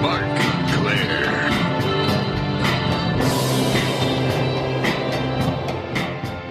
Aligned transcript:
Marc 0.00 0.24
Clair. 0.72 1.28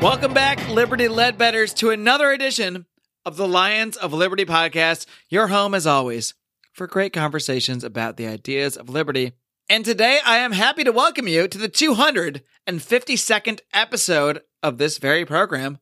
Welcome 0.02 0.34
back, 0.34 0.70
Liberty 0.70 1.08
Ledbetters, 1.08 1.74
to 1.76 1.90
another 1.90 2.32
edition 2.32 2.86
of 3.26 3.38
the 3.38 3.48
Lions 3.48 3.98
of 3.98 4.14
Liberty 4.14 4.46
podcast, 4.46 5.06
your 5.30 5.48
home 5.48 5.74
as 5.74 5.86
always 5.86 6.34
for 6.74 6.88
great 6.88 7.14
conversations 7.14 7.84
about 7.84 8.18
the 8.18 8.28
ideas 8.28 8.78
of 8.78 8.90
liberty. 8.90 9.34
And 9.70 9.86
today 9.86 10.20
I 10.26 10.38
am 10.38 10.54
happy 10.54 10.84
to 10.84 10.92
welcome 10.92 11.28
you 11.28 11.48
to 11.48 11.58
the 11.58 11.70
252nd 11.70 13.60
episode 13.74 14.42
of 14.64 14.78
this 14.78 14.98
very 14.98 15.26
program, 15.26 15.80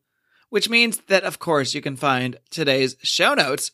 which 0.48 0.68
means 0.68 0.98
that, 1.08 1.24
of 1.24 1.38
course, 1.38 1.74
you 1.74 1.80
can 1.80 1.96
find 1.96 2.38
today's 2.50 2.96
show 3.02 3.34
notes 3.34 3.70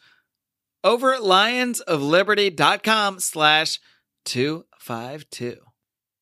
over 0.84 1.14
at 1.14 1.22
lionsofliberty.com 1.22 3.20
slash 3.20 3.80
252. 4.24 5.56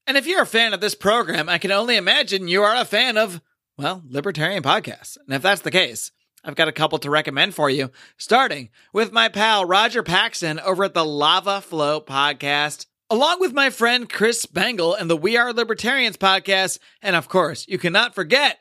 And 0.07 0.16
if 0.16 0.27
you're 0.27 0.43
a 0.43 0.47
fan 0.47 0.74
of 0.74 0.80
this 0.80 0.95
program, 0.95 1.49
I 1.49 1.59
can 1.59 1.73
only 1.73 1.97
imagine 1.97 2.49
you 2.49 2.63
are 2.63 2.77
a 2.77 2.85
fan 2.85 3.16
of, 3.16 3.41
well, 3.77 4.02
libertarian 4.07 4.63
podcasts. 4.63 5.16
And 5.27 5.35
if 5.35 5.43
that's 5.43 5.63
the 5.63 5.71
case, 5.71 6.11
I've 6.45 6.55
got 6.55 6.69
a 6.69 6.73
couple 6.73 6.98
to 6.98 7.11
recommend 7.11 7.55
for 7.55 7.71
you, 7.71 7.91
starting 8.19 8.69
with 8.93 9.12
my 9.12 9.29
pal 9.29 9.65
Roger 9.65 10.02
Paxton 10.02 10.61
over 10.61 10.85
at 10.85 10.93
the 10.93 11.05
Lava 11.05 11.62
Flow 11.62 12.01
podcast, 12.01 12.87
along 13.09 13.41
with 13.41 13.55
my 13.55 13.71
friend 13.71 14.09
Chris 14.09 14.43
Spangle 14.43 14.95
and 14.95 15.09
the 15.09 15.16
We 15.16 15.37
Are 15.38 15.52
Libertarians 15.55 16.18
podcast. 16.18 16.79
And 17.01 17.16
of 17.16 17.29
course, 17.29 17.66
you 17.66 17.79
cannot 17.79 18.15
forget 18.15 18.59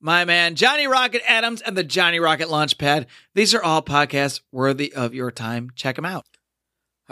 my 0.00 0.24
man 0.24 0.56
Johnny 0.56 0.88
Rocket 0.88 1.22
Adams 1.28 1.62
and 1.62 1.76
the 1.76 1.84
Johnny 1.84 2.18
Rocket 2.18 2.48
Launchpad. 2.48 3.06
These 3.34 3.54
are 3.54 3.62
all 3.62 3.82
podcasts 3.82 4.40
worthy 4.50 4.92
of 4.92 5.14
your 5.14 5.30
time. 5.30 5.70
Check 5.76 5.94
them 5.96 6.04
out. 6.04 6.26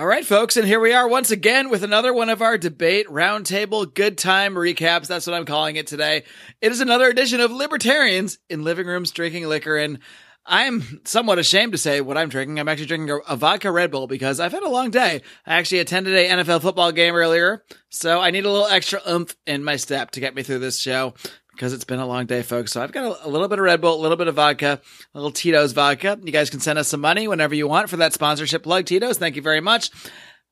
All 0.00 0.06
right, 0.06 0.24
folks, 0.24 0.56
and 0.56 0.66
here 0.66 0.80
we 0.80 0.94
are 0.94 1.06
once 1.06 1.30
again 1.30 1.68
with 1.68 1.82
another 1.82 2.14
one 2.14 2.30
of 2.30 2.40
our 2.40 2.56
debate 2.56 3.06
roundtable 3.08 3.92
good 3.92 4.16
time 4.16 4.54
recaps. 4.54 5.08
That's 5.08 5.26
what 5.26 5.36
I'm 5.36 5.44
calling 5.44 5.76
it 5.76 5.86
today. 5.86 6.22
It 6.62 6.72
is 6.72 6.80
another 6.80 7.10
edition 7.10 7.38
of 7.38 7.52
Libertarians 7.52 8.38
in 8.48 8.64
Living 8.64 8.86
Rooms 8.86 9.10
Drinking 9.10 9.46
Liquor. 9.46 9.76
And 9.76 9.98
I'm 10.46 11.02
somewhat 11.04 11.38
ashamed 11.38 11.72
to 11.72 11.78
say 11.78 12.00
what 12.00 12.16
I'm 12.16 12.30
drinking. 12.30 12.58
I'm 12.58 12.66
actually 12.66 12.86
drinking 12.86 13.10
a, 13.10 13.18
a 13.34 13.36
vodka 13.36 13.70
Red 13.70 13.90
Bull 13.90 14.06
because 14.06 14.40
I've 14.40 14.52
had 14.52 14.62
a 14.62 14.70
long 14.70 14.90
day. 14.90 15.20
I 15.44 15.58
actually 15.58 15.80
attended 15.80 16.14
a 16.14 16.30
NFL 16.30 16.62
football 16.62 16.92
game 16.92 17.14
earlier, 17.14 17.62
so 17.90 18.22
I 18.22 18.30
need 18.30 18.46
a 18.46 18.50
little 18.50 18.68
extra 18.68 19.02
oomph 19.06 19.36
in 19.46 19.62
my 19.62 19.76
step 19.76 20.12
to 20.12 20.20
get 20.20 20.34
me 20.34 20.42
through 20.42 20.60
this 20.60 20.78
show 20.78 21.12
because 21.60 21.74
it's 21.74 21.84
been 21.84 21.98
a 21.98 22.06
long 22.06 22.24
day, 22.24 22.40
folks. 22.40 22.72
So 22.72 22.82
I've 22.82 22.90
got 22.90 23.04
a, 23.04 23.26
a, 23.26 23.28
little 23.28 23.46
bit 23.46 23.58
of 23.58 23.64
Red 23.66 23.82
Bull, 23.82 23.94
a 23.94 24.00
little 24.00 24.16
bit 24.16 24.28
of 24.28 24.36
vodka, 24.36 24.80
a 25.14 25.18
little 25.18 25.30
Tito's 25.30 25.72
vodka. 25.72 26.18
You 26.22 26.32
guys 26.32 26.48
can 26.48 26.60
send 26.60 26.78
us 26.78 26.88
some 26.88 27.02
money 27.02 27.28
whenever 27.28 27.54
you 27.54 27.68
want 27.68 27.90
for 27.90 27.98
that 27.98 28.14
sponsorship 28.14 28.62
plug, 28.62 28.86
Tito's. 28.86 29.18
Thank 29.18 29.36
you 29.36 29.42
very 29.42 29.60
much. 29.60 29.90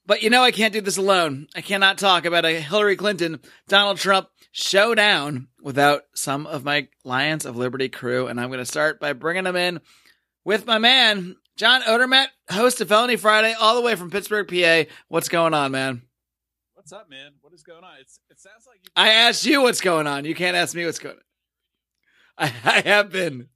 But 0.04 0.22
you 0.22 0.28
know, 0.28 0.42
I 0.42 0.50
can't 0.50 0.74
do 0.74 0.82
this 0.82 0.98
alone. 0.98 1.46
I 1.56 1.62
cannot 1.62 1.96
talk 1.96 2.26
about 2.26 2.44
a 2.44 2.60
Hillary 2.60 2.94
Clinton, 2.94 3.40
Donald 3.68 3.96
Trump 3.96 4.28
showdown 4.52 5.48
without 5.62 6.02
some 6.14 6.46
of 6.46 6.62
my 6.62 6.88
Lions 7.04 7.46
of 7.46 7.56
Liberty 7.56 7.88
crew. 7.88 8.26
And 8.26 8.38
I'm 8.38 8.48
going 8.48 8.58
to 8.58 8.66
start 8.66 9.00
by 9.00 9.14
bringing 9.14 9.44
them 9.44 9.56
in 9.56 9.80
with 10.44 10.66
my 10.66 10.76
man, 10.76 11.36
John 11.56 11.80
Odermatt, 11.84 12.26
host 12.50 12.82
of 12.82 12.88
Felony 12.88 13.16
Friday, 13.16 13.54
all 13.58 13.76
the 13.76 13.82
way 13.82 13.94
from 13.94 14.10
Pittsburgh, 14.10 14.46
PA. 14.46 14.90
What's 15.08 15.30
going 15.30 15.54
on, 15.54 15.72
man? 15.72 16.02
What's 16.91 17.03
up, 17.03 17.11
man? 17.11 17.33
What 17.42 17.53
is 17.53 17.62
going 17.62 17.84
on? 17.84 17.97
It's, 18.00 18.19
it 18.31 18.41
sounds 18.41 18.67
like 18.67 18.78
you. 18.83 18.91
I 18.97 19.11
asked 19.11 19.44
you 19.44 19.61
what's 19.61 19.83
going 19.83 20.06
on. 20.06 20.25
You 20.25 20.34
can't 20.34 20.56
ask 20.56 20.75
me 20.75 20.86
what's 20.86 20.99
going 20.99 21.16
on. 21.16 21.21
I, 22.38 22.53
I 22.65 22.81
have 22.81 23.12
been. 23.12 23.49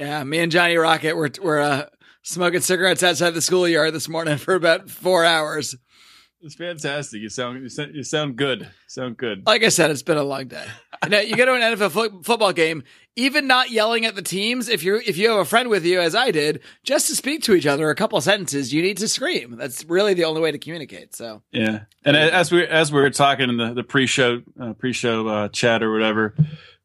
Yeah, 0.00 0.24
me 0.24 0.38
and 0.38 0.50
Johnny 0.50 0.78
Rocket 0.78 1.14
were 1.14 1.30
were 1.42 1.60
uh, 1.60 1.84
smoking 2.22 2.62
cigarettes 2.62 3.02
outside 3.02 3.32
the 3.32 3.42
schoolyard 3.42 3.92
this 3.92 4.08
morning 4.08 4.38
for 4.38 4.54
about 4.54 4.88
four 4.88 5.26
hours. 5.26 5.76
It's 6.44 6.56
fantastic. 6.56 7.22
You 7.22 7.28
sound 7.28 7.62
you 7.62 7.68
sound, 7.68 7.94
you 7.94 8.02
sound 8.02 8.36
good. 8.36 8.62
You 8.62 8.68
sound 8.88 9.16
good. 9.16 9.46
Like 9.46 9.62
I 9.62 9.68
said, 9.68 9.92
it's 9.92 10.02
been 10.02 10.16
a 10.16 10.24
long 10.24 10.48
day. 10.48 10.64
you, 11.04 11.08
know, 11.08 11.20
you 11.20 11.36
go 11.36 11.46
to 11.46 11.54
an 11.54 11.60
NFL 11.60 11.90
fo- 11.92 12.22
football 12.22 12.52
game, 12.52 12.82
even 13.14 13.46
not 13.46 13.70
yelling 13.70 14.06
at 14.06 14.16
the 14.16 14.22
teams. 14.22 14.68
If 14.68 14.82
you 14.82 15.00
if 15.06 15.16
you 15.16 15.30
have 15.30 15.38
a 15.38 15.44
friend 15.44 15.68
with 15.68 15.84
you, 15.84 16.00
as 16.00 16.16
I 16.16 16.32
did, 16.32 16.60
just 16.82 17.06
to 17.08 17.14
speak 17.14 17.44
to 17.44 17.54
each 17.54 17.66
other 17.66 17.90
a 17.90 17.94
couple 17.94 18.20
sentences, 18.20 18.74
you 18.74 18.82
need 18.82 18.96
to 18.96 19.06
scream. 19.06 19.56
That's 19.56 19.84
really 19.84 20.14
the 20.14 20.24
only 20.24 20.40
way 20.40 20.50
to 20.50 20.58
communicate. 20.58 21.14
So 21.14 21.42
yeah, 21.52 21.84
and 22.04 22.16
as 22.16 22.50
we 22.50 22.66
as 22.66 22.90
we 22.92 23.00
were 23.00 23.10
talking 23.10 23.48
in 23.48 23.56
the 23.56 23.72
the 23.74 23.84
pre 23.84 24.06
show 24.06 24.42
uh, 24.60 24.72
pre 24.72 24.92
show 24.92 25.28
uh, 25.28 25.48
chat 25.48 25.80
or 25.84 25.92
whatever, 25.92 26.34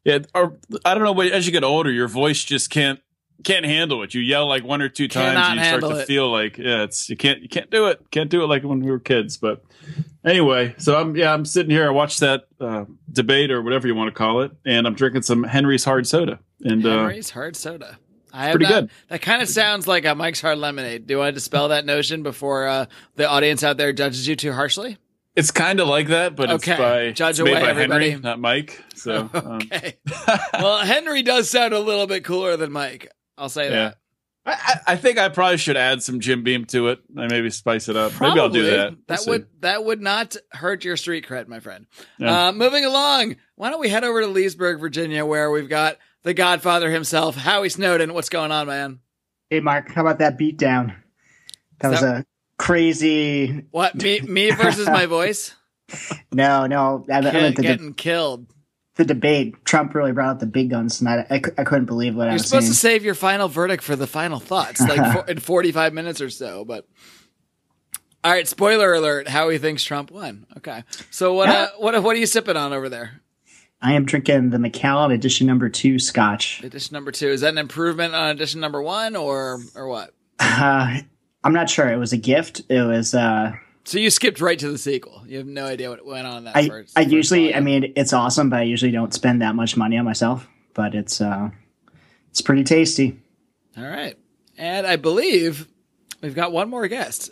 yeah, 0.04 0.20
or 0.36 0.56
I 0.84 0.94
don't 0.94 1.02
know. 1.02 1.14
But 1.14 1.32
as 1.32 1.46
you 1.46 1.52
get 1.52 1.64
older, 1.64 1.90
your 1.90 2.08
voice 2.08 2.44
just 2.44 2.70
can't 2.70 3.00
can't 3.44 3.64
handle 3.64 4.02
it. 4.02 4.14
You 4.14 4.20
yell 4.20 4.46
like 4.46 4.64
one 4.64 4.82
or 4.82 4.88
two 4.88 5.08
times, 5.08 5.34
Cannot 5.34 5.50
and 5.52 5.60
you 5.60 5.66
start 5.66 5.94
to 5.94 6.00
it. 6.00 6.06
feel 6.06 6.30
like 6.30 6.58
yeah, 6.58 6.82
it's 6.82 7.08
you 7.08 7.16
can't 7.16 7.40
you 7.42 7.48
can't 7.48 7.70
do 7.70 7.86
it. 7.86 8.00
Can't 8.10 8.30
do 8.30 8.42
it 8.42 8.46
like 8.46 8.64
when 8.64 8.80
we 8.80 8.90
were 8.90 8.98
kids. 8.98 9.36
But 9.36 9.62
anyway, 10.24 10.74
so 10.78 10.98
I'm 10.98 11.16
yeah 11.16 11.32
I'm 11.32 11.44
sitting 11.44 11.70
here. 11.70 11.86
I 11.86 11.90
watched 11.90 12.20
that 12.20 12.44
uh, 12.60 12.84
debate 13.12 13.50
or 13.50 13.62
whatever 13.62 13.86
you 13.86 13.94
want 13.94 14.08
to 14.08 14.14
call 14.16 14.40
it, 14.42 14.52
and 14.64 14.86
I'm 14.86 14.94
drinking 14.94 15.22
some 15.22 15.44
Henry's 15.44 15.84
hard 15.84 16.06
soda. 16.06 16.40
And 16.62 16.84
uh, 16.84 16.98
Henry's 16.98 17.30
hard 17.30 17.56
soda. 17.56 17.98
I 18.32 18.44
have 18.46 18.52
pretty 18.52 18.66
that, 18.66 18.80
good. 18.82 18.90
That 19.08 19.22
kind 19.22 19.40
of 19.40 19.48
sounds 19.48 19.88
like 19.88 20.04
a 20.04 20.14
Mike's 20.14 20.40
Hard 20.42 20.58
Lemonade. 20.58 21.06
Do 21.06 21.22
I 21.22 21.30
dispel 21.30 21.68
that 21.68 21.86
notion 21.86 22.22
before 22.22 22.68
uh, 22.68 22.86
the 23.16 23.26
audience 23.28 23.64
out 23.64 23.78
there 23.78 23.92
judges 23.92 24.28
you 24.28 24.36
too 24.36 24.52
harshly? 24.52 24.98
it's 25.34 25.52
kind 25.52 25.78
of 25.78 25.86
like 25.86 26.08
that, 26.08 26.34
but 26.34 26.50
Okay. 26.50 26.72
it's 26.72 26.80
by 26.80 27.10
Judge 27.12 27.38
it's 27.38 27.44
made 27.44 27.52
away, 27.56 27.70
everybody. 27.70 28.10
Henry, 28.10 28.22
not 28.22 28.40
Mike. 28.40 28.82
So 28.96 29.30
um, 29.34 29.60
Okay. 29.62 29.96
well, 30.54 30.78
Henry 30.78 31.22
does 31.22 31.48
sound 31.48 31.72
a 31.72 31.78
little 31.78 32.08
bit 32.08 32.24
cooler 32.24 32.56
than 32.56 32.72
Mike. 32.72 33.08
I'll 33.38 33.48
say 33.48 33.70
yeah. 33.70 33.70
that. 33.70 33.98
I, 34.46 34.52
I 34.52 34.92
I 34.92 34.96
think 34.96 35.18
I 35.18 35.28
probably 35.28 35.58
should 35.58 35.76
add 35.76 36.02
some 36.02 36.20
Jim 36.20 36.42
Beam 36.42 36.64
to 36.66 36.88
it. 36.88 37.00
I 37.16 37.26
maybe 37.28 37.50
spice 37.50 37.88
it 37.88 37.96
up. 37.96 38.12
Maybe 38.20 38.40
I'll 38.40 38.48
do 38.48 38.64
that. 38.70 38.90
We'll 38.90 38.98
That 39.08 39.20
see. 39.20 39.30
would 39.30 39.46
that 39.60 39.84
would 39.84 40.00
not 40.00 40.36
hurt 40.52 40.84
your 40.84 40.96
street 40.96 41.26
cred, 41.26 41.48
my 41.48 41.60
friend. 41.60 41.86
Yeah. 42.18 42.48
Uh, 42.48 42.52
moving 42.52 42.84
along, 42.84 43.36
why 43.56 43.70
don't 43.70 43.80
we 43.80 43.88
head 43.88 44.04
over 44.04 44.20
to 44.22 44.26
Leesburg, 44.26 44.80
Virginia, 44.80 45.24
where 45.26 45.50
we've 45.50 45.68
got 45.68 45.98
the 46.22 46.34
Godfather 46.34 46.90
himself, 46.90 47.36
Howie 47.36 47.68
Snowden. 47.68 48.14
What's 48.14 48.28
going 48.28 48.52
on, 48.52 48.66
man? 48.66 49.00
Hey, 49.50 49.60
Marc, 49.60 49.92
how 49.92 50.02
about 50.02 50.18
that 50.18 50.38
beatdown? 50.38 50.94
That 51.80 51.90
was 51.90 52.02
a 52.02 52.24
crazy. 52.58 53.64
What 53.70 53.94
me 53.94 54.20
me 54.20 54.50
versus 54.52 54.86
my 54.86 55.06
voice? 55.06 55.54
No, 56.32 56.66
no, 56.66 57.06
I, 57.10 57.18
I 57.18 57.22
Kid 57.22 57.32
meant 57.32 57.56
the, 57.56 57.62
getting 57.62 57.94
killed. 57.94 58.46
The 58.98 59.04
debate. 59.04 59.64
Trump 59.64 59.94
really 59.94 60.12
brought 60.12 60.28
out 60.28 60.40
the 60.40 60.46
big 60.46 60.70
guns 60.70 60.98
tonight. 60.98 61.26
I, 61.30 61.36
I 61.36 61.64
couldn't 61.64 61.86
believe 61.86 62.14
what 62.16 62.24
I 62.26 62.32
You're 62.32 62.34
was 62.34 62.46
supposed 62.46 62.64
seeing. 62.64 62.72
to 62.72 62.78
save 62.78 63.04
your 63.04 63.14
final 63.14 63.48
verdict 63.48 63.82
for 63.82 63.96
the 63.96 64.08
final 64.08 64.40
thoughts, 64.40 64.80
like 64.80 65.12
for, 65.12 65.30
in 65.30 65.38
45 65.38 65.94
minutes 65.94 66.20
or 66.20 66.28
so. 66.28 66.64
But 66.64 66.86
all 68.24 68.32
right, 68.32 68.46
spoiler 68.46 68.92
alert: 68.92 69.28
Howie 69.28 69.58
thinks 69.58 69.84
Trump 69.84 70.10
won. 70.10 70.46
Okay, 70.58 70.82
so 71.10 71.32
what? 71.32 71.48
Uh, 71.48 71.68
what? 71.78 72.02
What 72.02 72.16
are 72.16 72.18
you 72.18 72.26
sipping 72.26 72.56
on 72.56 72.72
over 72.72 72.88
there? 72.88 73.22
I 73.80 73.92
am 73.92 74.04
drinking 74.04 74.50
the 74.50 74.58
Macallan 74.58 75.12
edition 75.12 75.46
number 75.46 75.68
two 75.68 76.00
scotch. 76.00 76.62
Edition 76.64 76.94
number 76.94 77.12
two 77.12 77.28
is 77.28 77.42
that 77.42 77.50
an 77.50 77.58
improvement 77.58 78.16
on 78.16 78.30
edition 78.30 78.60
number 78.60 78.82
one, 78.82 79.16
or 79.16 79.60
or 79.74 79.88
what? 79.88 80.12
Uh, 80.40 80.98
I'm 81.44 81.52
not 81.52 81.70
sure. 81.70 81.88
It 81.88 81.96
was 81.98 82.12
a 82.12 82.16
gift. 82.16 82.62
It 82.68 82.82
was. 82.82 83.14
Uh, 83.14 83.52
So 83.88 83.98
you 83.98 84.10
skipped 84.10 84.42
right 84.42 84.58
to 84.58 84.70
the 84.70 84.76
sequel. 84.76 85.22
You 85.26 85.38
have 85.38 85.46
no 85.46 85.64
idea 85.64 85.88
what 85.88 86.04
went 86.04 86.26
on 86.26 86.36
in 86.36 86.44
that 86.44 86.56
I 86.56 86.68
first. 86.68 86.98
I 86.98 87.04
first 87.04 87.12
usually. 87.14 87.54
I 87.54 87.60
mean, 87.60 87.94
it's 87.96 88.12
awesome, 88.12 88.50
but 88.50 88.58
I 88.58 88.64
usually 88.64 88.92
don't 88.92 89.14
spend 89.14 89.40
that 89.40 89.54
much 89.54 89.78
money 89.78 89.96
on 89.96 90.04
myself. 90.04 90.46
But 90.74 90.94
it's 90.94 91.22
uh, 91.22 91.48
it's 92.28 92.42
pretty 92.42 92.64
tasty. 92.64 93.18
All 93.78 93.88
right, 93.88 94.14
and 94.58 94.86
I 94.86 94.96
believe 94.96 95.68
we've 96.20 96.34
got 96.34 96.52
one 96.52 96.68
more 96.68 96.86
guest, 96.86 97.30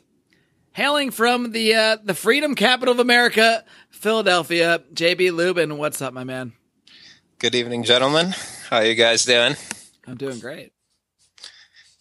hailing 0.73 1.11
from 1.11 1.53
the 1.53 1.75
uh, 1.75 1.97
the 2.03 2.15
freedom 2.15 2.55
capital 2.55 2.95
of 2.95 3.01
America, 3.01 3.63
Philadelphia. 3.91 4.83
JB 4.95 5.33
Lubin, 5.33 5.77
what's 5.77 6.01
up, 6.01 6.15
my 6.15 6.25
man? 6.25 6.55
Good 7.39 7.55
evening, 7.55 7.83
gentlemen. 7.83 8.33
How 8.71 8.79
are 8.79 8.87
you 8.87 8.95
guys 8.95 9.27
doing? 9.27 9.57
I'm 10.07 10.17
doing 10.17 10.39
great. 10.39 10.73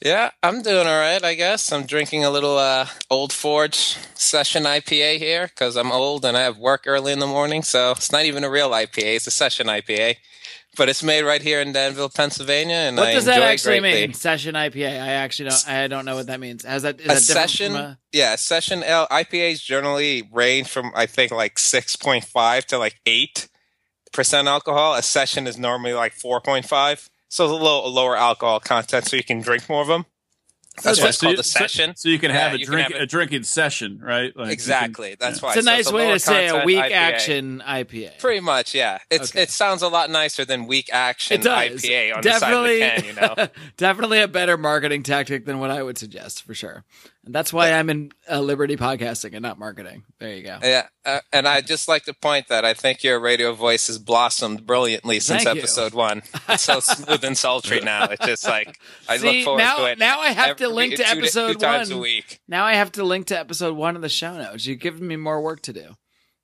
Yeah, 0.03 0.31
I'm 0.43 0.61
doing 0.61 0.85
all 0.87 0.99
right, 0.99 1.23
I 1.23 1.35
guess. 1.35 1.71
I'm 1.71 1.85
drinking 1.85 2.25
a 2.25 2.29
little 2.29 2.57
uh, 2.57 2.87
Old 3.09 3.31
Forge 3.31 3.97
Session 4.13 4.63
IPA 4.63 5.17
here 5.17 5.47
because 5.47 5.75
I'm 5.77 5.91
old 5.91 6.25
and 6.25 6.35
I 6.35 6.41
have 6.41 6.57
work 6.57 6.83
early 6.85 7.13
in 7.13 7.19
the 7.19 7.27
morning. 7.27 7.63
So 7.63 7.91
it's 7.91 8.11
not 8.11 8.25
even 8.25 8.43
a 8.43 8.49
real 8.49 8.71
IPA; 8.71 9.15
it's 9.15 9.27
a 9.27 9.31
Session 9.31 9.67
IPA. 9.67 10.15
But 10.77 10.89
it's 10.89 11.01
made 11.01 11.23
right 11.23 11.41
here 11.41 11.61
in 11.61 11.71
Danville, 11.71 12.09
Pennsylvania, 12.09 12.75
and 12.75 12.97
What 12.97 13.07
I 13.07 13.13
does 13.13 13.25
that 13.25 13.41
actually 13.41 13.79
mean? 13.79 14.11
Session 14.13 14.55
IPA. 14.55 14.89
I 15.01 15.11
actually 15.13 15.49
don't. 15.49 15.69
I 15.69 15.87
don't 15.87 16.03
know 16.03 16.15
what 16.15 16.27
that 16.27 16.41
means. 16.41 16.65
Has 16.65 16.81
that 16.81 16.99
is 16.99 17.05
a 17.05 17.07
that 17.07 17.21
session, 17.21 17.75
a- 17.75 17.97
yeah, 18.11 18.35
session 18.35 18.83
L 18.83 19.07
IPAs 19.09 19.63
generally 19.63 20.27
range 20.33 20.67
from 20.67 20.91
I 20.93 21.05
think 21.05 21.31
like 21.31 21.57
six 21.57 21.95
point 21.95 22.25
five 22.25 22.65
to 22.67 22.77
like 22.77 22.99
eight 23.05 23.47
percent 24.11 24.49
alcohol. 24.49 24.95
A 24.95 25.01
session 25.01 25.47
is 25.47 25.57
normally 25.57 25.93
like 25.93 26.11
four 26.11 26.41
point 26.41 26.65
five, 26.65 27.09
so 27.29 27.45
it's 27.45 27.51
a 27.51 27.55
little 27.55 27.91
lower 27.91 28.15
alcohol 28.17 28.59
content, 28.59 29.07
so 29.07 29.15
you 29.15 29.23
can 29.23 29.41
drink 29.41 29.67
more 29.69 29.81
of 29.81 29.87
them. 29.87 30.05
That's 30.83 30.97
Yeah, 30.99 31.05
what's 31.05 31.19
so 31.19 31.27
called 31.27 31.35
you- 31.37 31.39
a 31.39 31.43
session. 31.43 31.95
So, 31.95 32.01
so 32.01 32.09
you 32.09 32.19
can 32.19 32.31
Yeah, 32.31 32.39
have 32.49 32.53
a 32.53 32.57
drink 32.57 32.91
have 32.91 32.99
a- 32.99 33.03
a 33.03 33.05
drinking 33.05 33.43
session, 33.43 33.97
right? 34.03 34.25
Like 34.35 34.35
you 34.35 34.43
can- 34.43 34.49
exactly. 34.51 35.15
That's 35.17 35.41
why 35.41 35.51
It's 35.51 35.59
a 35.59 35.63
So 35.63 35.71
nice 35.71 35.89
way 35.91 36.11
to 36.11 36.19
say 36.19 36.47
a 36.49 36.65
weak 36.65 36.79
IPA. 36.79 36.91
action 36.91 37.63
IPA. 37.65 38.19
Pretty 38.19 38.41
much, 38.41 38.75
yeah. 38.75 38.97
It's 39.09 39.31
Okay. 39.31 39.43
it 39.43 39.51
sounds 39.51 39.81
a 39.83 39.87
lot 39.87 40.09
nicer 40.09 40.43
than 40.43 40.67
weak 40.67 40.89
action 40.91 41.41
IPA 41.41 42.11
on 42.17 42.21
definitely, 42.21 42.79
the 42.79 42.89
side 42.89 42.97
of 42.97 43.05
the 43.05 43.11
can. 43.13 43.29
You 43.31 43.35
know, 43.37 43.47
definitely 43.77 44.19
a 44.19 44.27
better 44.27 44.57
marketing 44.57 45.03
tactic 45.03 45.45
than 45.45 45.59
what 45.59 45.71
I 45.71 45.81
would 45.81 45.97
suggest 45.97 46.43
for 46.45 46.53
sure. 46.53 46.83
And 47.25 47.33
that's 47.33 47.51
why 47.51 47.71
I'm 47.73 47.89
in 47.89 48.11
uh, 48.31 48.39
Liberty 48.39 48.77
podcasting 48.77 49.33
and 49.33 49.41
not 49.41 49.57
marketing. 49.57 50.03
There 50.19 50.33
you 50.35 50.43
go. 50.43 50.59
yeah. 50.61 50.87
Uh, 51.03 51.19
and 51.33 51.47
I 51.47 51.61
just 51.61 51.87
like 51.87 52.03
to 52.05 52.13
point 52.13 52.49
that 52.49 52.63
I 52.63 52.75
think 52.75 53.03
your 53.03 53.19
radio 53.19 53.53
voice 53.53 53.87
has 53.87 53.97
blossomed 53.97 54.65
brilliantly 54.67 55.19
since 55.19 55.43
Thank 55.43 55.55
you. 55.55 55.61
episode 55.61 55.93
one. 55.95 56.21
It's 56.47 56.61
so 56.63 56.79
smooth 56.81 57.23
and 57.23 57.35
sultry 57.35 57.79
now. 57.81 58.05
It's 58.05 58.23
just 58.25 58.45
like 58.47 58.79
I 59.09 59.17
See, 59.17 59.25
look 59.37 59.43
forward 59.45 59.57
now- 59.59 59.77
to 59.77 59.85
it. 59.91 59.97
now 59.97 60.19
I 60.19 60.29
have 60.29 60.57
to 60.57 60.69
link 60.69 60.95
to 60.97 61.07
episode 61.07 61.53
two 61.53 61.59
times 61.59 61.89
one. 61.89 61.97
a 61.97 62.01
week. 62.01 62.41
Now 62.47 62.63
I 62.65 62.73
have 62.73 62.91
to 62.93 63.03
link 63.03 63.25
to 63.27 63.39
episode 63.39 63.75
one 63.75 63.95
in 63.95 64.01
the 64.03 64.09
show 64.09 64.37
notes. 64.37 64.65
You've 64.67 64.79
given 64.79 65.07
me 65.07 65.15
more 65.15 65.41
work 65.41 65.61
to 65.63 65.73
do. 65.73 65.95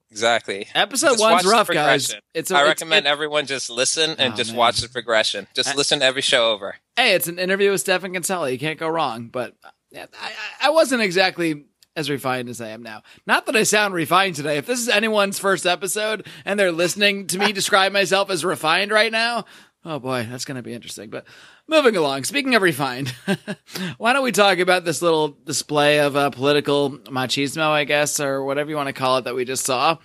Exactly. 0.10 0.68
Episode 0.75 1.12
Just 1.12 1.22
one's 1.22 1.45
rough, 1.45 1.69
guys. 1.69 2.13
It's 2.33 2.51
a, 2.51 2.57
I 2.57 2.63
recommend 2.66 3.06
it- 3.06 3.10
everyone 3.10 3.45
just 3.45 3.69
listen 3.69 4.16
and 4.19 4.33
Oh, 4.33 4.36
just 4.36 4.50
man. 4.51 4.57
watch 4.57 4.81
the 4.81 4.89
progression. 4.89 5.48
Just 5.54 5.69
I- 5.69 5.75
listen 5.75 6.00
to 6.00 6.06
every 6.06 6.22
show 6.22 6.51
over. 6.51 6.75
hey, 6.98 7.13
it's 7.13 7.28
an 7.28 7.39
interview 7.39 7.72
with 7.72 7.81
Stephan 7.81 8.13
Kinsella. 8.13 8.50
You 8.50 8.60
can't 8.60 8.80
go 8.80 8.89
wrong. 8.89 9.28
But 9.28 9.54
I, 9.96 10.08
I, 10.22 10.68
I 10.68 10.70
wasn't 10.70 11.02
exactly 11.02 11.66
as 11.96 12.10
refined 12.10 12.50
as 12.50 12.62
I 12.62 12.70
am 12.70 12.84
now. 12.84 13.04
Not 13.28 13.46
that 13.46 13.56
I 13.56 13.64
sound 13.64 13.94
refined 13.94 14.36
today. 14.36 14.58
If 14.58 14.66
this 14.66 14.80
is 14.80 14.90
anyone's 14.90 15.40
first 15.40 15.66
episode 15.66 16.26
and 16.46 16.60
they're 16.60 16.72
listening 16.72 17.28
to 17.28 17.40
me 17.40 17.52
describe 17.52 17.92
myself 17.92 18.30
as 18.30 18.46
refined 18.46 18.92
right 18.92 19.12
now, 19.12 19.46
oh 19.84 20.00
boy, 20.00 20.28
that's 20.30 20.46
going 20.46 20.56
to 20.56 20.64
be 20.64 20.74
interesting. 20.74 21.10
But 21.10 21.26
moving 21.68 21.96
along, 21.96 22.24
speaking 22.24 22.56
of 22.56 22.62
refined, 22.62 23.14
why 23.98 24.14
don't 24.14 24.24
we 24.24 24.32
talk 24.32 24.60
about 24.60 24.86
this 24.86 25.02
little 25.02 25.30
display 25.30 26.00
of 26.00 26.16
uh, 26.16 26.30
political 26.30 26.92
machismo, 26.92 27.70
I 27.70 27.84
guess, 27.84 28.20
or 28.20 28.44
whatever 28.44 28.70
you 28.70 28.76
want 28.76 28.88
to 28.88 28.94
call 28.94 29.18
it, 29.18 29.26
that 29.26 29.36
we 29.36 29.44
just 29.44 29.66
saw 29.66 29.98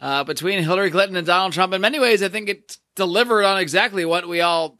uh, 0.00 0.24
between 0.24 0.62
Hillary 0.62 0.90
Clinton 0.90 1.16
and 1.16 1.26
Donald 1.26 1.52
Trump. 1.52 1.74
In 1.74 1.80
many 1.80 1.98
ways, 1.98 2.22
I 2.22 2.28
think 2.28 2.48
it 2.48 2.78
delivered 2.94 3.44
on 3.44 3.58
exactly 3.58 4.04
what 4.04 4.26
we 4.28 4.40
all 4.40 4.78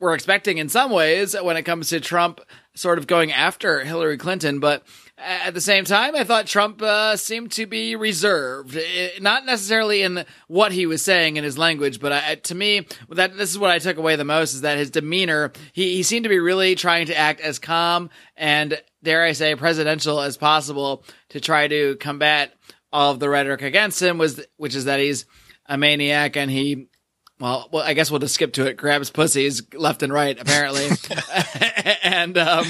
were 0.00 0.14
expecting 0.14 0.58
in 0.58 0.68
some 0.68 0.90
ways 0.90 1.34
when 1.40 1.56
it 1.56 1.62
comes 1.62 1.88
to 1.88 2.00
Trump 2.00 2.40
sort 2.74 2.98
of 2.98 3.06
going 3.06 3.32
after 3.32 3.84
Hillary 3.84 4.18
Clinton. 4.18 4.60
But 4.60 4.82
at 5.16 5.54
the 5.54 5.60
same 5.60 5.84
time, 5.84 6.16
I 6.16 6.24
thought 6.24 6.46
Trump 6.46 6.82
uh, 6.82 7.16
seemed 7.16 7.52
to 7.52 7.66
be 7.66 7.94
reserved, 7.94 8.76
Eh, 8.76 9.10
not 9.20 9.46
necessarily 9.46 10.02
in 10.02 10.24
what 10.48 10.72
he 10.72 10.86
was 10.86 11.02
saying 11.02 11.36
in 11.36 11.44
his 11.44 11.56
language, 11.56 12.00
but 12.00 12.12
I, 12.12 12.34
to 12.34 12.54
me, 12.54 12.86
that 13.10 13.36
this 13.36 13.50
is 13.50 13.58
what 13.58 13.70
I 13.70 13.78
took 13.78 13.96
away 13.96 14.16
the 14.16 14.24
most 14.24 14.54
is 14.54 14.62
that 14.62 14.78
his 14.78 14.90
demeanor. 14.90 15.52
He 15.72 15.96
he 15.96 16.02
seemed 16.02 16.24
to 16.24 16.28
be 16.28 16.40
really 16.40 16.74
trying 16.74 17.06
to 17.06 17.16
act 17.16 17.40
as 17.40 17.58
calm 17.58 18.10
and 18.36 18.80
dare 19.02 19.22
I 19.22 19.32
say 19.32 19.54
presidential 19.54 20.20
as 20.20 20.36
possible 20.36 21.04
to 21.30 21.40
try 21.40 21.68
to 21.68 21.96
combat 21.96 22.54
all 22.92 23.12
of 23.12 23.20
the 23.20 23.28
rhetoric 23.28 23.62
against 23.62 24.02
him. 24.02 24.18
Was 24.18 24.44
which 24.56 24.74
is 24.74 24.86
that 24.86 25.00
he's 25.00 25.26
a 25.66 25.78
maniac 25.78 26.36
and 26.36 26.50
he 26.50 26.88
well, 27.40 27.68
well, 27.72 27.82
I 27.82 27.94
guess 27.94 28.10
we'll 28.10 28.20
just 28.20 28.34
skip 28.34 28.52
to 28.54 28.66
it. 28.66 28.76
Grabs 28.76 29.10
pussies 29.10 29.62
left 29.74 30.02
and 30.02 30.12
right, 30.12 30.38
apparently, 30.38 30.88
and 32.02 32.38
um, 32.38 32.64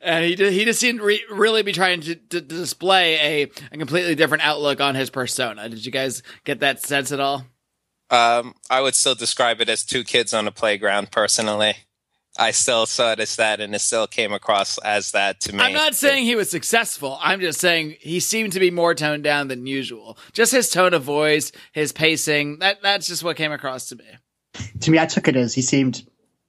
and 0.00 0.24
he 0.24 0.34
did, 0.34 0.52
he 0.52 0.64
just 0.64 0.80
seemed 0.80 0.98
to 0.98 1.04
re- 1.04 1.24
really 1.30 1.62
be 1.62 1.72
trying 1.72 2.00
to, 2.00 2.14
to, 2.16 2.40
to 2.40 2.42
display 2.42 3.42
a, 3.42 3.50
a 3.72 3.78
completely 3.78 4.14
different 4.14 4.44
outlook 4.44 4.80
on 4.80 4.94
his 4.96 5.10
persona. 5.10 5.68
Did 5.68 5.86
you 5.86 5.92
guys 5.92 6.22
get 6.44 6.60
that 6.60 6.82
sense 6.82 7.12
at 7.12 7.20
all? 7.20 7.44
Um, 8.10 8.54
I 8.68 8.80
would 8.80 8.94
still 8.94 9.14
describe 9.14 9.60
it 9.60 9.68
as 9.68 9.84
two 9.84 10.04
kids 10.04 10.34
on 10.34 10.46
a 10.46 10.52
playground. 10.52 11.10
Personally, 11.10 11.74
I 12.36 12.50
still 12.50 12.86
saw 12.86 13.12
it 13.12 13.20
as 13.20 13.36
that, 13.36 13.60
and 13.60 13.74
it 13.74 13.78
still 13.78 14.06
came 14.06 14.32
across 14.32 14.78
as 14.78 15.12
that 15.12 15.40
to 15.42 15.52
me. 15.52 15.60
I'm 15.60 15.72
not 15.72 15.94
saying 15.94 16.24
he 16.24 16.34
was 16.34 16.50
successful. 16.50 17.16
I'm 17.20 17.40
just 17.40 17.60
saying 17.60 17.96
he 18.00 18.18
seemed 18.18 18.52
to 18.54 18.60
be 18.60 18.72
more 18.72 18.94
toned 18.94 19.22
down 19.22 19.48
than 19.48 19.66
usual. 19.66 20.18
Just 20.32 20.50
his 20.50 20.68
tone 20.68 20.94
of 20.94 21.04
voice, 21.04 21.52
his 21.72 21.92
pacing. 21.92 22.58
That 22.58 22.82
that's 22.82 23.06
just 23.06 23.22
what 23.22 23.36
came 23.36 23.52
across 23.52 23.88
to 23.90 23.96
me. 23.96 24.04
To 24.80 24.90
me, 24.90 24.98
I 24.98 25.06
took 25.06 25.28
it 25.28 25.36
as 25.36 25.54
he 25.54 25.62
seemed, 25.62 26.04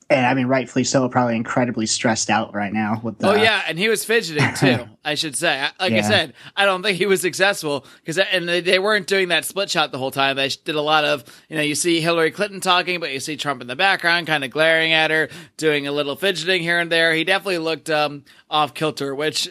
and 0.10 0.26
I 0.26 0.34
mean, 0.36 0.46
rightfully 0.46 0.84
so, 0.84 1.10
probably 1.10 1.36
incredibly 1.36 1.88
stressed 1.88 2.30
out 2.30 2.54
right 2.54 2.72
now 2.72 3.00
with 3.04 3.18
the. 3.18 3.30
Oh 3.30 3.34
yeah, 3.34 3.64
and 3.68 3.80
he 3.80 3.90
was 3.90 4.06
fidgeting 4.06 4.54
too. 4.54 4.88
I 5.06 5.14
should 5.14 5.36
say, 5.36 5.68
like 5.80 5.94
I 5.94 6.02
said, 6.02 6.34
I 6.56 6.66
don't 6.66 6.82
think 6.82 6.98
he 6.98 7.06
was 7.06 7.22
successful 7.22 7.86
because, 7.98 8.18
and 8.18 8.50
they, 8.50 8.62
they 8.62 8.80
weren't 8.80 9.06
doing 9.06 9.28
that 9.28 9.46
split 9.46 9.70
shot 9.70 9.92
the 9.92 10.00
whole 10.00 10.10
time. 10.10 10.36
They 10.36 10.50
did 10.50 10.74
a 10.74 10.82
lot 10.82 11.06
of, 11.06 11.24
you 11.48 11.56
know, 11.56 11.62
you 11.62 11.76
see 11.76 12.02
Hillary 12.02 12.32
Clinton 12.32 12.60
talking, 12.60 13.00
but 13.00 13.12
you 13.14 13.20
see 13.20 13.38
Trump 13.38 13.62
in 13.62 13.68
the 13.68 13.76
background, 13.76 14.26
kind 14.26 14.44
of 14.44 14.50
glaring 14.50 14.94
at 14.94 15.12
her, 15.12 15.30
doing 15.58 15.86
a 15.86 15.92
little 15.92 16.16
fidgeting 16.16 16.64
here 16.64 16.80
and 16.80 16.92
there. 16.92 17.14
He 17.14 17.24
definitely 17.24 17.60
looked 17.60 17.92
um, 17.92 18.24
off 18.50 18.74
kilter. 18.74 19.14
Which, 19.14 19.48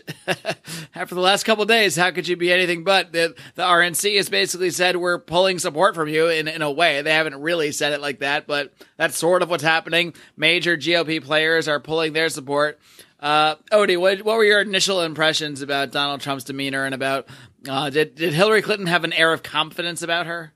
after 0.95 1.15
the 1.15 1.21
last 1.21 1.45
couple 1.45 1.63
of 1.63 1.69
days, 1.69 1.95
how 1.95 2.11
could 2.11 2.27
you 2.27 2.37
be 2.37 2.53
anything 2.53 2.83
but? 2.83 3.13
The 3.13 3.37
the 3.55 3.63
RNC 3.63 4.17
has 4.17 4.29
basically 4.29 4.71
said 4.71 4.97
we're 4.97 5.21
pulling 5.21 5.61
support 5.61 5.95
from 5.95 6.09
you 6.09 6.27
in 6.29 6.49
in 6.49 6.63
a 6.63 6.71
way. 6.71 7.01
They 7.03 7.13
haven't 7.13 7.41
really 7.41 7.71
said 7.71 7.93
it 7.93 8.01
like 8.01 8.19
that, 8.19 8.49
but 8.49 8.73
that's 8.97 9.17
sort 9.17 9.43
of 9.43 9.51
what's 9.51 9.63
happening. 9.63 10.15
Major 10.45 10.77
GOP 10.77 11.25
players 11.25 11.69
are 11.69 11.81
pulling 11.81 12.13
their 12.13 12.29
support. 12.29 12.79
Uh, 13.19 13.55
Odie, 13.73 13.99
what, 13.99 14.21
what 14.21 14.37
were 14.37 14.45
your 14.45 14.61
initial 14.61 15.01
impressions 15.01 15.63
about 15.63 15.91
Donald 15.91 16.21
Trump's 16.21 16.45
demeanor 16.45 16.85
and 16.85 16.95
about 16.95 17.27
uh, 17.67 17.89
did 17.89 18.15
did 18.17 18.35
Hillary 18.35 18.61
Clinton 18.61 18.87
have 18.87 19.05
an 19.05 19.15
air 19.15 19.33
of 19.33 19.43
confidence 19.43 20.03
about 20.03 20.27
her? 20.27 20.53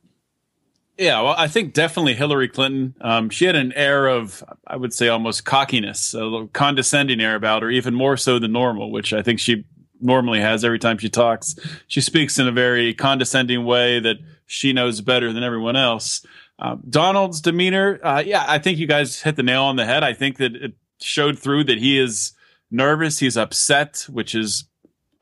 Yeah, 0.99 1.23
well, 1.23 1.35
I 1.38 1.49
think 1.49 1.73
definitely 1.73 2.12
Hillary 2.12 2.49
Clinton. 2.49 2.96
Um, 3.00 3.31
she 3.31 3.46
had 3.46 3.56
an 3.56 3.73
air 3.73 4.08
of, 4.08 4.44
I 4.67 4.76
would 4.76 4.93
say, 4.93 5.08
almost 5.08 5.46
cockiness, 5.46 6.12
a 6.12 6.46
condescending 6.52 7.23
air 7.23 7.34
about 7.34 7.62
her, 7.62 7.70
even 7.70 7.94
more 7.94 8.19
so 8.19 8.38
than 8.38 8.52
normal, 8.52 8.91
which 8.91 9.14
I 9.14 9.23
think 9.23 9.41
she 9.41 9.64
normally 10.02 10.41
has 10.41 10.67
every 10.67 10.79
time 10.79 10.99
she 10.99 11.08
talks. 11.08 11.56
She 11.87 12.02
speaks 12.02 12.38
in 12.38 12.46
a 12.46 12.52
very 12.52 12.93
condescending 12.93 13.64
way 13.64 14.00
that 14.00 14.19
she 14.44 14.75
knows 14.75 15.00
better 15.00 15.32
than 15.32 15.43
everyone 15.43 15.76
else. 15.76 16.26
Uh, 16.58 16.76
Donald's 16.88 17.40
demeanor, 17.40 18.00
uh, 18.02 18.22
yeah, 18.25 18.44
I 18.49 18.58
think 18.58 18.78
you 18.78 18.87
guys 18.87 19.22
hit 19.22 19.37
the 19.37 19.43
nail 19.43 19.64
on 19.64 19.76
the 19.76 19.87
head. 19.87 20.02
I 20.02 20.12
think 20.12 20.38
that 20.38 20.56
it 20.56 20.75
showed 21.00 21.38
through 21.38 21.64
that 21.64 21.78
he 21.78 21.99
is 21.99 22.32
nervous, 22.70 23.20
he's 23.20 23.37
upset, 23.37 24.06
which 24.08 24.34
is 24.34 24.64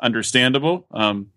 understandable. 0.01 0.87
Um, 0.91 1.33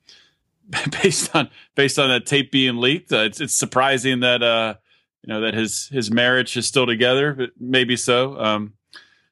based 1.01 1.35
on 1.35 1.49
based 1.75 1.97
on 1.97 2.09
that 2.09 2.25
tape 2.25 2.51
being 2.51 2.77
leaked. 2.77 3.11
Uh, 3.11 3.19
it's 3.19 3.41
it's 3.41 3.55
surprising 3.55 4.19
that 4.19 4.43
uh 4.43 4.75
you 5.23 5.33
know 5.33 5.41
that 5.41 5.53
his 5.53 5.87
his 5.87 6.11
marriage 6.11 6.55
is 6.55 6.67
still 6.67 6.85
together, 6.85 7.33
but 7.33 7.51
maybe 7.59 7.95
so. 7.95 8.39
Um, 8.39 8.73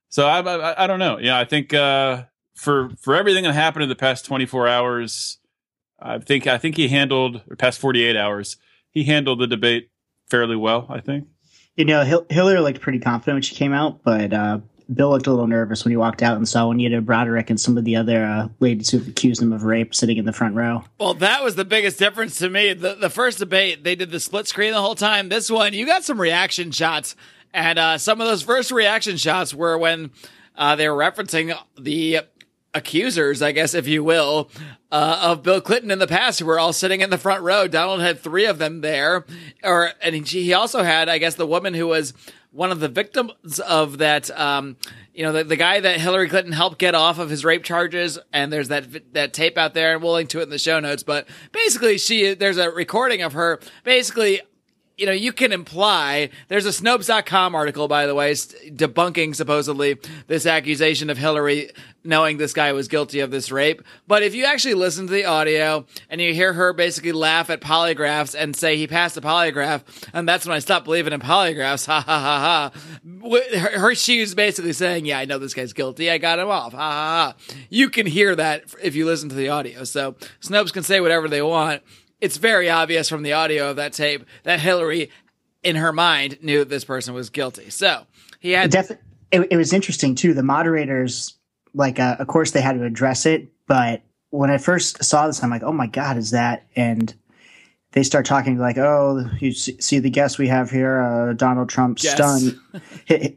so 0.09 0.27
I, 0.27 0.39
I 0.39 0.83
I 0.83 0.87
don't 0.87 0.99
know. 0.99 1.19
Yeah, 1.19 1.37
I 1.37 1.45
think 1.45 1.73
uh 1.73 2.23
for 2.55 2.89
for 2.99 3.15
everything 3.15 3.43
that 3.43 3.53
happened 3.53 3.83
in 3.83 3.89
the 3.89 3.95
past 3.95 4.25
24 4.25 4.67
hours, 4.67 5.37
I 6.00 6.17
think 6.17 6.47
I 6.47 6.57
think 6.57 6.75
he 6.75 6.88
handled 6.88 7.41
or 7.50 7.55
past 7.55 7.79
48 7.79 8.15
hours, 8.15 8.57
he 8.89 9.03
handled 9.03 9.39
the 9.39 9.47
debate 9.47 9.91
fairly 10.29 10.55
well. 10.55 10.86
I 10.89 11.00
think. 11.00 11.27
You 11.75 11.86
know, 11.86 12.03
Hil- 12.03 12.25
Hillary 12.29 12.60
looked 12.60 12.81
pretty 12.81 13.00
confident 13.00 13.36
when 13.36 13.41
she 13.43 13.55
came 13.55 13.72
out, 13.72 14.03
but 14.03 14.34
uh, 14.34 14.60
Bill 14.93 15.10
looked 15.10 15.27
a 15.27 15.29
little 15.29 15.48
nervous 15.48 15.84
when 15.84 15.91
he 15.91 15.98
walked 15.98 16.24
out 16.24 16.38
and 16.38 16.48
saw 16.48 16.65
Juanita 16.65 17.01
Broaddrick 17.01 17.50
and 17.50 17.60
some 17.60 17.77
of 17.77 17.84
the 17.86 17.96
other 17.98 18.24
uh, 18.24 18.48
ladies 18.60 18.89
who 18.89 18.98
accused 19.00 19.41
him 19.41 19.53
of 19.53 19.63
rape 19.63 19.93
sitting 19.93 20.17
in 20.17 20.25
the 20.25 20.34
front 20.34 20.55
row. 20.55 20.84
Well, 21.00 21.13
that 21.15 21.43
was 21.43 21.55
the 21.55 21.65
biggest 21.65 22.00
difference 22.00 22.39
to 22.39 22.50
me. 22.50 22.74
The 22.74 22.96
the 22.96 23.10
first 23.10 23.38
debate, 23.39 23.84
they 23.84 23.96
did 23.96 24.12
the 24.12 24.19
split 24.19 24.48
screen 24.48 24.72
the 24.74 24.81
whole 24.81 24.96
time. 24.96 25.29
This 25.29 25.51
one, 25.51 25.74
you 25.74 25.86
got 25.86 26.03
some 26.03 26.19
reaction 26.19 26.72
shots, 26.72 27.15
and 27.53 27.77
uh, 27.77 27.98
some 27.98 28.22
of 28.22 28.27
those 28.27 28.41
first 28.41 28.72
reaction 28.72 29.17
shots 29.17 29.53
were 29.53 29.77
when 29.77 30.12
uh, 30.55 30.75
they 30.75 30.89
were 30.89 30.98
referencing 30.98 31.55
the 31.77 32.22
accusers, 32.74 33.41
I 33.41 33.51
guess, 33.51 33.74
if 33.74 33.88
you 33.88 34.03
will, 34.03 34.50
uh, 34.91 35.19
of 35.24 35.43
Bill 35.43 35.62
Clinton 35.62 35.91
in 35.91 36.00
the 36.00 36.07
past, 36.07 36.39
who 36.39 36.45
were 36.45 36.59
all 36.59 36.74
sitting 36.74 37.01
in 37.01 37.09
the 37.09 37.17
front 37.17 37.43
row. 37.43 37.67
Donald 37.67 38.01
had 38.01 38.19
three 38.19 38.45
of 38.45 38.57
them 38.57 38.81
there, 38.81 39.25
or 39.63 39.91
and 40.01 40.15
he, 40.15 40.53
also 40.53 40.83
had, 40.83 41.09
I 41.09 41.17
guess, 41.17 41.36
the 41.36 41.47
woman 41.47 41.74
who 41.74 41.88
was 41.88 42.13
one 42.51 42.71
of 42.71 42.79
the 42.79 42.88
victims 42.88 43.59
of 43.59 43.97
that. 44.00 44.29
Um, 44.38 44.77
you 45.13 45.24
know, 45.24 45.31
the, 45.31 45.43
the 45.43 45.55
guy 45.55 45.79
that 45.79 46.00
Hillary 46.00 46.29
Clinton 46.29 46.51
helped 46.53 46.77
get 46.77 46.93
off 46.93 47.17
of 47.17 47.29
his 47.29 47.43
rape 47.43 47.63
charges, 47.63 48.19
and 48.31 48.53
there's 48.53 48.67
that 48.67 49.13
that 49.13 49.33
tape 49.33 49.57
out 49.57 49.74
there, 49.74 49.93
and 49.93 50.03
we'll 50.03 50.13
link 50.13 50.29
to 50.29 50.39
it 50.39 50.43
in 50.43 50.50
the 50.50 50.59
show 50.59 50.79
notes. 50.79 51.03
But 51.03 51.27
basically, 51.51 51.97
she 51.97 52.36
there's 52.36 52.57
a 52.57 52.69
recording 52.69 53.24
of 53.24 53.33
her 53.33 53.59
basically 53.83 54.41
you 54.98 55.06
know, 55.06 55.12
you 55.12 55.32
can 55.32 55.51
imply 55.51 56.30
there's 56.48 56.66
a 56.66 56.70
Snopes.com 56.70 57.54
article, 57.54 57.88
by 57.88 58.08
the 58.08 58.16
way, 58.16 58.32
debunking 58.32 59.36
supposedly 59.36 59.98
this 60.25 60.48
accusation 60.48 61.12
of 61.12 61.20
Hillary 61.20 61.70
knowing 62.04 62.38
this 62.38 62.54
guy 62.54 62.72
was 62.72 62.88
guilty 62.88 63.20
of 63.20 63.30
this 63.30 63.51
rape. 63.51 63.84
But 64.08 64.24
if 64.24 64.34
you 64.34 64.46
actually 64.46 64.74
listen 64.74 65.06
to 65.08 65.13
the 65.13 65.25
audio 65.25 65.86
and 66.10 66.20
you 66.20 66.34
hear 66.34 66.54
her 66.54 66.74
basically 66.74 67.12
laugh 67.12 67.50
at 67.50 67.62
polygraphs 67.62 68.34
and 68.34 68.56
say 68.56 68.77
he 68.77 68.88
passed 68.88 69.18
a 69.18 69.22
polygraph, 69.22 69.84
and 70.13 70.27
that's 70.27 70.48
when 70.48 70.56
I 70.56 70.60
stopped 70.60 70.86
believing 70.86 71.13
in 71.13 71.20
polygraphs, 71.20 71.86
ha 71.86 72.01
ha 72.01 72.20
ha 72.20 72.72
ha. 72.74 73.60
Her, 73.60 73.80
her 73.80 73.96
she 73.96 74.22
was 74.22 74.34
basically 74.34 74.74
saying, 74.74 75.06
"Yeah, 75.06 75.20
I 75.20 75.25
know 75.25 75.38
this 75.38 75.54
guy's 75.54 75.74
guilty. 75.74 76.10
I 76.10 76.18
got 76.18 76.39
him 76.39 76.50
off." 76.50 76.74
Ha 76.74 76.80
ha 76.80 77.36
ha. 77.36 77.56
You 77.70 77.89
can 77.89 78.08
hear 78.08 78.36
that 78.36 78.63
if 78.82 78.96
you 78.96 79.06
listen 79.06 79.30
to 79.30 79.36
the 79.36 79.50
audio. 79.50 79.84
So 79.84 80.13
Snopes 80.42 80.74
can 80.74 80.84
say 80.84 81.01
whatever 81.01 81.27
they 81.27 81.42
want 81.42 81.84
it's 82.21 82.38
very 82.38 82.69
obvious 82.69 83.09
from 83.09 83.24
the 83.24 83.33
audio 83.33 83.69
of 83.69 83.75
that 83.75 83.93
tape 83.93 84.25
that 84.43 84.59
Hillary, 84.59 85.12
in 85.63 85.75
her 85.75 85.91
mind, 85.93 86.38
knew 86.41 86.65
this 86.65 86.86
person 86.86 87.13
was 87.13 87.29
guilty. 87.29 87.69
So 87.69 88.05
he 88.39 88.51
had 88.51 88.71
Def- 88.71 88.91
it, 89.31 89.47
it 89.51 89.57
was 89.57 89.74
interesting 89.74 90.15
too. 90.15 90.33
The 90.33 90.43
moderators 90.43 91.33
like, 91.74 92.00
uh, 92.00 92.15
of 92.19 92.27
course, 92.27 92.51
they 92.51 92.62
had 92.62 92.74
to 92.77 92.83
address 92.86 93.25
it. 93.25 93.51
But 93.67 94.01
when 94.29 94.50
I 94.50 94.57
first 94.57 95.03
saw 95.03 95.27
this, 95.27 95.43
I'm 95.43 95.50
like, 95.50 95.63
oh 95.63 95.74
my 95.74 95.88
god, 95.88 96.17
is 96.17 96.31
that? 96.31 96.65
And 96.75 97.13
they 97.91 98.03
start 98.03 98.25
talking 98.25 98.57
like, 98.57 98.77
oh, 98.77 99.29
you 99.39 99.51
see 99.53 100.00
the 100.00 100.09
guest 100.09 100.38
we 100.38 100.47
have 100.47 100.69
here, 100.69 101.01
uh, 101.01 101.33
Donald 101.33 101.69
Trump 101.69 102.00
Yes. 102.01 102.13
stunt. 102.15 102.55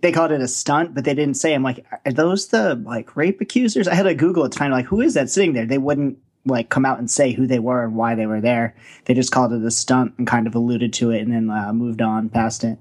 they 0.03 0.13
called 0.13 0.33
it 0.33 0.41
a 0.41 0.49
stunt, 0.49 0.95
but 0.95 1.05
they 1.05 1.15
didn't 1.15 1.35
say. 1.35 1.55
I'm 1.55 1.63
like, 1.63 1.85
are 2.05 2.13
those 2.13 2.49
the 2.49 2.75
like 2.77 3.17
rape 3.17 3.41
accusers? 3.41 3.89
I 3.89 3.95
had 3.95 4.05
to 4.05 4.15
Google 4.15 4.45
it 4.45 4.53
to 4.53 4.59
find 4.59 4.73
like 4.73 4.87
who 4.87 5.01
is 5.01 5.15
that 5.15 5.31
sitting 5.31 5.53
there. 5.53 5.67
They 5.67 5.79
wouldn't 5.79 6.19
like 6.47 6.69
come 6.69 6.85
out 6.87 6.99
and 6.99 7.11
say 7.11 7.33
who 7.33 7.47
they 7.47 7.59
were 7.59 7.85
and 7.85 7.95
why 7.97 8.15
they 8.15 8.27
were 8.27 8.41
there. 8.41 8.75
They 9.05 9.15
just 9.15 9.33
called 9.33 9.53
it 9.53 9.63
a 9.63 9.71
stunt 9.71 10.15
and 10.19 10.27
kind 10.27 10.47
of 10.47 10.55
alluded 10.55 10.93
to 10.95 11.11
it 11.11 11.21
and 11.23 11.33
then 11.33 11.51
uh, 11.51 11.73
moved 11.73 12.01
on 12.01 12.29
past 12.29 12.65
it. 12.65 12.79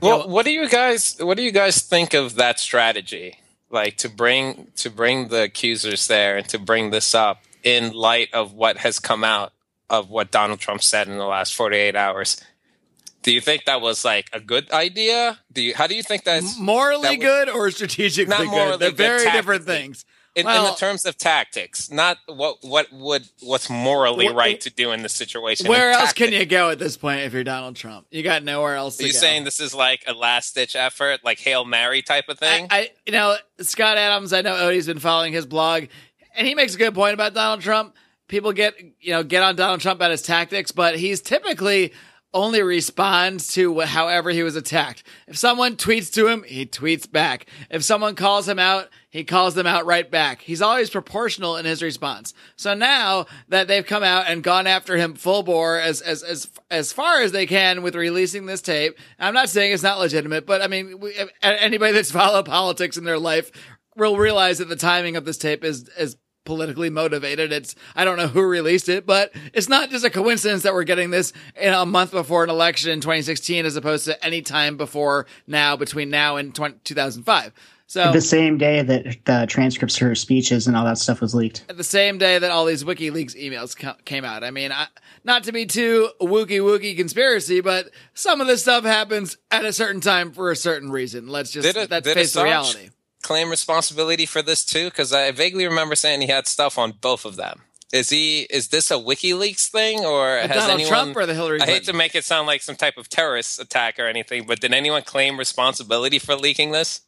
Well, 0.00 0.28
what 0.28 0.44
do 0.44 0.50
you 0.52 0.68
guys 0.68 1.16
what 1.20 1.36
do 1.36 1.42
you 1.42 1.52
guys 1.52 1.80
think 1.80 2.12
of 2.14 2.34
that 2.34 2.60
strategy? 2.60 3.38
Like 3.70 3.96
to 3.98 4.08
bring 4.08 4.68
to 4.76 4.90
bring 4.90 5.28
the 5.28 5.44
accusers 5.44 6.06
there 6.06 6.36
and 6.36 6.48
to 6.50 6.58
bring 6.58 6.90
this 6.90 7.14
up 7.14 7.42
in 7.62 7.92
light 7.92 8.28
of 8.32 8.52
what 8.52 8.78
has 8.78 8.98
come 8.98 9.24
out 9.24 9.52
of 9.88 10.10
what 10.10 10.30
Donald 10.30 10.58
Trump 10.60 10.82
said 10.82 11.08
in 11.08 11.16
the 11.16 11.24
last 11.24 11.54
48 11.54 11.96
hours. 11.96 12.40
Do 13.22 13.32
you 13.32 13.40
think 13.40 13.64
that 13.64 13.80
was 13.80 14.04
like 14.04 14.28
a 14.32 14.38
good 14.40 14.70
idea? 14.70 15.38
Do 15.52 15.62
you 15.62 15.74
how 15.74 15.86
do 15.86 15.94
you 15.96 16.02
think 16.02 16.24
that's 16.24 16.58
Morally 16.58 17.02
that 17.02 17.18
was- 17.18 17.26
good 17.26 17.48
or 17.48 17.70
strategically 17.70 18.30
Not 18.30 18.38
good? 18.38 18.50
morally 18.50 18.76
They're 18.78 18.90
good, 18.90 18.96
very 18.96 19.30
different 19.32 19.64
things. 19.64 20.04
In, 20.36 20.46
in 20.46 20.64
the 20.64 20.74
terms 20.78 21.06
of 21.06 21.16
tactics, 21.16 21.90
not 21.90 22.18
what 22.26 22.58
what 22.60 22.92
would 22.92 23.26
what's 23.40 23.70
morally 23.70 24.26
Wh- 24.26 24.34
right 24.34 24.60
to 24.60 24.70
do 24.70 24.92
in 24.92 25.02
this 25.02 25.14
situation? 25.14 25.66
Where 25.66 25.92
else 25.92 26.12
can 26.12 26.32
you 26.32 26.44
go 26.44 26.68
at 26.70 26.78
this 26.78 26.96
point 26.96 27.20
if 27.22 27.32
you're 27.32 27.42
Donald 27.42 27.74
Trump? 27.74 28.06
You 28.10 28.22
got 28.22 28.44
nowhere 28.44 28.74
else 28.74 28.98
to 28.98 29.04
Are 29.04 29.06
you 29.06 29.14
go. 29.14 29.18
saying 29.18 29.44
this 29.44 29.60
is 29.60 29.74
like 29.74 30.04
a 30.06 30.12
last 30.12 30.54
ditch 30.54 30.76
effort, 30.76 31.20
like 31.24 31.38
Hail 31.40 31.64
Mary 31.64 32.02
type 32.02 32.28
of 32.28 32.38
thing? 32.38 32.66
I, 32.70 32.78
I, 32.78 32.90
you 33.06 33.12
know, 33.12 33.36
Scott 33.60 33.96
Adams. 33.96 34.34
I 34.34 34.42
know 34.42 34.54
Odie's 34.54 34.86
been 34.86 34.98
following 34.98 35.32
his 35.32 35.46
blog, 35.46 35.84
and 36.36 36.46
he 36.46 36.54
makes 36.54 36.74
a 36.74 36.78
good 36.78 36.94
point 36.94 37.14
about 37.14 37.32
Donald 37.32 37.62
Trump. 37.62 37.94
People 38.28 38.52
get, 38.52 38.74
you 39.00 39.12
know, 39.12 39.22
get 39.22 39.42
on 39.42 39.56
Donald 39.56 39.80
Trump 39.80 39.98
about 39.98 40.10
his 40.10 40.20
tactics, 40.20 40.70
but 40.70 40.98
he's 40.98 41.22
typically 41.22 41.92
only 42.34 42.62
responds 42.62 43.54
to 43.54 43.80
however 43.80 44.30
he 44.30 44.42
was 44.42 44.56
attacked. 44.56 45.02
If 45.26 45.38
someone 45.38 45.76
tweets 45.76 46.12
to 46.14 46.28
him, 46.28 46.42
he 46.42 46.66
tweets 46.66 47.10
back. 47.10 47.46
If 47.70 47.82
someone 47.82 48.14
calls 48.14 48.48
him 48.48 48.58
out, 48.58 48.88
he 49.08 49.24
calls 49.24 49.54
them 49.54 49.66
out 49.66 49.86
right 49.86 50.10
back. 50.10 50.42
He's 50.42 50.60
always 50.60 50.90
proportional 50.90 51.56
in 51.56 51.64
his 51.64 51.82
response. 51.82 52.34
So 52.56 52.74
now 52.74 53.26
that 53.48 53.68
they've 53.68 53.86
come 53.86 54.02
out 54.02 54.26
and 54.28 54.42
gone 54.42 54.66
after 54.66 54.96
him 54.96 55.14
full 55.14 55.42
bore 55.42 55.78
as 55.78 56.02
as 56.02 56.22
as 56.22 56.50
as 56.70 56.92
far 56.92 57.22
as 57.22 57.32
they 57.32 57.46
can 57.46 57.82
with 57.82 57.94
releasing 57.94 58.44
this 58.44 58.60
tape, 58.60 58.98
I'm 59.18 59.34
not 59.34 59.48
saying 59.48 59.72
it's 59.72 59.82
not 59.82 59.98
legitimate, 59.98 60.44
but 60.44 60.60
I 60.60 60.66
mean, 60.66 61.00
we, 61.00 61.14
anybody 61.42 61.92
that's 61.92 62.10
followed 62.12 62.44
politics 62.44 62.98
in 62.98 63.04
their 63.04 63.18
life 63.18 63.50
will 63.96 64.18
realize 64.18 64.58
that 64.58 64.68
the 64.68 64.76
timing 64.76 65.16
of 65.16 65.24
this 65.24 65.38
tape 65.38 65.64
is 65.64 65.88
is 65.96 66.16
politically 66.46 66.88
motivated. 66.88 67.52
It's 67.52 67.74
I 67.94 68.06
don't 68.06 68.16
know 68.16 68.28
who 68.28 68.40
released 68.42 68.88
it, 68.88 69.04
but 69.04 69.32
it's 69.52 69.68
not 69.68 69.90
just 69.90 70.04
a 70.04 70.10
coincidence 70.10 70.62
that 70.62 70.72
we're 70.72 70.84
getting 70.84 71.10
this 71.10 71.34
in 71.60 71.74
a 71.74 71.84
month 71.84 72.12
before 72.12 72.44
an 72.44 72.48
election 72.50 72.90
in 72.90 73.00
2016 73.02 73.66
as 73.66 73.76
opposed 73.76 74.06
to 74.06 74.24
any 74.24 74.40
time 74.40 74.78
before 74.78 75.26
now 75.46 75.76
between 75.76 76.08
now 76.08 76.36
and 76.36 76.54
20, 76.54 76.76
2005. 76.84 77.52
So 77.88 78.10
The 78.10 78.20
same 78.20 78.58
day 78.58 78.82
that 78.82 79.04
the 79.26 79.46
transcripts 79.48 79.94
of 80.00 80.08
her 80.08 80.14
speeches 80.16 80.66
and 80.66 80.76
all 80.76 80.84
that 80.86 80.98
stuff 80.98 81.20
was 81.20 81.36
leaked. 81.36 81.68
the 81.68 81.84
same 81.84 82.18
day 82.18 82.36
that 82.36 82.50
all 82.50 82.64
these 82.64 82.82
WikiLeaks 82.82 83.36
emails 83.40 83.76
co- 83.78 83.94
came 84.04 84.24
out. 84.24 84.42
I 84.42 84.50
mean, 84.50 84.72
I, 84.72 84.88
not 85.22 85.44
to 85.44 85.52
be 85.52 85.66
too 85.66 86.08
wookie 86.20 86.58
wookie 86.60 86.96
conspiracy, 86.96 87.60
but 87.60 87.90
some 88.12 88.40
of 88.40 88.48
this 88.48 88.62
stuff 88.62 88.82
happens 88.82 89.36
at 89.52 89.64
a 89.64 89.72
certain 89.72 90.00
time 90.00 90.32
for 90.32 90.50
a 90.50 90.56
certain 90.56 90.90
reason. 90.90 91.28
Let's 91.28 91.52
just 91.52 91.64
Did 91.64 91.76
it- 91.76 91.90
let's 91.92 92.08
did 92.08 92.14
face 92.14 92.32
the 92.32 92.40
Assange 92.40 92.44
reality. 92.44 92.88
Claim 93.26 93.50
responsibility 93.50 94.24
for 94.24 94.40
this 94.40 94.64
too, 94.64 94.84
because 94.84 95.12
I 95.12 95.32
vaguely 95.32 95.66
remember 95.66 95.96
saying 95.96 96.20
he 96.20 96.28
had 96.28 96.46
stuff 96.46 96.78
on 96.78 96.92
both 96.92 97.24
of 97.24 97.34
them. 97.34 97.62
Is 97.92 98.08
he? 98.10 98.42
Is 98.42 98.68
this 98.68 98.88
a 98.92 98.94
WikiLeaks 98.94 99.66
thing, 99.68 100.04
or 100.04 100.36
has 100.38 100.48
Donald 100.50 100.70
anyone? 100.70 100.88
Trump 100.88 101.16
or 101.16 101.26
the 101.26 101.34
Hillary 101.34 101.60
I 101.60 101.66
hate 101.66 101.84
to 101.86 101.92
make 101.92 102.14
it 102.14 102.22
sound 102.24 102.46
like 102.46 102.62
some 102.62 102.76
type 102.76 102.96
of 102.96 103.08
terrorist 103.08 103.60
attack 103.60 103.98
or 103.98 104.06
anything, 104.06 104.46
but 104.46 104.60
did 104.60 104.72
anyone 104.72 105.02
claim 105.02 105.38
responsibility 105.40 106.20
for 106.20 106.36
leaking 106.36 106.70
this? 106.70 107.00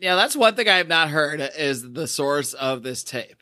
Yeah, 0.00 0.16
that's 0.16 0.34
one 0.34 0.56
thing 0.56 0.68
I 0.68 0.76
have 0.78 0.88
not 0.88 1.08
heard 1.10 1.40
is 1.56 1.92
the 1.92 2.08
source 2.08 2.52
of 2.52 2.82
this 2.82 3.04
tape. 3.04 3.40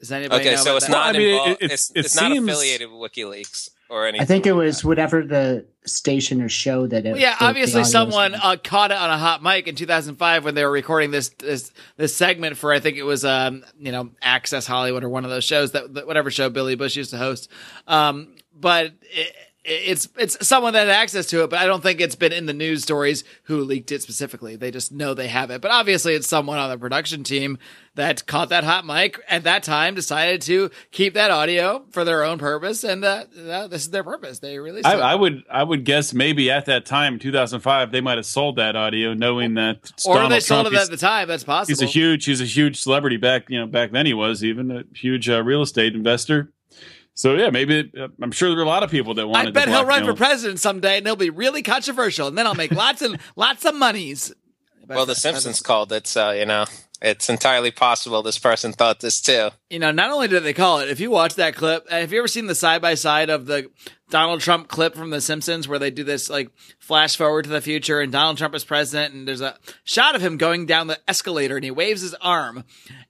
Does 0.00 0.10
anybody 0.10 0.40
Okay, 0.48 0.56
know 0.56 0.62
so 0.62 0.76
it's 0.76 0.86
that? 0.86 0.92
Well, 0.92 1.00
not 1.06 1.14
I 1.14 1.18
mean, 1.18 1.28
it- 1.28 1.30
involved. 1.32 1.62
it- 1.62 1.70
it's 1.70 1.90
it 1.94 2.04
it's 2.06 2.16
not 2.16 2.32
affiliated 2.32 2.90
with 2.90 3.12
WikiLeaks 3.12 3.70
or 3.92 4.06
anything. 4.06 4.22
I 4.22 4.24
think 4.24 4.46
it 4.46 4.52
was 4.52 4.84
whatever 4.84 5.22
the 5.22 5.66
station 5.84 6.40
or 6.40 6.48
show 6.48 6.86
that 6.86 7.04
it. 7.04 7.12
Well, 7.12 7.20
yeah, 7.20 7.34
the- 7.34 7.38
the 7.40 7.44
obviously 7.44 7.80
audio 7.80 7.80
was 7.80 7.90
someone 7.92 8.34
uh, 8.34 8.56
caught 8.62 8.90
it 8.90 8.96
on 8.96 9.10
a 9.10 9.18
hot 9.18 9.42
mic 9.42 9.68
in 9.68 9.74
2005 9.74 10.44
when 10.44 10.54
they 10.54 10.64
were 10.64 10.70
recording 10.70 11.10
this 11.10 11.28
this 11.38 11.72
this 11.96 12.14
segment 12.16 12.56
for 12.56 12.72
I 12.72 12.80
think 12.80 12.96
it 12.96 13.02
was 13.02 13.24
um 13.24 13.64
you 13.78 13.92
know 13.92 14.10
Access 14.22 14.66
Hollywood 14.66 15.04
or 15.04 15.08
one 15.08 15.24
of 15.24 15.30
those 15.30 15.44
shows 15.44 15.72
that, 15.72 15.92
that 15.94 16.06
whatever 16.06 16.30
show 16.30 16.48
Billy 16.50 16.74
Bush 16.74 16.96
used 16.96 17.10
to 17.10 17.18
host. 17.18 17.50
Um, 17.86 18.34
but 18.58 18.92
it, 19.02 19.34
it's 19.64 20.08
it's 20.18 20.46
someone 20.46 20.72
that 20.72 20.88
had 20.88 20.88
access 20.88 21.26
to 21.26 21.44
it, 21.44 21.50
but 21.50 21.60
I 21.60 21.66
don't 21.66 21.82
think 21.82 22.00
it's 22.00 22.16
been 22.16 22.32
in 22.32 22.46
the 22.46 22.52
news 22.52 22.82
stories 22.82 23.22
who 23.44 23.60
leaked 23.60 23.92
it 23.92 24.02
specifically. 24.02 24.56
They 24.56 24.72
just 24.72 24.90
know 24.90 25.14
they 25.14 25.28
have 25.28 25.50
it. 25.50 25.60
But 25.60 25.70
obviously, 25.70 26.14
it's 26.14 26.26
someone 26.26 26.58
on 26.58 26.68
the 26.68 26.78
production 26.78 27.22
team 27.22 27.58
that 27.94 28.26
caught 28.26 28.48
that 28.48 28.64
hot 28.64 28.84
mic 28.84 29.20
at 29.28 29.44
that 29.44 29.62
time, 29.62 29.94
decided 29.94 30.42
to 30.42 30.70
keep 30.90 31.14
that 31.14 31.30
audio 31.30 31.84
for 31.90 32.04
their 32.04 32.24
own 32.24 32.38
purpose, 32.38 32.82
and 32.82 33.04
uh, 33.04 33.24
this 33.68 33.82
is 33.82 33.90
their 33.90 34.02
purpose. 34.02 34.40
They 34.40 34.58
released 34.58 34.86
I, 34.86 34.94
it. 34.94 35.00
I 35.00 35.14
would 35.14 35.44
I 35.48 35.62
would 35.62 35.84
guess 35.84 36.12
maybe 36.12 36.50
at 36.50 36.66
that 36.66 36.84
time, 36.84 37.20
2005, 37.20 37.92
they 37.92 38.00
might 38.00 38.18
have 38.18 38.26
sold 38.26 38.56
that 38.56 38.74
audio, 38.74 39.14
knowing 39.14 39.54
that 39.54 39.92
or 40.04 40.14
Donald 40.14 40.32
they 40.32 40.40
sold 40.40 40.66
Trump. 40.66 40.76
it 40.76 40.82
at 40.82 40.90
the 40.90 40.96
time. 40.96 41.28
That's 41.28 41.44
possible. 41.44 41.70
He's 41.70 41.82
a 41.82 41.86
huge 41.86 42.24
he's 42.24 42.40
a 42.40 42.46
huge 42.46 42.80
celebrity 42.80 43.16
back 43.16 43.48
you 43.48 43.60
know 43.60 43.66
back 43.66 43.92
then 43.92 44.06
he 44.06 44.14
was 44.14 44.42
even 44.42 44.72
a 44.72 44.82
huge 44.92 45.28
uh, 45.28 45.42
real 45.44 45.62
estate 45.62 45.94
investor. 45.94 46.52
So 47.14 47.34
yeah, 47.34 47.50
maybe 47.50 47.92
uh, 47.98 48.08
I'm 48.22 48.32
sure 48.32 48.50
there 48.50 48.58
are 48.58 48.62
a 48.62 48.66
lot 48.66 48.82
of 48.82 48.90
people 48.90 49.14
that 49.14 49.26
wanted. 49.26 49.48
I 49.48 49.50
bet 49.52 49.68
he'll 49.68 49.78
run 49.84 49.86
blackmail 49.86 50.14
for 50.14 50.16
president 50.16 50.60
someday, 50.60 50.98
and 50.98 51.06
he'll 51.06 51.16
be 51.16 51.30
really 51.30 51.62
controversial, 51.62 52.26
and 52.26 52.38
then 52.38 52.46
I'll 52.46 52.54
make 52.54 52.72
lots 52.72 53.02
and 53.02 53.18
lots 53.36 53.64
of 53.64 53.74
monies. 53.74 54.32
Well, 54.86 55.06
The 55.06 55.14
Simpsons 55.14 55.60
called 55.60 55.92
it, 55.92 56.06
so 56.06 56.30
you 56.30 56.46
know 56.46 56.64
it's 57.02 57.28
entirely 57.28 57.72
possible 57.72 58.22
this 58.22 58.38
person 58.38 58.72
thought 58.72 59.00
this 59.00 59.20
too. 59.20 59.50
You 59.68 59.80
know, 59.80 59.90
not 59.90 60.12
only 60.12 60.28
did 60.28 60.44
they 60.44 60.54
call 60.54 60.78
it, 60.78 60.88
if 60.88 61.00
you 61.00 61.10
watch 61.10 61.34
that 61.34 61.56
clip, 61.56 61.84
uh, 61.90 61.96
have 61.96 62.12
you 62.12 62.18
ever 62.18 62.28
seen 62.28 62.46
the 62.46 62.54
side 62.54 62.80
by 62.80 62.94
side 62.94 63.28
of 63.28 63.46
the 63.46 63.68
Donald 64.08 64.40
Trump 64.40 64.68
clip 64.68 64.94
from 64.94 65.10
The 65.10 65.20
Simpsons 65.22 65.66
where 65.66 65.78
they 65.78 65.90
do 65.90 66.04
this 66.04 66.28
like 66.30 66.50
flash 66.78 67.16
forward 67.16 67.44
to 67.44 67.50
the 67.50 67.62
future 67.62 68.00
and 68.00 68.12
Donald 68.12 68.36
Trump 68.36 68.54
is 68.54 68.62
president 68.62 69.14
and 69.14 69.26
there's 69.26 69.40
a 69.40 69.56
shot 69.84 70.14
of 70.14 70.20
him 70.20 70.36
going 70.36 70.66
down 70.66 70.86
the 70.86 71.00
escalator 71.08 71.56
and 71.56 71.64
he 71.64 71.70
waves 71.70 72.02
his 72.02 72.14
arm 72.20 72.62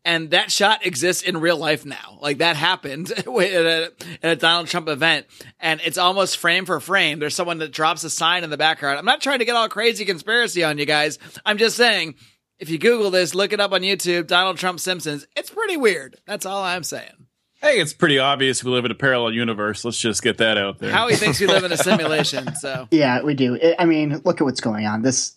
and 0.04 0.30
that 0.30 0.52
shot 0.52 0.86
exists 0.86 1.24
in 1.24 1.40
real 1.40 1.56
life 1.56 1.84
now. 1.84 2.18
Like 2.20 2.38
that 2.38 2.54
happened 2.56 3.10
at 3.16 3.26
a, 3.26 3.92
at 4.22 4.32
a 4.32 4.36
Donald 4.36 4.68
Trump 4.68 4.88
event 4.88 5.26
and 5.58 5.80
it's 5.84 5.98
almost 5.98 6.38
frame 6.38 6.66
for 6.66 6.78
frame. 6.78 7.18
There's 7.18 7.34
someone 7.34 7.58
that 7.58 7.72
drops 7.72 8.04
a 8.04 8.10
sign 8.10 8.44
in 8.44 8.50
the 8.50 8.56
background. 8.56 8.98
I'm 8.98 9.04
not 9.04 9.20
trying 9.20 9.40
to 9.40 9.44
get 9.44 9.56
all 9.56 9.68
crazy 9.68 10.04
conspiracy 10.04 10.62
on 10.62 10.78
you 10.78 10.86
guys. 10.86 11.18
I'm 11.44 11.58
just 11.58 11.76
saying 11.76 12.14
if 12.62 12.70
you 12.70 12.78
Google 12.78 13.10
this, 13.10 13.34
look 13.34 13.52
it 13.52 13.58
up 13.58 13.72
on 13.72 13.80
YouTube, 13.80 14.28
Donald 14.28 14.56
Trump 14.56 14.78
Simpsons, 14.78 15.26
it's 15.36 15.50
pretty 15.50 15.76
weird. 15.76 16.16
That's 16.26 16.46
all 16.46 16.62
I'm 16.62 16.84
saying. 16.84 17.26
Hey, 17.60 17.80
it's 17.80 17.92
pretty 17.92 18.20
obvious 18.20 18.62
we 18.62 18.70
live 18.70 18.84
in 18.84 18.92
a 18.92 18.94
parallel 18.94 19.32
universe. 19.32 19.84
Let's 19.84 19.98
just 19.98 20.22
get 20.22 20.38
that 20.38 20.56
out 20.56 20.78
there. 20.78 20.92
Howie 20.92 21.16
thinks 21.16 21.40
we 21.40 21.48
live 21.48 21.64
in 21.64 21.72
a 21.72 21.76
simulation, 21.90 22.54
so 22.54 22.86
Yeah, 22.92 23.22
we 23.22 23.34
do. 23.34 23.58
I- 23.60 23.74
I 23.80 23.84
mean, 23.84 24.20
look 24.24 24.40
at 24.40 24.44
what's 24.44 24.60
going 24.60 24.86
on. 24.86 25.02
This 25.02 25.34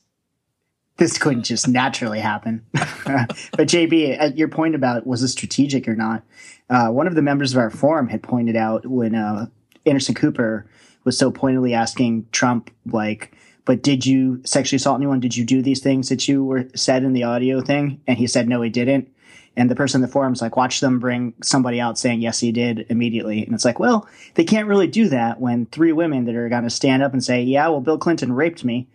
this 0.97 1.17
couldn't 1.17 1.43
just 1.43 1.67
naturally 1.67 2.19
happen. 2.19 2.63
but 2.71 3.67
JB, 3.67 4.17
at 4.19 4.37
your 4.37 4.47
point 4.47 4.75
about 4.75 5.05
was 5.07 5.21
this 5.21 5.31
strategic 5.33 5.87
or 5.87 5.95
not? 5.95 6.23
Uh, 6.69 6.87
one 6.89 7.05
of 7.07 7.15
the 7.15 7.21
members 7.23 7.51
of 7.53 7.57
our 7.57 7.69
forum 7.71 8.07
had 8.07 8.23
pointed 8.23 8.55
out 8.55 8.85
when 8.85 9.13
uh, 9.15 9.47
Anderson 9.85 10.15
Cooper 10.15 10.65
was 11.03 11.17
so 11.17 11.31
pointedly 11.31 11.73
asking 11.73 12.27
Trump, 12.31 12.71
like, 12.85 13.34
"But 13.65 13.83
did 13.83 14.05
you 14.05 14.41
sexually 14.45 14.77
assault 14.77 14.99
anyone? 14.99 15.19
Did 15.19 15.35
you 15.35 15.43
do 15.43 15.61
these 15.61 15.81
things 15.81 16.09
that 16.09 16.27
you 16.27 16.43
were 16.43 16.67
said 16.75 17.03
in 17.03 17.13
the 17.13 17.23
audio 17.23 17.61
thing?" 17.61 18.01
And 18.07 18.17
he 18.17 18.27
said, 18.27 18.47
"No, 18.47 18.61
he 18.61 18.69
didn't." 18.69 19.09
And 19.57 19.69
the 19.69 19.75
person 19.75 19.99
in 19.99 20.01
the 20.01 20.11
forum's 20.11 20.41
like, 20.41 20.57
watch 20.57 20.81
them 20.81 20.99
bring 20.99 21.33
somebody 21.41 21.79
out 21.79 21.97
saying, 21.97 22.21
yes, 22.21 22.39
he 22.39 22.51
did 22.51 22.85
immediately. 22.89 23.43
And 23.43 23.53
it's 23.53 23.63
like, 23.63 23.79
well, 23.79 24.07
they 24.33 24.43
can't 24.43 24.67
really 24.67 24.87
do 24.87 25.07
that 25.09 25.39
when 25.39 25.65
three 25.67 25.93
women 25.93 26.25
that 26.25 26.35
are 26.35 26.49
going 26.49 26.63
to 26.63 26.69
stand 26.69 27.03
up 27.03 27.13
and 27.13 27.23
say, 27.23 27.41
yeah, 27.41 27.67
well, 27.69 27.81
Bill 27.81 27.97
Clinton 27.97 28.33
raped 28.33 28.65
me 28.65 28.87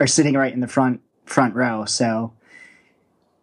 are 0.00 0.06
sitting 0.06 0.34
right 0.34 0.52
in 0.52 0.60
the 0.60 0.66
front, 0.66 1.00
front 1.24 1.54
row. 1.54 1.84
So, 1.84 2.32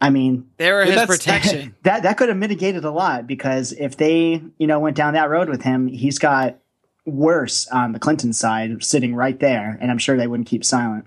I 0.02 0.10
mean, 0.10 0.50
they 0.58 0.72
were 0.72 0.84
his 0.84 1.06
protection. 1.06 1.76
that, 1.84 2.04
that 2.04 2.18
could 2.18 2.28
have 2.28 2.38
mitigated 2.38 2.84
a 2.84 2.92
lot 2.92 3.26
because 3.26 3.72
if 3.72 3.96
they, 3.96 4.44
you 4.58 4.68
know, 4.68 4.80
went 4.80 4.98
down 4.98 5.14
that 5.14 5.30
road 5.30 5.48
with 5.48 5.62
him, 5.62 5.88
he's 5.88 6.20
got 6.20 6.58
worse 7.10 7.68
on 7.68 7.92
the 7.92 8.00
Clinton 8.00 8.34
side 8.34 8.84
sitting 8.84 9.16
right 9.16 9.40
there. 9.40 9.78
And 9.82 9.92
I'm 9.92 9.98
sure 9.98 10.18
they 10.18 10.28
wouldn't 10.28 10.48
keep 10.48 10.64
silent. 10.64 11.06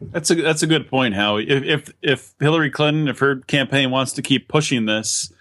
That's 0.00 0.30
a 0.30 0.34
that's 0.34 0.62
a 0.62 0.66
good 0.66 0.88
point, 0.88 1.14
Howie. 1.14 1.48
If 1.48 1.62
if, 1.64 1.92
if 2.02 2.34
Hillary 2.40 2.70
Clinton, 2.70 3.08
if 3.08 3.20
her 3.20 3.36
campaign 3.36 3.90
wants 3.90 4.12
to 4.14 4.22
keep 4.22 4.48
pushing 4.48 4.86
this 4.86 5.32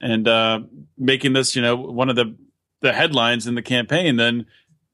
and 0.00 0.26
uh, 0.26 0.60
making 0.98 1.32
this, 1.32 1.56
you 1.56 1.62
know, 1.62 1.76
one 1.76 2.10
of 2.10 2.16
the 2.16 2.36
the 2.82 2.92
headlines 2.92 3.46
in 3.46 3.54
the 3.54 3.62
campaign, 3.62 4.16
then 4.16 4.46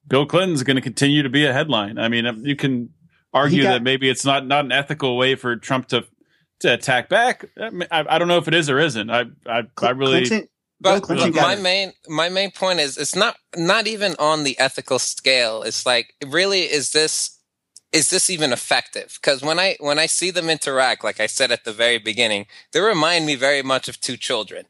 Bill 0.07 0.27
Clinton's 0.27 0.63
going 0.63 0.77
to 0.77 0.83
continue 0.83 1.23
to 1.23 1.29
be 1.29 1.45
a 1.45 1.53
headline. 1.53 1.99
I 1.99 2.09
mean, 2.09 2.43
you 2.45 2.57
can 2.57 2.91
argue 3.33 3.63
got- 3.63 3.73
that 3.75 3.83
maybe 3.83 4.09
it's 4.09 4.25
not 4.25 4.47
not 4.47 4.65
an 4.65 4.73
ethical 4.73 5.17
way 5.17 5.35
for 5.35 5.57
Trump 5.57 5.89
to 5.89 6.07
to 6.61 6.73
attack 6.73 7.09
back. 7.09 7.45
I, 7.59 8.05
I, 8.09 8.19
don't 8.19 8.29
know 8.29 8.39
if 8.39 8.49
it 8.49 8.55
is 8.55 8.71
or 8.71 8.79
isn't. 8.79 9.11
I 9.11 9.25
I, 9.47 9.65
I 9.83 9.91
really. 9.91 10.27
Clinton, 10.27 10.49
But, 10.81 11.03
Clinton 11.03 11.33
but 11.33 11.37
got 11.37 11.47
my 11.47 11.55
it. 11.55 11.63
main 11.63 11.93
my 12.09 12.29
main 12.29 12.51
point 12.51 12.81
is 12.81 12.99
it's 12.99 13.17
not 13.17 13.37
not 13.57 13.87
even 13.87 14.15
on 14.19 14.45
the 14.45 14.59
ethical 14.59 14.99
scale. 14.99 15.63
It's 15.63 15.87
like 15.87 16.15
really 16.27 16.63
is 16.63 16.93
this 16.93 17.37
is 17.93 18.11
this 18.11 18.29
even 18.29 18.53
effective? 18.53 19.19
Because 19.21 19.43
when 19.43 19.59
I 19.59 19.77
when 19.81 19.99
I 19.99 20.07
see 20.07 20.31
them 20.31 20.51
interact, 20.51 21.03
like 21.03 21.19
I 21.21 21.27
said 21.27 21.51
at 21.51 21.65
the 21.65 21.73
very 21.73 21.99
beginning, 21.99 22.47
they 22.73 22.81
remind 22.81 23.27
me 23.27 23.37
very 23.37 23.63
much 23.63 23.89
of 23.89 24.01
two 24.01 24.17
children. 24.17 24.67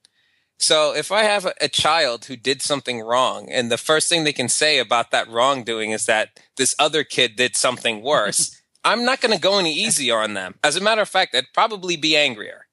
So 0.58 0.94
if 0.94 1.12
I 1.12 1.24
have 1.24 1.44
a, 1.44 1.54
a 1.60 1.68
child 1.68 2.26
who 2.26 2.36
did 2.36 2.62
something 2.62 3.00
wrong, 3.00 3.48
and 3.50 3.70
the 3.70 3.76
first 3.76 4.08
thing 4.08 4.24
they 4.24 4.32
can 4.32 4.48
say 4.48 4.78
about 4.78 5.10
that 5.10 5.28
wrongdoing 5.28 5.90
is 5.90 6.06
that 6.06 6.40
this 6.56 6.74
other 6.78 7.04
kid 7.04 7.36
did 7.36 7.56
something 7.56 8.02
worse, 8.02 8.62
I'm 8.84 9.04
not 9.04 9.20
going 9.20 9.34
to 9.34 9.40
go 9.40 9.58
any 9.58 9.74
easier 9.74 10.18
on 10.18 10.34
them. 10.34 10.54
As 10.62 10.76
a 10.76 10.80
matter 10.80 11.02
of 11.02 11.08
fact, 11.08 11.34
I'd 11.34 11.52
probably 11.52 11.96
be 11.96 12.16
angrier. 12.16 12.66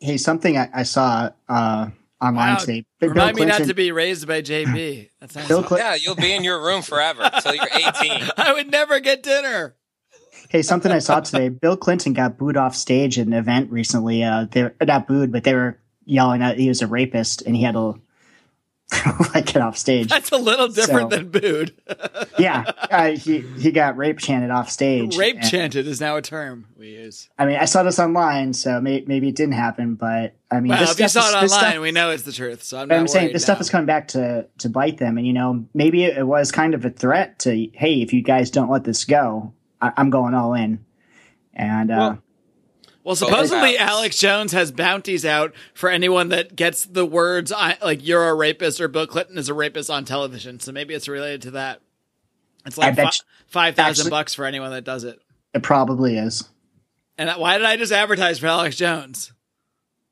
Hey, 0.00 0.16
something 0.16 0.56
I, 0.56 0.70
I 0.72 0.82
saw 0.84 1.30
uh, 1.48 1.90
online 2.24 2.54
Wow. 2.54 2.58
today. 2.58 2.84
Bill 3.00 3.10
Remind 3.10 3.36
me 3.36 3.42
not 3.44 3.48
Clinton- 3.56 3.68
to 3.68 3.74
be 3.74 3.92
raised 3.92 4.26
by 4.26 4.42
JB. 4.42 5.10
That 5.20 5.32
sounds 5.32 5.48
Bill. 5.48 5.62
Clinton. 5.62 5.86
Yeah, 5.90 5.94
you'll 5.96 6.16
be 6.16 6.32
in 6.32 6.44
your 6.44 6.62
room 6.62 6.82
forever 6.82 7.22
until 7.32 7.54
you're 7.54 7.68
18. 7.72 8.30
I 8.36 8.52
would 8.52 8.70
never 8.70 9.00
get 9.00 9.22
dinner. 9.22 9.74
Hey, 10.50 10.62
something 10.62 10.92
I 10.92 10.98
saw 10.98 11.20
today. 11.20 11.48
Bill 11.62 11.76
Clinton 11.76 12.12
got 12.12 12.36
booed 12.38 12.56
off 12.56 12.74
stage 12.76 13.18
at 13.18 13.26
an 13.26 13.32
event 13.32 13.70
recently. 13.70 14.22
Uh, 14.22 14.46
they're 14.50 14.74
not 14.82 15.06
booed, 15.08 15.32
but 15.32 15.44
they 15.44 15.54
were 15.54 15.78
yelling 16.04 16.42
out 16.42 16.56
he 16.58 16.68
was 16.68 16.82
a 16.82 16.86
rapist, 16.86 17.42
and 17.42 17.56
he 17.56 17.62
had 17.62 17.72
to 17.74 18.00
like 19.34 19.46
get 19.46 19.56
off 19.56 19.76
stage. 19.78 20.08
That's 20.08 20.30
a 20.30 20.36
little 20.36 20.68
different 20.68 21.10
So- 21.10 21.16
than 21.18 21.30
booed. 21.30 21.74
yeah, 22.38 22.64
uh, 22.90 23.10
he 23.12 23.40
he 23.58 23.72
got 23.72 23.96
rape 23.96 24.18
chanted 24.18 24.50
off 24.50 24.70
stage. 24.70 25.16
Rape 25.16 25.36
And- 25.40 25.48
chanted 25.50 25.86
is 25.86 26.00
now 26.00 26.16
a 26.16 26.22
term 26.22 26.66
we 26.76 26.90
use. 26.90 27.28
I 27.38 27.46
mean, 27.46 27.56
I 27.56 27.64
saw 27.64 27.82
this 27.82 27.98
online, 27.98 28.52
so 28.52 28.80
may, 28.80 29.02
maybe 29.06 29.28
it 29.28 29.36
didn't 29.36 29.54
happen. 29.54 29.94
But 29.94 30.36
I 30.50 30.60
mean, 30.60 30.70
Well, 30.70 30.80
this 30.80 30.92
if 30.92 31.00
you 31.00 31.08
saw 31.08 31.20
is- 31.20 31.32
it 31.32 31.36
online, 31.36 31.48
stuff- 31.48 31.78
we 31.78 31.90
know 31.92 32.10
it's 32.10 32.22
the 32.24 32.32
truth. 32.32 32.62
So 32.62 32.78
I'm 32.78 32.92
I'm 32.92 33.08
saying 33.08 33.32
this 33.32 33.42
stuff 33.42 33.60
is 33.60 33.70
coming 33.70 33.86
back 33.86 34.08
to 34.08 34.46
to 34.58 34.68
bite 34.68 34.98
them, 34.98 35.16
and 35.18 35.26
you 35.26 35.32
know 35.32 35.64
maybe 35.74 36.04
it 36.04 36.26
was 36.26 36.52
kind 36.52 36.74
of 36.74 36.84
a 36.84 36.90
threat 36.90 37.38
to 37.40 37.50
hey, 37.72 38.02
if 38.02 38.12
you 38.12 38.22
guys 38.22 38.50
don't 38.50 38.70
let 38.70 38.84
this 38.84 39.04
go, 39.04 39.52
I, 39.80 39.92
I'm 39.96 40.10
going 40.10 40.34
all 40.34 40.54
in. 40.54 40.84
And 41.56 41.90
uh, 41.90 42.16
Well- 43.04 43.10
Well, 43.10 43.16
supposedly 43.16 43.72
Both 43.72 43.80
Alex 43.80 44.18
Jones 44.18 44.52
has 44.52 44.72
bounties 44.72 45.24
out 45.26 45.52
for 45.74 45.90
anyone 45.90 46.30
that 46.30 46.56
gets 46.56 46.84
the 46.86 47.04
words 47.04 47.52
I, 47.52 47.76
like 47.82 48.04
"you're 48.06 48.26
a 48.28 48.34
rapist" 48.34 48.80
or 48.80 48.88
"Bill 48.88 49.06
Clinton 49.06 49.36
is 49.38 49.48
a 49.50 49.54
rapist" 49.54 49.90
on 49.90 50.04
television. 50.06 50.58
So 50.58 50.72
maybe 50.72 50.94
it's 50.94 51.06
related 51.06 51.42
to 51.42 51.50
that. 51.52 51.80
It's 52.64 52.78
like 52.78 52.96
fi- 52.96 53.10
five 53.46 53.76
thousand 53.76 54.08
bucks 54.10 54.32
for 54.32 54.46
anyone 54.46 54.70
that 54.70 54.84
does 54.84 55.04
it. 55.04 55.20
it 55.52 55.62
probably 55.62 56.16
is. 56.16 56.48
And 57.18 57.30
why 57.38 57.58
did 57.58 57.66
I 57.66 57.76
just 57.76 57.92
advertise 57.92 58.38
for 58.38 58.46
Alex 58.46 58.74
Jones? 58.76 59.32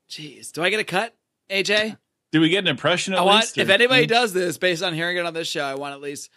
Jeez, 0.09 0.51
do 0.51 0.61
I 0.63 0.69
get 0.69 0.79
a 0.79 0.83
cut, 0.85 1.15
AJ? 1.49 1.97
Do 2.31 2.39
we 2.41 2.49
get 2.49 2.59
an 2.59 2.67
impression 2.67 3.13
at 3.13 3.19
I 3.19 3.23
want 3.23 3.41
least? 3.41 3.57
if 3.57 3.69
anybody 3.69 4.05
does 4.05 4.33
this 4.33 4.57
based 4.59 4.83
on 4.83 4.93
hearing 4.93 5.17
it 5.17 5.25
on 5.25 5.33
this 5.33 5.47
show, 5.47 5.63
I 5.65 5.75
want 5.75 5.95
at 5.95 6.01
least. 6.01 6.29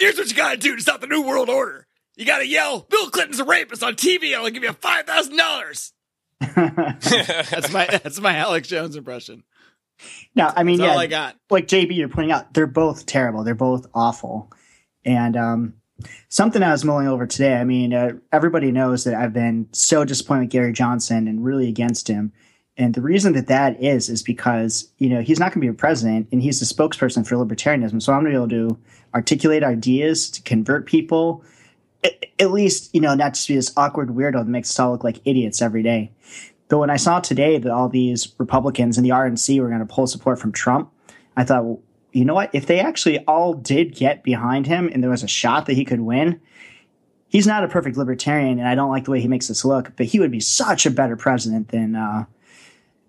Here's 0.00 0.16
what 0.18 0.28
you 0.28 0.34
got 0.36 0.50
to 0.50 0.56
do 0.56 0.74
to 0.76 0.82
stop 0.82 1.00
the 1.00 1.06
new 1.06 1.22
world 1.22 1.48
order. 1.48 1.85
You 2.16 2.24
got 2.24 2.38
to 2.38 2.46
yell, 2.46 2.86
"Bill 2.88 3.10
Clinton's 3.10 3.40
a 3.40 3.44
rapist" 3.44 3.82
on 3.82 3.94
TV, 3.94 4.34
and 4.34 4.36
I'll 4.36 4.50
give 4.50 4.62
you 4.62 4.72
five 4.72 5.06
thousand 5.06 5.36
dollars. 5.36 5.92
That's 6.40 7.72
my 7.72 7.86
that's 7.86 8.20
my 8.20 8.36
Alex 8.36 8.68
Jones 8.68 8.96
impression. 8.96 9.42
No, 10.34 10.52
I 10.54 10.62
mean, 10.62 10.78
That's 10.78 10.88
yeah, 10.88 10.92
all 10.92 10.98
I 10.98 11.06
got. 11.06 11.36
like 11.50 11.68
JB, 11.68 11.96
you're 11.96 12.08
pointing 12.08 12.32
out, 12.32 12.52
they're 12.52 12.66
both 12.66 13.06
terrible. 13.06 13.44
They're 13.44 13.54
both 13.54 13.86
awful. 13.94 14.52
And 15.04 15.36
um, 15.36 15.74
something 16.28 16.62
I 16.62 16.72
was 16.72 16.84
mulling 16.84 17.08
over 17.08 17.26
today. 17.26 17.54
I 17.54 17.64
mean, 17.64 17.94
uh, 17.94 18.12
everybody 18.32 18.72
knows 18.72 19.04
that 19.04 19.14
I've 19.14 19.32
been 19.32 19.68
so 19.72 20.04
disappointed 20.04 20.42
with 20.42 20.50
Gary 20.50 20.72
Johnson 20.72 21.26
and 21.28 21.44
really 21.44 21.68
against 21.68 22.08
him. 22.08 22.32
And 22.76 22.92
the 22.94 23.00
reason 23.00 23.32
that 23.32 23.46
that 23.46 23.82
is 23.82 24.10
is 24.10 24.22
because 24.22 24.92
you 24.98 25.08
know 25.08 25.22
he's 25.22 25.38
not 25.38 25.46
going 25.52 25.62
to 25.62 25.66
be 25.66 25.68
a 25.68 25.72
president, 25.72 26.28
and 26.30 26.42
he's 26.42 26.60
the 26.60 26.66
spokesperson 26.66 27.26
for 27.26 27.36
libertarianism. 27.36 28.02
So 28.02 28.12
I'm 28.12 28.22
going 28.22 28.34
to 28.34 28.46
be 28.46 28.54
able 28.54 28.68
to 28.68 28.78
articulate 29.14 29.62
ideas 29.62 30.28
to 30.32 30.42
convert 30.42 30.84
people. 30.84 31.42
At, 32.38 32.50
least 32.50 32.94
you 32.94 33.00
know 33.00 33.14
not 33.14 33.34
just 33.34 33.48
be 33.48 33.54
this 33.54 33.72
awkward 33.76 34.10
weirdo 34.10 34.38
that 34.38 34.46
makes 34.46 34.70
us 34.70 34.78
all 34.78 34.92
look 34.92 35.04
like 35.04 35.20
idiots 35.24 35.62
every 35.62 35.82
day. 35.82 36.12
But 36.68 36.78
when 36.78 36.90
I 36.90 36.96
saw 36.96 37.20
today 37.20 37.58
that 37.58 37.70
all 37.70 37.88
these 37.88 38.34
Republicans 38.38 38.98
and 38.98 39.04
the 39.04 39.10
RNC 39.10 39.60
were 39.60 39.68
going 39.68 39.80
to 39.80 39.86
pull 39.86 40.06
support 40.06 40.38
from 40.38 40.52
Trump, 40.52 40.90
I 41.36 41.44
thought, 41.44 41.64
well, 41.64 41.80
you 42.12 42.24
know 42.24 42.34
what? 42.34 42.50
If 42.52 42.66
they 42.66 42.80
actually 42.80 43.20
all 43.20 43.54
did 43.54 43.94
get 43.94 44.22
behind 44.22 44.66
him 44.66 44.90
and 44.92 45.02
there 45.02 45.10
was 45.10 45.22
a 45.22 45.28
shot 45.28 45.66
that 45.66 45.74
he 45.74 45.84
could 45.84 46.00
win, 46.00 46.40
he's 47.28 47.46
not 47.46 47.64
a 47.64 47.68
perfect 47.68 47.96
libertarian, 47.96 48.58
and 48.58 48.66
I 48.66 48.74
don't 48.74 48.90
like 48.90 49.04
the 49.04 49.10
way 49.10 49.20
he 49.20 49.28
makes 49.28 49.50
us 49.50 49.64
look. 49.64 49.92
But 49.96 50.06
he 50.06 50.18
would 50.18 50.30
be 50.30 50.40
such 50.40 50.86
a 50.86 50.90
better 50.90 51.16
president 51.16 51.68
than 51.68 51.94
uh, 51.94 52.24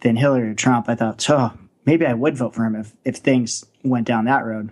than 0.01 0.17
Hillary 0.17 0.49
or 0.49 0.53
Trump. 0.53 0.89
I 0.89 0.95
thought, 0.95 1.29
oh, 1.29 1.53
maybe 1.85 2.05
I 2.05 2.13
would 2.13 2.37
vote 2.37 2.53
for 2.53 2.65
him 2.65 2.75
if 2.75 2.93
if 3.05 3.17
things 3.17 3.65
went 3.83 4.07
down 4.07 4.25
that 4.25 4.45
road. 4.45 4.71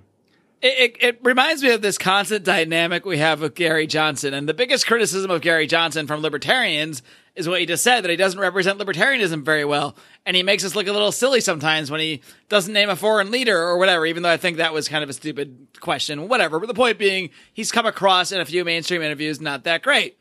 It, 0.68 0.98
it, 1.00 1.20
reminds 1.22 1.62
me 1.62 1.70
of 1.74 1.84
this 1.84 2.00
constant 2.00 2.44
dynamic 2.44 3.06
we 3.06 3.20
have 3.20 3.40
with 3.40 3.54
Gary 3.54 3.86
Johnson. 3.86 4.34
And 4.34 4.50
the 4.50 4.54
biggest 4.54 4.88
criticism 4.88 5.30
of 5.30 5.42
Gary 5.42 5.68
Johnson 5.68 6.08
from 6.08 6.22
libertarians 6.22 7.04
is 7.36 7.48
what 7.48 7.60
he 7.60 7.68
just 7.68 7.84
said 7.84 8.02
that 8.02 8.10
he 8.10 8.18
doesn't 8.18 8.40
represent 8.40 8.80
libertarianism 8.80 9.44
very 9.44 9.64
well. 9.64 9.96
And 10.26 10.36
he 10.36 10.42
makes 10.42 10.66
us 10.66 10.74
look 10.74 10.88
a 10.88 10.92
little 10.92 11.12
silly 11.12 11.40
sometimes 11.40 11.92
when 11.92 12.00
he 12.00 12.22
doesn't 12.50 12.74
name 12.74 12.90
a 12.90 12.96
foreign 12.96 13.30
leader 13.30 13.56
or 13.56 13.78
whatever, 13.78 14.08
even 14.08 14.24
though 14.24 14.32
I 14.32 14.38
think 14.38 14.58
that 14.58 14.74
was 14.74 14.90
kind 14.90 15.04
of 15.04 15.10
a 15.12 15.14
stupid 15.14 15.68
question, 15.82 16.28
whatever. 16.28 16.60
But 16.60 16.66
the 16.66 16.74
point 16.74 16.98
being, 16.98 17.30
he's 17.54 17.72
come 17.72 17.86
across 17.86 18.32
in 18.32 18.42
a 18.42 18.46
few 18.46 18.66
mainstream 18.66 19.04
interviews 19.04 19.40
not 19.40 19.66
that 19.66 19.84
great. 19.84 20.18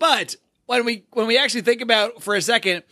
But 0.00 0.34
when 0.64 0.84
we 0.84 1.04
when 1.12 1.28
we 1.28 1.38
actually 1.38 1.62
think 1.62 1.80
about 1.80 2.24
for 2.24 2.34
a 2.34 2.42
second, 2.42 2.82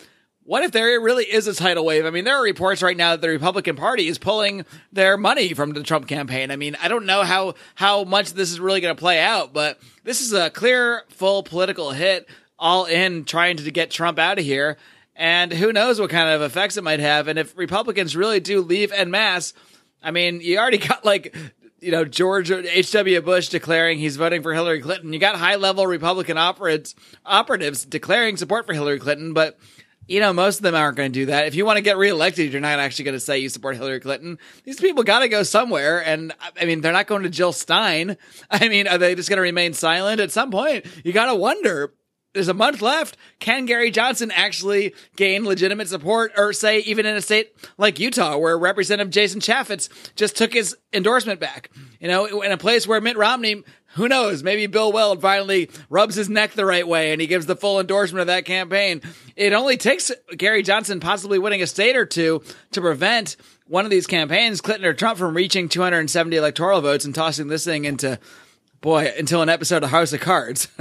what 0.44 0.62
if 0.62 0.72
there 0.72 1.00
really 1.00 1.24
is 1.24 1.46
a 1.46 1.54
tidal 1.54 1.84
wave? 1.84 2.04
I 2.04 2.10
mean, 2.10 2.24
there 2.24 2.36
are 2.36 2.42
reports 2.42 2.82
right 2.82 2.96
now 2.96 3.12
that 3.12 3.22
the 3.22 3.28
Republican 3.28 3.76
Party 3.76 4.08
is 4.08 4.18
pulling 4.18 4.64
their 4.92 5.16
money 5.16 5.54
from 5.54 5.72
the 5.72 5.82
Trump 5.82 6.06
campaign. 6.06 6.50
I 6.50 6.56
mean, 6.56 6.76
I 6.82 6.88
don't 6.88 7.06
know 7.06 7.22
how 7.22 7.54
how 7.74 8.04
much 8.04 8.34
this 8.34 8.50
is 8.50 8.60
really 8.60 8.80
going 8.80 8.94
to 8.94 9.00
play 9.00 9.20
out, 9.20 9.52
but 9.52 9.80
this 10.02 10.20
is 10.20 10.32
a 10.32 10.50
clear, 10.50 11.04
full 11.08 11.42
political 11.42 11.92
hit, 11.92 12.28
all 12.58 12.84
in 12.84 13.24
trying 13.24 13.56
to 13.56 13.70
get 13.70 13.90
Trump 13.90 14.18
out 14.18 14.38
of 14.38 14.44
here. 14.44 14.76
And 15.16 15.52
who 15.52 15.72
knows 15.72 16.00
what 16.00 16.10
kind 16.10 16.28
of 16.28 16.42
effects 16.42 16.76
it 16.76 16.84
might 16.84 17.00
have? 17.00 17.28
And 17.28 17.38
if 17.38 17.56
Republicans 17.56 18.16
really 18.16 18.40
do 18.40 18.60
leave 18.60 18.92
en 18.92 19.10
masse, 19.10 19.54
I 20.02 20.10
mean, 20.10 20.40
you 20.40 20.58
already 20.58 20.78
got 20.88 21.04
like 21.04 21.34
you 21.80 21.90
know, 21.90 22.04
George 22.04 22.50
H.W. 22.50 23.20
Bush 23.20 23.48
declaring 23.50 23.98
he's 23.98 24.16
voting 24.16 24.42
for 24.42 24.54
Hillary 24.54 24.80
Clinton. 24.80 25.12
You 25.12 25.18
got 25.18 25.36
high 25.36 25.56
level 25.56 25.86
Republican 25.86 26.38
operatives, 26.38 26.94
operatives 27.26 27.84
declaring 27.84 28.38
support 28.38 28.66
for 28.66 28.72
Hillary 28.72 28.98
Clinton, 28.98 29.34
but 29.34 29.58
you 30.06 30.20
know, 30.20 30.32
most 30.32 30.58
of 30.58 30.62
them 30.62 30.74
aren't 30.74 30.96
going 30.96 31.12
to 31.12 31.18
do 31.18 31.26
that. 31.26 31.46
If 31.46 31.54
you 31.54 31.64
want 31.64 31.76
to 31.76 31.82
get 31.82 31.96
reelected, 31.96 32.52
you're 32.52 32.60
not 32.60 32.78
actually 32.78 33.06
going 33.06 33.16
to 33.16 33.20
say 33.20 33.38
you 33.38 33.48
support 33.48 33.76
Hillary 33.76 34.00
Clinton. 34.00 34.38
These 34.64 34.80
people 34.80 35.02
got 35.02 35.20
to 35.20 35.28
go 35.28 35.42
somewhere. 35.42 36.04
And 36.04 36.32
I 36.60 36.64
mean, 36.64 36.80
they're 36.80 36.92
not 36.92 37.06
going 37.06 37.22
to 37.22 37.30
Jill 37.30 37.52
Stein. 37.52 38.16
I 38.50 38.68
mean, 38.68 38.86
are 38.86 38.98
they 38.98 39.14
just 39.14 39.28
going 39.28 39.38
to 39.38 39.42
remain 39.42 39.72
silent 39.72 40.20
at 40.20 40.30
some 40.30 40.50
point? 40.50 40.86
You 41.04 41.12
got 41.12 41.26
to 41.26 41.34
wonder. 41.34 41.94
There's 42.34 42.48
a 42.48 42.54
month 42.54 42.82
left. 42.82 43.16
Can 43.38 43.64
Gary 43.64 43.92
Johnson 43.92 44.32
actually 44.32 44.92
gain 45.14 45.44
legitimate 45.44 45.88
support 45.88 46.32
or 46.36 46.52
say 46.52 46.80
even 46.80 47.06
in 47.06 47.14
a 47.14 47.22
state 47.22 47.52
like 47.78 48.00
Utah 48.00 48.36
where 48.36 48.58
Representative 48.58 49.12
Jason 49.12 49.40
Chaffetz 49.40 49.88
just 50.16 50.36
took 50.36 50.52
his 50.52 50.76
endorsement 50.92 51.38
back? 51.38 51.70
You 52.00 52.08
know, 52.08 52.42
in 52.42 52.50
a 52.50 52.56
place 52.56 52.88
where 52.88 53.00
Mitt 53.00 53.16
Romney, 53.16 53.62
who 53.94 54.08
knows, 54.08 54.42
maybe 54.42 54.66
Bill 54.66 54.92
Weld 54.92 55.20
finally 55.20 55.70
rubs 55.88 56.14
his 56.14 56.28
neck 56.28 56.52
the 56.52 56.66
right 56.66 56.86
way 56.86 57.12
and 57.12 57.20
he 57.20 57.26
gives 57.26 57.46
the 57.46 57.56
full 57.56 57.80
endorsement 57.80 58.20
of 58.20 58.26
that 58.26 58.44
campaign. 58.44 59.00
It 59.36 59.52
only 59.52 59.76
takes 59.76 60.10
Gary 60.36 60.62
Johnson 60.62 61.00
possibly 61.00 61.38
winning 61.38 61.62
a 61.62 61.66
state 61.66 61.96
or 61.96 62.06
two 62.06 62.42
to 62.72 62.80
prevent 62.80 63.36
one 63.66 63.84
of 63.84 63.90
these 63.90 64.06
campaigns, 64.06 64.60
Clinton 64.60 64.86
or 64.86 64.94
Trump, 64.94 65.18
from 65.18 65.34
reaching 65.34 65.68
270 65.68 66.36
electoral 66.36 66.80
votes 66.80 67.04
and 67.04 67.14
tossing 67.14 67.48
this 67.48 67.64
thing 67.64 67.84
into, 67.84 68.18
boy, 68.80 69.12
until 69.16 69.42
an 69.42 69.48
episode 69.48 69.82
of 69.82 69.90
House 69.90 70.12
of 70.12 70.20
Cards. 70.20 70.68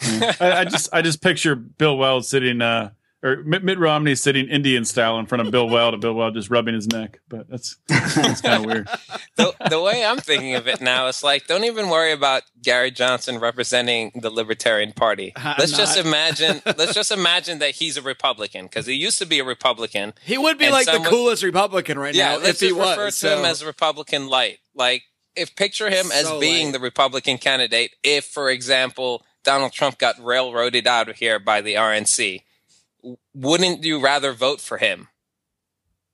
I, 0.00 0.36
I 0.40 0.64
just 0.64 0.88
I 0.92 1.02
just 1.02 1.20
picture 1.20 1.56
Bill 1.56 1.96
Weld 1.96 2.24
sitting 2.24 2.62
uh 2.62 2.90
or 3.22 3.42
Mitt, 3.42 3.64
Mitt 3.64 3.78
Romney 3.78 4.14
sitting 4.14 4.48
Indian 4.48 4.84
style 4.84 5.18
in 5.18 5.26
front 5.26 5.44
of 5.44 5.50
Bill 5.50 5.68
Weld 5.68 5.94
and 5.94 6.00
Bill 6.00 6.14
Weld 6.14 6.34
just 6.34 6.50
rubbing 6.50 6.74
his 6.74 6.86
neck. 6.86 7.20
But 7.28 7.48
that's 7.48 7.76
that's 7.88 8.40
kind 8.40 8.64
of 8.64 8.66
weird. 8.66 8.88
the, 9.36 9.54
the 9.70 9.80
way 9.80 10.04
I'm 10.04 10.18
thinking 10.18 10.54
of 10.54 10.68
it 10.68 10.80
now 10.80 11.08
is 11.08 11.22
like, 11.24 11.46
don't 11.46 11.64
even 11.64 11.88
worry 11.88 12.12
about 12.12 12.42
Gary 12.62 12.90
Johnson 12.90 13.38
representing 13.38 14.12
the 14.14 14.30
Libertarian 14.30 14.92
Party. 14.92 15.32
I'm 15.36 15.56
let's 15.58 15.76
just 15.76 15.98
imagine. 15.98 16.62
let's 16.64 16.94
just 16.94 17.10
imagine 17.10 17.58
that 17.58 17.72
he's 17.76 17.96
a 17.96 18.02
Republican 18.02 18.66
because 18.66 18.86
he 18.86 18.94
used 18.94 19.18
to 19.18 19.26
be 19.26 19.40
a 19.40 19.44
Republican. 19.44 20.14
he 20.24 20.38
would 20.38 20.58
be 20.58 20.70
like 20.70 20.86
the 20.86 20.92
someone- 20.92 21.10
coolest 21.10 21.42
Republican 21.42 21.98
right 21.98 22.14
Yeah, 22.14 22.30
now 22.30 22.36
let's 22.38 22.48
if 22.50 22.60
he 22.60 22.68
just 22.68 22.78
refer 22.90 23.04
was. 23.06 23.20
to 23.20 23.32
him 23.32 23.38
so- 23.44 23.50
as 23.50 23.64
Republican 23.64 24.28
light. 24.28 24.58
Like, 24.74 25.02
if 25.34 25.54
picture 25.56 25.90
him 25.90 26.10
as 26.12 26.30
being 26.40 26.66
light. 26.66 26.72
the 26.74 26.78
Republican 26.80 27.38
candidate, 27.38 27.94
if, 28.04 28.24
for 28.24 28.48
example, 28.50 29.24
Donald 29.44 29.72
Trump 29.72 29.98
got 29.98 30.22
railroaded 30.24 30.86
out 30.86 31.08
of 31.08 31.16
here 31.16 31.38
by 31.38 31.60
the 31.60 31.74
RNC, 31.74 32.16
w- 32.18 32.40
wouldn't 33.34 33.84
you 33.84 34.00
rather 34.00 34.32
vote 34.32 34.60
for 34.60 34.78
him? 34.78 35.08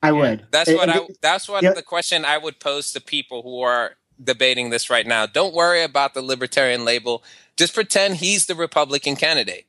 I 0.03 0.13
would. 0.13 0.47
That's 0.51 0.69
And- 0.69 0.79
what 0.79 0.89
I. 0.91 1.01
That's 1.23 1.49
what 1.49 1.63
Yeah. 1.63 1.73
the 1.73 1.83
question 1.83 2.25
I 2.25 2.37
would 2.39 2.61
pose 2.61 2.93
to 2.93 3.01
people 3.01 3.43
who 3.43 3.61
are 3.63 3.97
debating 4.23 4.71
this 4.71 4.91
right 4.91 5.07
now. 5.07 5.27
Don't 5.27 5.55
worry 5.55 5.83
about 5.83 6.15
the 6.15 6.23
libertarian 6.23 6.85
label. 6.85 7.25
Just 7.57 7.75
pretend 7.75 8.17
he's 8.17 8.47
the 8.47 8.55
Republican 8.55 9.17
candidate. 9.17 9.67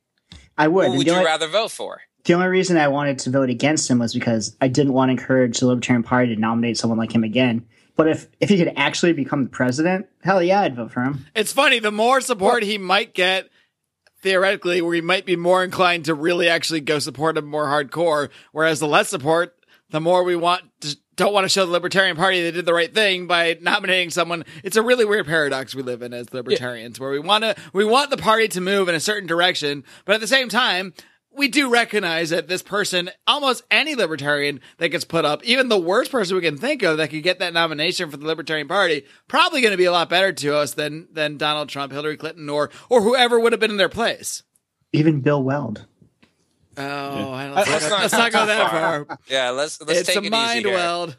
I 0.57 0.67
would. 0.67 0.87
Who 0.91 0.97
would 0.97 1.07
you 1.07 1.13
only- 1.13 1.25
rather 1.25 1.47
vote 1.47 1.71
for? 1.71 2.01
The 2.25 2.33
only 2.33 2.47
reason 2.47 2.75
I 2.77 2.87
wanted 2.87 3.19
to 3.19 3.29
vote 3.29 3.49
against 3.49 3.89
him 3.89 3.99
was 3.99 4.13
because 4.13 4.55
I 4.59 4.67
didn't 4.67 4.93
want 4.93 5.09
to 5.09 5.11
encourage 5.11 5.59
the 5.59 5.67
Libertarian 5.67 6.01
Party 6.03 6.33
to 6.33 6.41
nominate 6.41 6.77
someone 6.77 6.97
like 6.97 7.13
him 7.13 7.23
again. 7.23 7.65
But 7.95 8.07
if 8.09 8.27
if 8.41 8.49
he 8.49 8.57
could 8.57 8.73
actually 8.75 9.13
become 9.13 9.43
the 9.43 9.49
president, 9.49 10.07
hell 10.23 10.43
yeah, 10.43 10.61
I'd 10.61 10.75
vote 10.75 10.91
for 10.91 11.01
him. 11.03 11.27
It's 11.35 11.53
funny. 11.53 11.79
The 11.79 11.91
more 11.91 12.19
support 12.19 12.63
he 12.63 12.77
might 12.77 13.13
get, 13.13 13.47
theoretically, 14.25 14.81
we 14.81 15.01
might 15.01 15.23
be 15.23 15.35
more 15.35 15.63
inclined 15.63 16.05
to 16.05 16.15
really 16.15 16.49
actually 16.49 16.81
go 16.81 16.97
support 16.97 17.37
him 17.37 17.45
more 17.45 17.67
hardcore. 17.67 18.29
Whereas 18.51 18.79
the 18.79 18.87
less 18.87 19.07
support, 19.07 19.55
the 19.91 20.01
more 20.01 20.23
we 20.23 20.35
want 20.35 20.63
to, 20.81 20.97
don't 21.15 21.31
want 21.31 21.45
to 21.45 21.49
show 21.49 21.63
the 21.63 21.71
Libertarian 21.71 22.17
Party 22.17 22.41
they 22.41 22.49
did 22.49 22.65
the 22.65 22.73
right 22.73 22.91
thing 22.91 23.27
by 23.27 23.55
nominating 23.61 24.09
someone. 24.09 24.43
It's 24.63 24.77
a 24.77 24.81
really 24.81 25.05
weird 25.05 25.27
paradox 25.27 25.75
we 25.75 25.83
live 25.83 26.01
in 26.01 26.11
as 26.11 26.33
libertarians, 26.33 26.99
where 26.99 27.11
we 27.11 27.19
want 27.19 27.43
to 27.43 27.55
we 27.71 27.85
want 27.85 28.09
the 28.09 28.17
party 28.17 28.47
to 28.49 28.61
move 28.61 28.89
in 28.89 28.95
a 28.95 28.99
certain 28.99 29.27
direction, 29.27 29.83
but 30.05 30.15
at 30.15 30.21
the 30.21 30.27
same 30.27 30.49
time. 30.49 30.93
We 31.35 31.47
do 31.49 31.69
recognize 31.69 32.29
that 32.29 32.47
this 32.47 32.61
person, 32.63 33.09
almost 33.27 33.63
any 33.69 33.93
libertarian 33.95 34.61
that 34.77 34.89
gets 34.89 35.03
put 35.03 35.25
up, 35.25 35.43
even 35.43 35.67
the 35.69 35.77
worst 35.79 36.11
person 36.11 36.35
we 36.35 36.41
can 36.41 36.57
think 36.57 36.81
of 36.83 36.97
that 36.97 37.09
could 37.09 37.23
get 37.23 37.39
that 37.39 37.53
nomination 37.53 38.09
for 38.09 38.17
the 38.17 38.25
Libertarian 38.25 38.67
Party, 38.67 39.03
probably 39.27 39.61
going 39.61 39.71
to 39.71 39.77
be 39.77 39.85
a 39.85 39.91
lot 39.91 40.09
better 40.09 40.31
to 40.31 40.55
us 40.55 40.73
than 40.73 41.07
than 41.11 41.37
Donald 41.37 41.69
Trump, 41.69 41.91
Hillary 41.91 42.17
Clinton, 42.17 42.49
or 42.49 42.69
or 42.89 43.01
whoever 43.01 43.39
would 43.39 43.51
have 43.51 43.59
been 43.59 43.71
in 43.71 43.77
their 43.77 43.89
place. 43.89 44.43
Even 44.93 45.21
Bill 45.21 45.43
Weld. 45.43 45.85
Oh, 46.77 46.83
I 47.31 47.45
don't 47.47 47.55
Let's 47.55 47.69
let's, 47.69 47.89
not 47.89 47.99
let's 48.01 48.13
not 48.13 48.31
go 48.31 48.39
go 48.39 48.45
that 48.47 48.69
far. 48.71 49.05
far. 49.05 49.19
Yeah, 49.27 49.49
let's 49.51 49.81
let's 49.81 49.99
it's 50.01 50.07
take 50.09 50.17
a 50.23 50.23
it 50.25 50.29
mind 50.31 50.59
easy 50.59 50.69
here. 50.69 50.77
weld. 50.77 51.17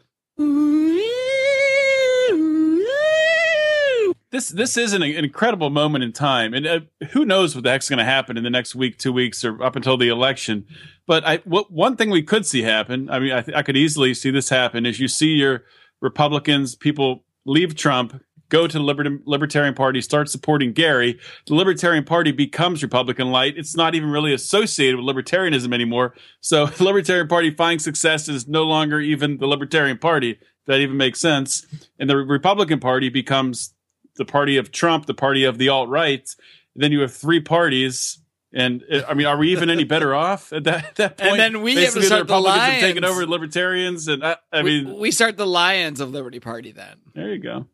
This 4.31 4.49
this 4.49 4.75
is 4.75 4.93
an 4.93 5.03
incredible 5.03 5.69
moment 5.69 6.03
in 6.03 6.11
time, 6.11 6.53
and 6.53 6.67
uh, 6.67 6.79
who 7.11 7.23
knows 7.23 7.55
what 7.55 7.63
the 7.63 7.69
heck's 7.69 7.87
going 7.87 7.99
to 7.99 8.05
happen 8.05 8.37
in 8.37 8.43
the 8.43 8.49
next 8.49 8.75
week, 8.75 8.97
two 8.97 9.13
weeks, 9.13 9.45
or 9.45 9.63
up 9.63 9.75
until 9.75 9.97
the 9.97 10.09
election. 10.09 10.65
But 11.05 11.25
I, 11.25 11.37
what, 11.45 11.71
one 11.71 11.95
thing 11.95 12.09
we 12.09 12.23
could 12.23 12.45
see 12.45 12.63
happen, 12.63 13.09
I 13.09 13.19
mean, 13.19 13.31
I, 13.31 13.41
th- 13.41 13.55
I 13.55 13.61
could 13.61 13.77
easily 13.77 14.13
see 14.13 14.29
this 14.29 14.49
happen, 14.49 14.85
is 14.85 14.99
you 14.99 15.07
see 15.07 15.35
your 15.35 15.63
Republicans, 16.01 16.75
people 16.75 17.23
leave 17.45 17.75
Trump, 17.75 18.21
go 18.49 18.67
to 18.67 18.77
the 18.77 18.83
Liber- 18.83 19.19
Libertarian 19.25 19.73
Party, 19.73 20.01
start 20.01 20.29
supporting 20.29 20.73
Gary. 20.73 21.17
The 21.47 21.55
Libertarian 21.55 22.03
Party 22.03 22.33
becomes 22.33 22.83
Republican 22.83 23.31
light. 23.31 23.57
It's 23.57 23.77
not 23.77 23.95
even 23.95 24.09
really 24.09 24.33
associated 24.33 24.97
with 24.97 25.05
libertarianism 25.05 25.73
anymore. 25.73 26.13
So 26.41 26.65
the 26.67 26.83
Libertarian 26.83 27.29
Party 27.29 27.51
finds 27.51 27.85
success 27.85 28.27
is 28.27 28.47
no 28.47 28.63
longer 28.63 28.99
even 28.99 29.37
the 29.37 29.47
Libertarian 29.47 29.97
Party. 29.97 30.39
That 30.65 30.79
even 30.79 30.97
makes 30.97 31.21
sense. 31.21 31.65
And 31.97 32.09
the 32.09 32.17
Republican 32.17 32.81
Party 32.81 33.07
becomes 33.07 33.73
the 34.17 34.25
party 34.25 34.57
of 34.57 34.71
Trump, 34.71 35.05
the 35.05 35.13
party 35.13 35.43
of 35.45 35.57
the 35.57 35.69
alt 35.69 35.89
right. 35.89 36.29
Then 36.75 36.91
you 36.91 36.99
have 37.01 37.13
three 37.13 37.39
parties. 37.39 38.19
And 38.53 38.83
uh, 38.91 39.03
I 39.07 39.13
mean, 39.13 39.27
are 39.27 39.37
we 39.37 39.51
even 39.51 39.69
any 39.69 39.83
better 39.83 40.13
off 40.27 40.53
at 40.53 40.63
that, 40.65 40.85
at 40.85 40.95
that 40.95 41.17
point? 41.17 41.31
And 41.31 41.39
then 41.55 41.61
we 41.61 41.75
have 41.83 41.93
to 41.93 42.01
start 42.01 42.27
the 42.27 42.33
Republicans 42.33 42.61
have 42.63 42.81
taken 42.81 43.03
Lions. 43.03 43.17
over 43.17 43.27
libertarians, 43.27 44.07
and 44.07 44.23
I, 44.25 44.37
I 44.53 44.61
We, 44.63 44.83
mean, 44.83 44.99
we 44.99 45.11
start 45.11 45.37
the 45.37 45.45
Lions 45.47 45.99
of 45.99 46.11
Liberty 46.11 46.39
Party 46.39 46.71
then. 46.71 46.95
there 47.13 47.33
you 47.33 47.39
go. 47.39 47.67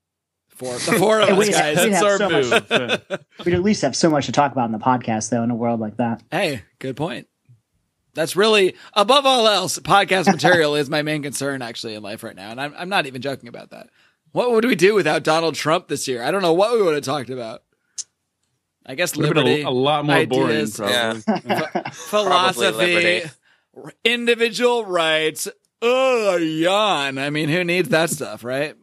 Four, 0.49 0.73
the 0.73 0.93
four 0.99 1.19
of 1.19 1.29
us 1.37 1.49
guys. 1.49 1.77
we'd 1.83 1.93
That's 1.93 2.03
our 2.03 2.17
so 2.17 2.29
move. 2.29 3.25
We'd 3.45 3.55
at 3.55 3.63
least 3.63 3.81
have 3.81 3.95
so 3.95 4.09
much 4.09 4.27
to 4.27 4.31
talk 4.31 4.51
about 4.51 4.65
in 4.65 4.71
the 4.71 4.77
podcast, 4.77 5.29
though, 5.31 5.41
in 5.43 5.49
a 5.51 5.55
world 5.55 5.79
like 5.79 5.97
that. 5.97 6.21
Hey, 6.31 6.61
good 6.79 6.95
point. 6.95 7.27
That's 8.13 8.35
really 8.35 8.75
above 8.93 9.25
all 9.25 9.47
else. 9.47 9.79
Podcast 9.79 10.27
material 10.31 10.75
is 10.75 10.89
my 10.91 11.01
main 11.01 11.23
concern 11.23 11.63
actually 11.63 11.95
in 11.95 12.03
life 12.03 12.21
right 12.23 12.35
now, 12.35 12.51
and 12.51 12.61
I'm 12.61 12.73
I'm 12.77 12.89
not 12.89 13.07
even 13.07 13.23
joking 13.23 13.49
about 13.49 13.71
that. 13.71 13.89
What 14.33 14.51
would 14.51 14.65
we 14.65 14.75
do 14.75 14.93
without 14.95 15.23
Donald 15.23 15.55
Trump 15.55 15.87
this 15.87 16.07
year? 16.07 16.21
I 16.21 16.31
don't 16.31 16.41
know 16.41 16.53
what 16.53 16.73
we 16.73 16.81
would 16.81 16.95
have 16.95 17.03
talked 17.03 17.29
about. 17.29 17.63
I 18.85 18.95
guess 18.95 19.15
Would 19.15 19.23
been 19.33 19.37
liberty, 19.45 19.61
a, 19.61 19.69
a 19.69 19.71
lot 19.71 20.05
more 20.05 20.15
ideas, 20.15 20.75
boring, 20.75 20.91
probably. 20.91 21.43
Yeah. 21.45 21.89
philosophy, 21.91 22.95
liberty. 22.95 23.29
r- 23.77 23.93
individual 24.03 24.85
rights. 24.85 25.47
Oh, 25.81 26.35
yawn. 26.35 27.17
I 27.17 27.29
mean, 27.29 27.47
who 27.47 27.63
needs 27.63 27.89
that 27.89 28.09
stuff, 28.09 28.43
right? 28.43 28.75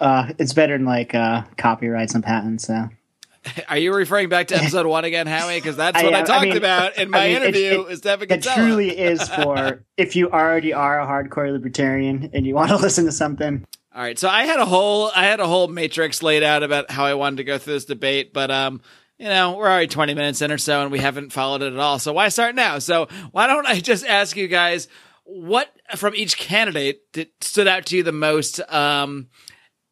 Uh, 0.00 0.32
it's 0.38 0.52
better 0.52 0.76
than 0.76 0.84
like 0.86 1.14
uh, 1.14 1.44
copyrights 1.56 2.14
and 2.14 2.22
patents. 2.22 2.66
So. 2.66 2.88
Are 3.68 3.78
you 3.78 3.94
referring 3.94 4.28
back 4.28 4.48
to 4.48 4.56
episode 4.56 4.86
one 4.86 5.04
again, 5.04 5.26
Howie? 5.26 5.56
Because 5.56 5.76
that's 5.76 6.02
what 6.02 6.12
I, 6.14 6.18
I- 6.18 6.20
I 6.20 6.24
talked 6.24 6.44
mean- 6.44 6.56
about 6.58 6.98
in 6.98 7.08
my 7.10 7.18
I 7.18 7.28
mean, 7.28 7.36
it- 7.36 7.42
interview. 7.56 7.80
it- 7.86 7.92
is 7.92 8.00
Devin 8.02 8.30
It 8.30 8.42
truly 8.42 8.90
is 8.98 9.26
for 9.28 9.84
if 9.96 10.16
you 10.16 10.30
already 10.30 10.72
are 10.74 11.00
a 11.00 11.06
hardcore 11.06 11.50
libertarian 11.52 12.28
and 12.34 12.44
you 12.46 12.54
want 12.54 12.70
to 12.70 12.76
listen 12.82 13.06
to 13.06 13.12
something. 13.12 13.64
All 13.98 14.04
right, 14.04 14.16
so 14.16 14.28
I 14.28 14.44
had 14.44 14.60
a 14.60 14.64
whole 14.64 15.10
I 15.12 15.24
had 15.24 15.40
a 15.40 15.46
whole 15.48 15.66
matrix 15.66 16.22
laid 16.22 16.44
out 16.44 16.62
about 16.62 16.88
how 16.88 17.04
I 17.04 17.14
wanted 17.14 17.38
to 17.38 17.44
go 17.44 17.58
through 17.58 17.72
this 17.72 17.84
debate, 17.84 18.32
but 18.32 18.48
um, 18.48 18.80
you 19.18 19.26
know, 19.26 19.56
we're 19.56 19.66
already 19.66 19.88
20 19.88 20.14
minutes 20.14 20.40
in 20.40 20.52
or 20.52 20.58
so 20.58 20.82
and 20.82 20.92
we 20.92 21.00
haven't 21.00 21.32
followed 21.32 21.62
it 21.62 21.72
at 21.72 21.80
all. 21.80 21.98
So 21.98 22.12
why 22.12 22.28
start 22.28 22.54
now? 22.54 22.78
So 22.78 23.08
why 23.32 23.48
don't 23.48 23.66
I 23.66 23.80
just 23.80 24.06
ask 24.06 24.36
you 24.36 24.46
guys 24.46 24.86
what 25.24 25.68
from 25.96 26.14
each 26.14 26.38
candidate 26.38 27.12
did, 27.12 27.30
stood 27.40 27.66
out 27.66 27.86
to 27.86 27.96
you 27.96 28.04
the 28.04 28.12
most 28.12 28.60
um 28.72 29.30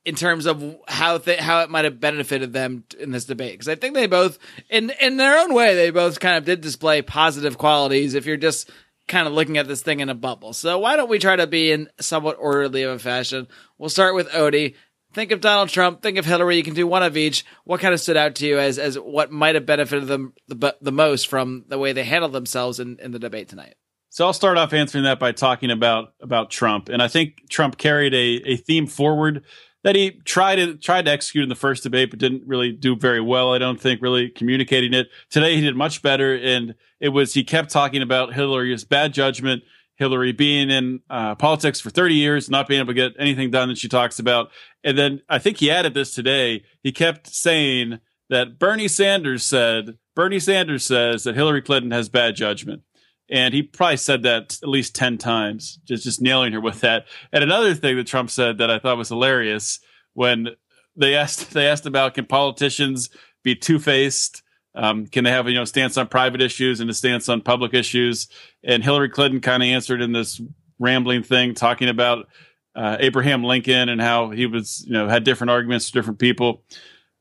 in 0.05 0.14
terms 0.14 0.47
of 0.47 0.77
how 0.87 1.19
th- 1.19 1.40
how 1.40 1.62
it 1.62 1.71
might 1.71 1.85
have 1.85 1.99
benefited 1.99 2.53
them 2.53 2.85
in 3.01 3.11
this 3.11 3.25
debate 3.25 3.55
because 3.55 3.69
I 3.69 3.75
think 3.75 3.95
they 3.95 4.07
both 4.07 4.38
in 4.71 4.90
in 5.01 5.16
their 5.16 5.37
own 5.37 5.53
way 5.53 5.75
they 5.75 5.90
both 5.90 6.21
kind 6.21 6.37
of 6.37 6.45
did 6.45 6.61
display 6.61 7.03
positive 7.03 7.59
qualities 7.59 8.14
if 8.14 8.25
you're 8.25 8.37
just 8.37 8.71
kind 9.09 9.27
of 9.27 9.35
looking 9.35 9.59
at 9.59 9.69
this 9.69 9.83
thing 9.83 10.01
in 10.01 10.09
a 10.09 10.14
bubble. 10.14 10.53
So 10.53 10.79
why 10.79 10.97
don't 10.97 11.09
we 11.09 11.19
try 11.19 11.37
to 11.37 11.47
be 11.47 11.73
in 11.73 11.88
somewhat 12.01 12.37
orderly 12.38 12.83
of 12.83 12.92
a 12.92 12.99
fashion? 12.99 13.49
We'll 13.79 13.90
start 13.90 14.14
with 14.14 14.29
Odie. 14.31 14.75
Think 15.12 15.33
of 15.33 15.40
Donald 15.40 15.71
Trump. 15.71 16.03
Think 16.03 16.19
of 16.19 16.27
Hillary. 16.27 16.57
You 16.57 16.62
can 16.62 16.75
do 16.75 16.87
one 16.87 17.03
of 17.03 17.16
each. 17.16 17.45
What 17.64 17.81
kind 17.81 17.95
of 17.95 18.01
stood 18.01 18.16
out 18.16 18.35
to 18.37 18.47
you 18.47 18.59
as 18.59 18.79
as 18.79 18.99
what 18.99 19.31
might 19.31 19.55
have 19.55 19.64
benefited 19.64 20.09
them 20.09 20.35
the, 20.49 20.77
the 20.81 20.92
most 20.92 21.29
from 21.29 21.64
the 21.69 21.79
way 21.79 21.92
they 21.92 22.05
handled 22.05 22.33
themselves 22.33 22.81
in, 22.81 22.99
in 23.01 23.12
the 23.12 23.19
debate 23.19 23.49
tonight? 23.49 23.77
So 24.11 24.27
I'll 24.27 24.33
start 24.33 24.59
off 24.59 24.73
answering 24.73 25.05
that 25.05 25.19
by 25.19 25.33
talking 25.33 25.71
about 25.71 26.14
about 26.21 26.51
Trump, 26.51 26.88
and 26.88 27.03
I 27.03 27.09
think 27.09 27.49
Trump 27.49 27.79
carried 27.79 28.14
a, 28.14 28.53
a 28.53 28.57
theme 28.57 28.87
forward 28.87 29.45
that 29.87 29.94
he 29.94 30.11
tried 30.25 30.57
to 30.57 30.75
tried 30.75 31.05
to 31.05 31.12
execute 31.12 31.44
in 31.44 31.49
the 31.49 31.55
first 31.55 31.85
debate, 31.85 32.11
but 32.11 32.18
didn't 32.18 32.42
really 32.44 32.72
do 32.72 32.96
very 32.96 33.20
well. 33.20 33.55
I 33.55 33.59
don't 33.59 33.81
think 33.81 34.03
really 34.03 34.29
communicating 34.29 34.92
it 34.92 35.07
today. 35.31 35.55
He 35.55 35.61
did 35.61 35.77
much 35.77 36.03
better, 36.03 36.37
and 36.37 36.75
it 36.99 37.11
was 37.11 37.35
he 37.35 37.44
kept 37.44 37.70
talking 37.70 38.03
about 38.03 38.35
Hillary's 38.35 38.83
bad 38.83 39.14
judgment, 39.14 39.62
Hillary 39.94 40.33
being 40.33 40.70
in 40.70 41.03
uh, 41.09 41.37
politics 41.37 41.81
for 41.81 41.90
30 41.90 42.16
years, 42.16 42.51
not 42.51 42.66
being 42.66 42.81
able 42.81 42.88
to 42.88 42.94
get 42.94 43.12
anything 43.16 43.53
done 43.53 43.68
that 43.68 43.79
she 43.79 43.88
talks 43.88 44.18
about, 44.18 44.51
and 44.83 44.99
then 44.99 45.22
I 45.29 45.38
think 45.38 45.59
he 45.59 45.70
added 45.70 45.94
this 45.94 46.12
today. 46.12 46.64
He 46.83 46.90
kept 46.90 47.29
saying 47.29 48.01
that 48.29 48.59
Bernie 48.59 48.88
Sanders 48.88 49.44
said 49.44 49.99
Bernie 50.16 50.40
Sanders 50.40 50.85
says 50.85 51.22
that 51.22 51.37
Hillary 51.37 51.62
Clinton 51.62 51.92
has 51.92 52.09
bad 52.09 52.35
judgment 52.35 52.83
and 53.29 53.53
he 53.53 53.62
probably 53.62 53.97
said 53.97 54.23
that 54.23 54.59
at 54.62 54.69
least 54.69 54.95
10 54.95 55.19
times 55.19 55.79
just 55.85 56.05
just 56.05 56.23
nailing 56.23 56.53
her 56.53 56.61
with 56.61 56.81
that. 56.81 57.07
And 57.33 57.43
another 57.43 57.75
thing 57.75 57.97
that 57.97 58.07
trump 58.07 58.31
said 58.31 58.59
that 58.59 58.71
i 58.71 58.79
thought 58.79 58.97
was 58.97 59.09
hilarious 59.09 59.81
when 60.15 60.49
they 60.97 61.15
asked 61.15 61.51
they 61.53 61.67
asked 61.67 61.87
about 61.87 62.15
can 62.15 62.27
politicians 62.27 63.11
be 63.43 63.55
two-faced? 63.55 64.43
Um, 64.75 65.07
can 65.07 65.25
they 65.25 65.31
have 65.31 65.49
you 65.49 65.55
know 65.55 65.65
stance 65.65 65.97
on 65.97 66.09
private 66.09 66.43
issues 66.43 66.81
and 66.81 66.91
a 66.91 66.95
stance 66.95 67.29
on 67.29 67.41
public 67.41 67.75
issues? 67.75 68.29
And 68.65 68.83
hillary 68.83 69.09
clinton 69.09 69.41
kind 69.41 69.62
of 69.62 69.69
answered 69.69 70.03
in 70.03 70.12
this 70.12 70.41
rambling 70.79 71.23
thing 71.23 71.55
talking 71.55 71.89
about 71.89 72.29
uh, 72.75 72.99
abraham 73.01 73.43
lincoln 73.43 73.89
and 73.89 74.01
how 74.01 74.29
he 74.29 74.45
was 74.45 74.85
you 74.87 74.93
know 74.93 75.09
had 75.09 75.25
different 75.25 75.51
arguments 75.51 75.87
to 75.87 75.93
different 75.93 76.19
people. 76.19 76.62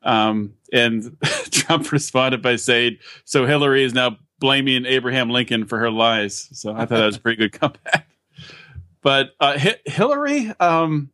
Um, 0.01 0.53
and 0.71 1.17
trump 1.51 1.91
responded 1.91 2.41
by 2.41 2.57
saying 2.57 2.97
so 3.23 3.45
hillary 3.45 3.83
is 3.83 3.93
now 3.93 4.17
blaming 4.39 4.85
Abraham 4.85 5.29
Lincoln 5.29 5.65
for 5.65 5.79
her 5.79 5.91
lies. 5.91 6.49
So 6.53 6.73
I 6.73 6.79
thought 6.79 6.89
that 6.89 7.05
was 7.05 7.17
a 7.17 7.21
pretty 7.21 7.37
good 7.37 7.51
comeback. 7.59 8.07
But 9.01 9.31
uh, 9.39 9.57
Hi- 9.57 9.79
Hillary, 9.85 10.51
um, 10.59 11.11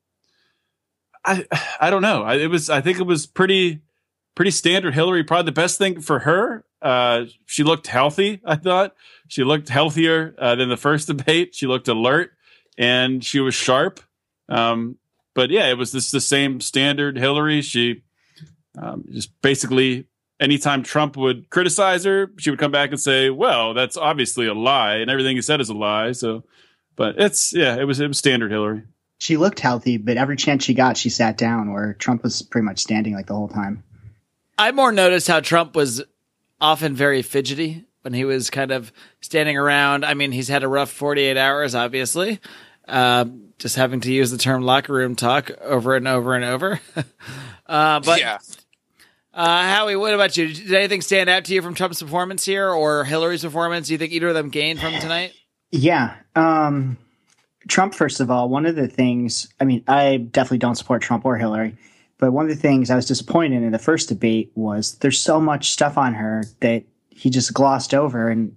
I 1.26 1.46
I 1.80 1.90
don't 1.90 2.02
know. 2.02 2.24
I, 2.24 2.36
it 2.36 2.48
was 2.48 2.70
I 2.70 2.82
think 2.82 3.00
it 3.00 3.04
was 3.04 3.26
pretty 3.26 3.82
pretty 4.36 4.52
standard. 4.52 4.94
Hillary 4.94 5.24
probably 5.24 5.46
the 5.46 5.52
best 5.52 5.78
thing 5.78 6.02
for 6.02 6.20
her. 6.20 6.64
Uh, 6.82 7.26
she 7.46 7.64
looked 7.64 7.88
healthy. 7.88 8.42
I 8.46 8.56
thought 8.56 8.96
she 9.28 9.44
looked 9.44 9.70
healthier 9.70 10.34
uh, 10.38 10.56
than 10.56 10.70
the 10.70 10.78
first 10.78 11.08
debate. 11.16 11.54
She 11.54 11.68
looked 11.68 11.88
alert 11.88 12.32
and 12.78 13.24
she 13.24 13.40
was 13.40 13.54
sharp. 13.54 14.00
Um, 14.50 14.98
but 15.36 15.50
yeah, 15.50 15.70
it 15.70 15.78
was 15.78 15.92
just 15.92 16.12
the 16.12 16.22
same 16.22 16.60
standard 16.60 17.18
Hillary. 17.18 17.62
She 17.62 18.04
um, 18.78 19.06
just 19.12 19.40
basically 19.42 20.08
anytime 20.42 20.84
Trump 20.84 21.16
would 21.16 21.50
criticize 21.50 22.04
her, 22.04 22.32
she 22.38 22.50
would 22.50 22.60
come 22.60 22.72
back 22.72 22.90
and 22.90 23.00
say, 23.00 23.30
"Well, 23.30 23.74
that's 23.74 23.96
obviously 23.96 24.48
a 24.48 24.54
lie, 24.54 24.96
and 24.96 25.10
everything 25.10 25.36
he 25.36 25.42
said 25.42 25.62
is 25.62 25.70
a 25.70 25.74
lie." 25.74 26.12
So, 26.12 26.44
but 26.96 27.16
it's 27.18 27.54
yeah, 27.54 27.78
it 27.78 27.86
was 27.86 28.00
it 28.00 28.08
was 28.08 28.18
standard 28.18 28.52
Hillary. 28.52 28.84
She 29.20 29.38
looked 29.38 29.60
healthy, 29.60 29.98
but 29.98 30.18
every 30.18 30.36
chance 30.36 30.64
she 30.64 30.74
got, 30.74 30.98
she 30.98 31.10
sat 31.10 31.38
down 31.38 31.72
where 31.72 31.94
Trump 31.94 32.24
was 32.24 32.42
pretty 32.42 32.66
much 32.66 32.80
standing 32.80 33.14
like 33.14 33.28
the 33.28 33.36
whole 33.36 33.48
time. 33.48 33.84
I 34.58 34.72
more 34.72 34.92
noticed 34.92 35.28
how 35.28 35.40
Trump 35.40 35.76
was 35.76 36.04
often 36.60 36.96
very 36.96 37.22
fidgety 37.22 37.86
when 38.02 38.14
he 38.14 38.26
was 38.26 38.50
kind 38.50 38.72
of 38.72 38.92
standing 39.20 39.58
around. 39.58 40.06
I 40.06 40.16
mean, 40.16 40.32
he's 40.32 40.48
had 40.48 40.64
a 40.64 40.68
rough 40.68 40.90
48 40.90 41.38
hours, 41.38 41.76
obviously. 41.76 42.40
Uh, 42.88 43.26
just 43.60 43.76
having 43.76 44.02
to 44.02 44.12
use 44.12 44.32
the 44.32 44.40
term 44.40 44.64
locker 44.64 44.92
room 44.92 45.16
talk 45.16 45.52
over 45.62 45.96
and 45.96 46.08
over 46.08 46.34
and 46.34 46.44
over. 46.44 46.80
uh, 47.68 48.00
but 48.00 48.20
yeah. 48.20 48.40
Uh, 49.34 49.64
Howie, 49.64 49.96
what 49.96 50.14
about 50.14 50.36
you? 50.36 50.54
Did 50.54 50.74
anything 50.74 51.02
stand 51.02 51.30
out 51.30 51.46
to 51.46 51.54
you 51.54 51.62
from 51.62 51.74
Trump's 51.74 52.02
performance 52.02 52.44
here 52.44 52.70
or 52.70 53.06
Hillary's 53.06 53.44
performance? 53.44 53.88
Do 53.88 53.94
you 53.94 53.98
think 53.98 54.12
either 54.12 54.30
of 54.30 54.36
them 54.36 54.50
gained 54.50 54.80
from 54.80 54.94
tonight? 55.00 55.34
Yeah. 55.72 56.16
Um, 56.36 56.98
Trump, 57.68 57.94
first 57.94 58.20
of 58.20 58.30
all, 58.30 58.50
one 58.50 58.66
of 58.66 58.76
the 58.76 58.88
things, 58.88 59.48
I 59.60 59.64
mean, 59.64 59.84
I 59.88 60.18
definitely 60.18 60.58
don't 60.58 60.76
support 60.76 61.02
Trump 61.02 61.26
or 61.26 61.38
Hillary, 61.38 61.78
but 62.18 62.32
one 62.32 62.46
of 62.46 62.50
the 62.50 62.62
things 62.62 62.90
I 62.90 62.96
was 62.96 63.06
disappointed 63.06 63.64
in, 63.64 63.72
the 63.72 63.80
first 63.80 64.10
debate 64.10 64.52
was 64.56 64.96
there's 64.96 65.20
so 65.20 65.40
much 65.40 65.72
stuff 65.72 65.98
on 65.98 66.14
her 66.16 66.44
that 66.60 66.84
he 67.10 67.30
just 67.30 67.54
glossed 67.54 67.94
over 67.94 68.30
and 68.30 68.56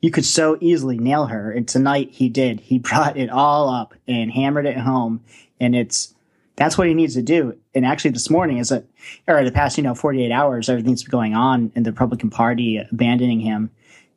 you 0.00 0.10
could 0.10 0.24
so 0.24 0.56
easily 0.60 0.98
nail 0.98 1.26
her. 1.26 1.50
And 1.50 1.66
tonight 1.66 2.10
he 2.10 2.28
did. 2.28 2.60
He 2.60 2.78
brought 2.80 3.16
it 3.16 3.30
all 3.30 3.68
up 3.68 3.94
and 4.06 4.32
hammered 4.32 4.66
it 4.66 4.78
home. 4.78 5.22
And 5.60 5.76
it's, 5.76 6.14
that's 6.58 6.76
what 6.76 6.88
he 6.88 6.94
needs 6.94 7.14
to 7.14 7.22
do. 7.22 7.56
And 7.72 7.86
actually 7.86 8.10
this 8.10 8.28
morning 8.28 8.58
is 8.58 8.72
a, 8.72 8.82
or 9.28 9.44
the 9.44 9.52
past, 9.52 9.78
you 9.78 9.84
know, 9.84 9.94
48 9.94 10.32
hours, 10.32 10.68
everything's 10.68 11.04
going 11.04 11.32
on 11.32 11.70
in 11.76 11.84
the 11.84 11.92
Republican 11.92 12.30
party 12.30 12.78
abandoning 12.78 13.38
him. 13.38 13.70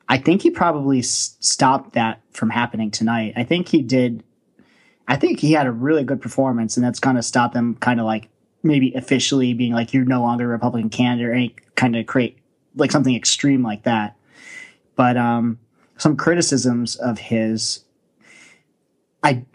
I 0.09 0.17
think 0.17 0.41
he 0.41 0.49
probably 0.49 0.99
s- 0.99 1.37
stopped 1.39 1.93
that 1.93 2.19
from 2.31 2.49
happening 2.49 2.89
tonight. 2.89 3.33
I 3.35 3.43
think 3.43 3.67
he 3.67 3.83
did. 3.83 4.23
I 5.07 5.17
think 5.17 5.39
he 5.39 5.51
had 5.51 5.67
a 5.67 5.71
really 5.71 6.03
good 6.03 6.19
performance, 6.19 6.75
and 6.77 6.83
that's 6.83 6.99
going 6.99 7.15
to 7.15 7.21
stop 7.21 7.53
them 7.53 7.75
kind 7.75 7.99
of 7.99 8.07
like 8.07 8.27
maybe 8.63 8.91
officially 8.95 9.53
being 9.53 9.73
like, 9.73 9.93
you're 9.93 10.03
no 10.03 10.21
longer 10.21 10.45
a 10.45 10.47
Republican 10.47 10.89
candidate 10.89 11.29
or 11.29 11.33
any 11.33 11.55
kind 11.75 11.95
of 11.95 12.07
create 12.07 12.39
like 12.75 12.91
something 12.91 13.15
extreme 13.15 13.61
like 13.61 13.83
that. 13.83 14.15
But 14.95 15.15
um, 15.15 15.59
some 15.97 16.17
criticisms 16.17 16.95
of 16.95 17.19
his, 17.19 17.83
I 19.21 19.45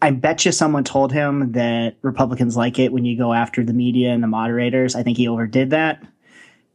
I 0.00 0.10
bet 0.10 0.44
you 0.44 0.52
someone 0.52 0.84
told 0.84 1.12
him 1.12 1.52
that 1.52 1.96
Republicans 2.02 2.56
like 2.56 2.78
it 2.78 2.92
when 2.92 3.04
you 3.04 3.16
go 3.16 3.32
after 3.32 3.64
the 3.64 3.72
media 3.72 4.10
and 4.10 4.22
the 4.22 4.28
moderators. 4.28 4.94
I 4.94 5.02
think 5.02 5.16
he 5.16 5.26
overdid 5.26 5.70
that. 5.70 6.02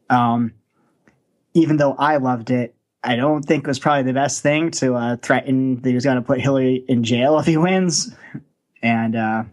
Um, 0.09 0.53
even 1.53 1.77
though 1.77 1.93
I 1.93 2.17
loved 2.17 2.49
it, 2.49 2.75
I 3.03 3.15
don't 3.15 3.43
think 3.43 3.63
it 3.63 3.67
was 3.67 3.79
probably 3.79 4.03
the 4.03 4.13
best 4.13 4.41
thing 4.41 4.71
to 4.71 4.95
uh, 4.95 5.17
threaten 5.17 5.81
that 5.81 5.89
he 5.89 5.95
was 5.95 6.05
going 6.05 6.15
to 6.15 6.21
put 6.21 6.39
Hillary 6.39 6.83
in 6.87 7.03
jail 7.03 7.37
if 7.39 7.45
he 7.45 7.57
wins. 7.57 8.15
And 8.81 9.15
uh, 9.15 9.43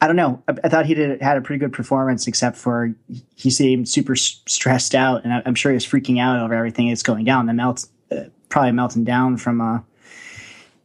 I 0.00 0.06
don't 0.06 0.16
know. 0.16 0.42
I, 0.48 0.54
I, 0.64 0.68
thought 0.68 0.86
he 0.86 0.94
did 0.94 1.20
had 1.20 1.36
a 1.36 1.40
pretty 1.42 1.60
good 1.60 1.72
performance, 1.72 2.26
except 2.26 2.56
for 2.56 2.94
he 3.36 3.50
seemed 3.50 3.88
super 3.88 4.12
s- 4.12 4.40
stressed 4.46 4.94
out, 4.94 5.24
and 5.24 5.32
I, 5.32 5.42
am 5.44 5.54
sure 5.54 5.72
he 5.72 5.74
was 5.74 5.86
freaking 5.86 6.20
out 6.20 6.38
over 6.40 6.54
everything 6.54 6.88
that's 6.88 7.02
going 7.02 7.24
down. 7.24 7.46
The 7.46 7.52
melt, 7.52 7.86
uh, 8.10 8.24
probably 8.48 8.72
melting 8.72 9.04
down 9.04 9.36
from, 9.36 9.60
uh, 9.60 9.80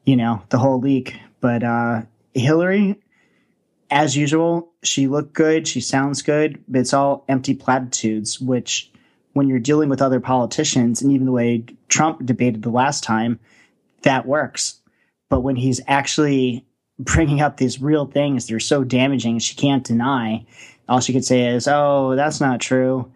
you 0.06 0.16
know, 0.16 0.42
the 0.50 0.58
whole 0.58 0.80
leak. 0.80 1.16
But 1.46 1.64
uh, 1.64 2.02
Hillary, 2.34 3.00
as 3.92 4.18
usual, 4.18 4.72
she 4.82 5.06
looked 5.06 5.34
good. 5.34 5.68
She 5.68 5.80
sounds 5.80 6.24
good, 6.24 6.64
but 6.68 6.80
it's 6.80 6.92
all 6.92 7.24
empty 7.30 7.54
platitudes, 7.54 8.42
which 8.42 8.92
when 9.34 9.48
you're 9.48 9.60
dealing 9.60 9.88
with 9.88 10.02
other 10.02 10.20
politicians 10.20 11.04
and 11.04 11.12
even 11.12 11.28
the 11.28 11.32
way 11.32 11.64
Trump 11.88 12.26
debated 12.26 12.64
the 12.64 12.72
last 12.72 13.04
time, 13.04 13.40
that 14.02 14.26
works. 14.26 14.82
But 15.30 15.42
when 15.42 15.56
he's 15.56 15.80
actually 15.86 16.66
bringing 16.98 17.42
up 17.42 17.58
these 17.58 17.80
real 17.80 18.08
things 18.08 18.48
that 18.48 18.56
are 18.56 18.60
so 18.60 18.84
damaging, 18.84 19.38
she 19.38 19.54
can't 19.54 19.84
deny, 19.84 20.48
all 20.90 21.00
she 21.00 21.14
could 21.14 21.26
say 21.26 21.46
is, 21.50 21.68
oh, 21.68 22.16
that's 22.16 22.42
not 22.42 22.60
true. 22.60 23.12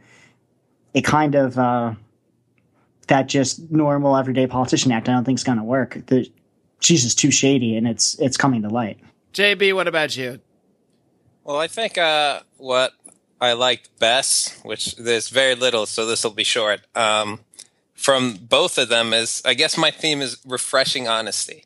It 0.94 1.04
kind 1.04 1.34
of, 1.34 1.58
uh, 1.58 1.96
that 3.08 3.26
just 3.26 3.72
normal 3.72 4.16
everyday 4.16 4.46
politician 4.46 4.92
act, 4.92 5.10
I 5.10 5.14
don't 5.14 5.24
think 5.24 5.40
is 5.40 5.44
going 5.44 5.58
to 5.58 5.64
work. 5.64 6.06
The, 6.06 6.32
she's 6.80 7.04
just 7.04 7.20
too 7.20 7.32
shady 7.32 7.76
and 7.76 7.88
it's, 7.88 8.18
it's 8.20 8.38
coming 8.38 8.62
to 8.64 8.70
light. 8.70 9.00
JB, 9.34 9.74
what 9.74 9.88
about 9.88 10.16
you? 10.18 10.40
Well, 11.44 11.58
I 11.58 11.68
think 11.68 11.98
uh, 11.98 12.42
what 12.58 12.94
I 13.42 13.54
liked 13.54 13.98
best, 14.00 14.64
which 14.66 14.96
there's 14.96 15.30
very 15.30 15.56
little, 15.56 15.86
so 15.86 16.06
this 16.06 16.24
will 16.24 16.32
be 16.32 16.44
short. 16.44 16.82
Um, 16.96 17.40
from 17.94 18.36
both 18.36 18.78
of 18.78 18.90
them 18.90 19.14
is, 19.14 19.42
I 19.46 19.54
guess 19.54 19.78
my 19.78 19.92
theme 19.92 20.22
is 20.22 20.38
refreshing 20.46 21.08
honesty. 21.08 21.66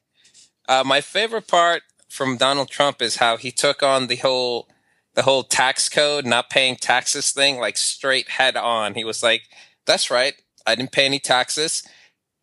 Uh, 0.67 0.83
my 0.85 1.01
favorite 1.01 1.47
part 1.47 1.83
from 2.09 2.37
Donald 2.37 2.69
Trump 2.69 3.01
is 3.01 3.17
how 3.17 3.37
he 3.37 3.51
took 3.51 3.83
on 3.83 4.07
the 4.07 4.15
whole, 4.17 4.67
the 5.15 5.23
whole 5.23 5.43
tax 5.43 5.89
code, 5.89 6.25
not 6.25 6.49
paying 6.49 6.75
taxes 6.75 7.31
thing, 7.31 7.57
like 7.57 7.77
straight 7.77 8.29
head 8.29 8.55
on. 8.55 8.93
He 8.93 9.03
was 9.03 9.21
like, 9.21 9.43
"That's 9.85 10.09
right, 10.09 10.35
I 10.65 10.75
didn't 10.75 10.91
pay 10.91 11.05
any 11.05 11.19
taxes. 11.19 11.83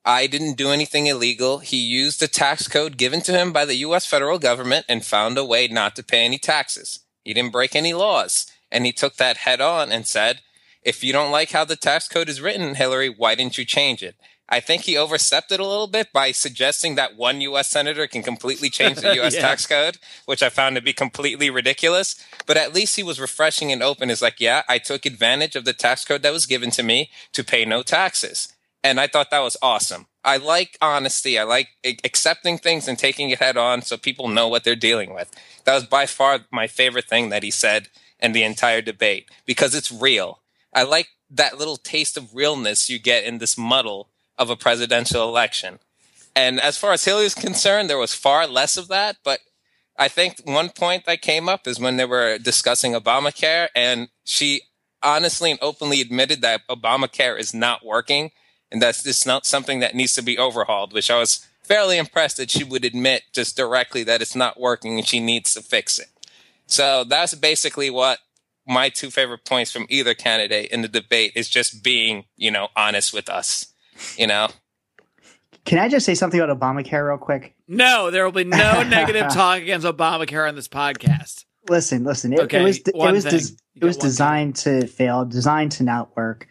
I 0.04 0.26
didn't 0.26 0.56
do 0.56 0.70
anything 0.70 1.06
illegal. 1.06 1.58
He 1.58 1.76
used 1.76 2.20
the 2.20 2.28
tax 2.28 2.68
code 2.68 2.96
given 2.96 3.20
to 3.22 3.32
him 3.32 3.52
by 3.52 3.64
the 3.64 3.76
U.S. 3.76 4.06
federal 4.06 4.38
government 4.38 4.86
and 4.88 5.04
found 5.04 5.36
a 5.36 5.44
way 5.44 5.68
not 5.68 5.94
to 5.96 6.02
pay 6.02 6.24
any 6.24 6.38
taxes. 6.38 7.00
He 7.22 7.34
didn't 7.34 7.52
break 7.52 7.76
any 7.76 7.92
laws." 7.92 8.46
And 8.72 8.86
he 8.86 8.92
took 8.92 9.16
that 9.16 9.38
head 9.38 9.60
on 9.60 9.90
and 9.90 10.06
said, 10.06 10.42
if 10.82 11.04
you 11.04 11.12
don't 11.12 11.30
like 11.30 11.50
how 11.50 11.64
the 11.64 11.76
tax 11.76 12.08
code 12.08 12.28
is 12.28 12.40
written, 12.40 12.74
Hillary, 12.74 13.08
why 13.08 13.34
didn't 13.34 13.58
you 13.58 13.64
change 13.64 14.02
it? 14.02 14.16
I 14.48 14.58
think 14.58 14.82
he 14.82 14.96
overstepped 14.96 15.52
it 15.52 15.60
a 15.60 15.66
little 15.66 15.86
bit 15.86 16.12
by 16.12 16.32
suggesting 16.32 16.94
that 16.94 17.16
one 17.16 17.40
U.S. 17.42 17.68
senator 17.68 18.06
can 18.08 18.22
completely 18.22 18.68
change 18.68 18.98
the 18.98 19.14
U.S. 19.16 19.34
yeah. 19.34 19.42
tax 19.42 19.66
code, 19.66 19.98
which 20.24 20.42
I 20.42 20.48
found 20.48 20.74
to 20.74 20.82
be 20.82 20.92
completely 20.92 21.50
ridiculous. 21.50 22.16
But 22.46 22.56
at 22.56 22.74
least 22.74 22.96
he 22.96 23.02
was 23.02 23.20
refreshing 23.20 23.70
and 23.70 23.82
open. 23.82 24.10
Is 24.10 24.22
like, 24.22 24.40
yeah, 24.40 24.62
I 24.68 24.78
took 24.78 25.06
advantage 25.06 25.54
of 25.54 25.64
the 25.64 25.72
tax 25.72 26.04
code 26.04 26.22
that 26.22 26.32
was 26.32 26.46
given 26.46 26.70
to 26.72 26.82
me 26.82 27.10
to 27.32 27.44
pay 27.44 27.64
no 27.64 27.82
taxes. 27.82 28.52
And 28.82 28.98
I 28.98 29.06
thought 29.06 29.30
that 29.30 29.40
was 29.40 29.56
awesome. 29.60 30.06
I 30.24 30.36
like 30.36 30.76
honesty. 30.80 31.38
I 31.38 31.44
like 31.44 31.68
accepting 32.04 32.58
things 32.58 32.88
and 32.88 32.98
taking 32.98 33.30
it 33.30 33.38
head 33.38 33.56
on 33.56 33.82
so 33.82 33.96
people 33.96 34.28
know 34.28 34.48
what 34.48 34.64
they're 34.64 34.76
dealing 34.76 35.14
with. 35.14 35.30
That 35.64 35.74
was 35.74 35.84
by 35.84 36.06
far 36.06 36.40
my 36.50 36.66
favorite 36.66 37.08
thing 37.08 37.30
that 37.30 37.42
he 37.42 37.50
said 37.50 37.88
in 38.18 38.32
the 38.32 38.42
entire 38.42 38.82
debate 38.82 39.30
because 39.46 39.74
it's 39.74 39.92
real. 39.92 40.40
I 40.74 40.82
like 40.82 41.08
that 41.30 41.58
little 41.58 41.76
taste 41.76 42.16
of 42.16 42.34
realness 42.34 42.90
you 42.90 42.98
get 42.98 43.24
in 43.24 43.38
this 43.38 43.56
muddle 43.56 44.08
of 44.36 44.50
a 44.50 44.56
presidential 44.56 45.28
election. 45.28 45.78
And 46.34 46.60
as 46.60 46.76
far 46.76 46.92
as 46.92 47.04
Hillary 47.04 47.26
is 47.26 47.34
concerned, 47.34 47.88
there 47.90 47.98
was 47.98 48.14
far 48.14 48.46
less 48.46 48.76
of 48.76 48.88
that. 48.88 49.16
But 49.24 49.40
I 49.98 50.08
think 50.08 50.40
one 50.44 50.70
point 50.70 51.04
that 51.06 51.22
came 51.22 51.48
up 51.48 51.66
is 51.66 51.80
when 51.80 51.96
they 51.96 52.04
were 52.04 52.38
discussing 52.38 52.92
Obamacare, 52.92 53.68
and 53.74 54.08
she 54.24 54.62
honestly 55.02 55.50
and 55.50 55.60
openly 55.62 56.00
admitted 56.00 56.40
that 56.42 56.62
Obamacare 56.68 57.38
is 57.38 57.52
not 57.52 57.84
working 57.84 58.30
and 58.70 58.80
that's 58.80 59.02
just 59.02 59.26
not 59.26 59.46
something 59.46 59.80
that 59.80 59.94
needs 59.94 60.14
to 60.14 60.22
be 60.22 60.38
overhauled, 60.38 60.92
which 60.92 61.10
I 61.10 61.18
was 61.18 61.46
fairly 61.62 61.98
impressed 61.98 62.36
that 62.36 62.50
she 62.50 62.64
would 62.64 62.84
admit 62.84 63.22
just 63.32 63.56
directly 63.56 64.02
that 64.04 64.20
it's 64.20 64.34
not 64.34 64.58
working 64.58 64.98
and 64.98 65.06
she 65.06 65.20
needs 65.20 65.54
to 65.54 65.62
fix 65.62 65.98
it. 65.98 66.08
So 66.66 67.04
that's 67.04 67.34
basically 67.34 67.90
what 67.90 68.18
my 68.66 68.88
two 68.88 69.10
favorite 69.10 69.44
points 69.44 69.72
from 69.72 69.86
either 69.88 70.14
candidate 70.14 70.70
in 70.70 70.82
the 70.82 70.88
debate 70.88 71.32
is 71.34 71.48
just 71.48 71.82
being, 71.82 72.24
you 72.36 72.50
know, 72.50 72.68
honest 72.76 73.12
with 73.12 73.28
us, 73.28 73.72
you 74.16 74.26
know. 74.26 74.48
Can 75.64 75.78
I 75.78 75.88
just 75.88 76.06
say 76.06 76.14
something 76.14 76.40
about 76.40 76.58
Obamacare 76.58 77.06
real 77.06 77.18
quick? 77.18 77.54
No, 77.68 78.10
there 78.10 78.24
will 78.24 78.32
be 78.32 78.44
no 78.44 78.82
negative 78.88 79.32
talk 79.32 79.60
against 79.60 79.86
Obamacare 79.86 80.48
on 80.48 80.54
this 80.54 80.68
podcast. 80.68 81.44
Listen, 81.68 82.04
listen. 82.04 82.32
It, 82.32 82.40
okay, 82.40 82.60
it 82.60 82.64
was 82.64 82.78
it 82.78 82.94
was 82.96 83.24
des- 83.24 83.56
it 83.76 83.84
was 83.84 83.96
designed 83.96 84.56
thing. 84.56 84.82
to 84.82 84.86
fail, 84.86 85.24
designed 85.24 85.72
to 85.72 85.82
not 85.82 86.16
work. 86.16 86.48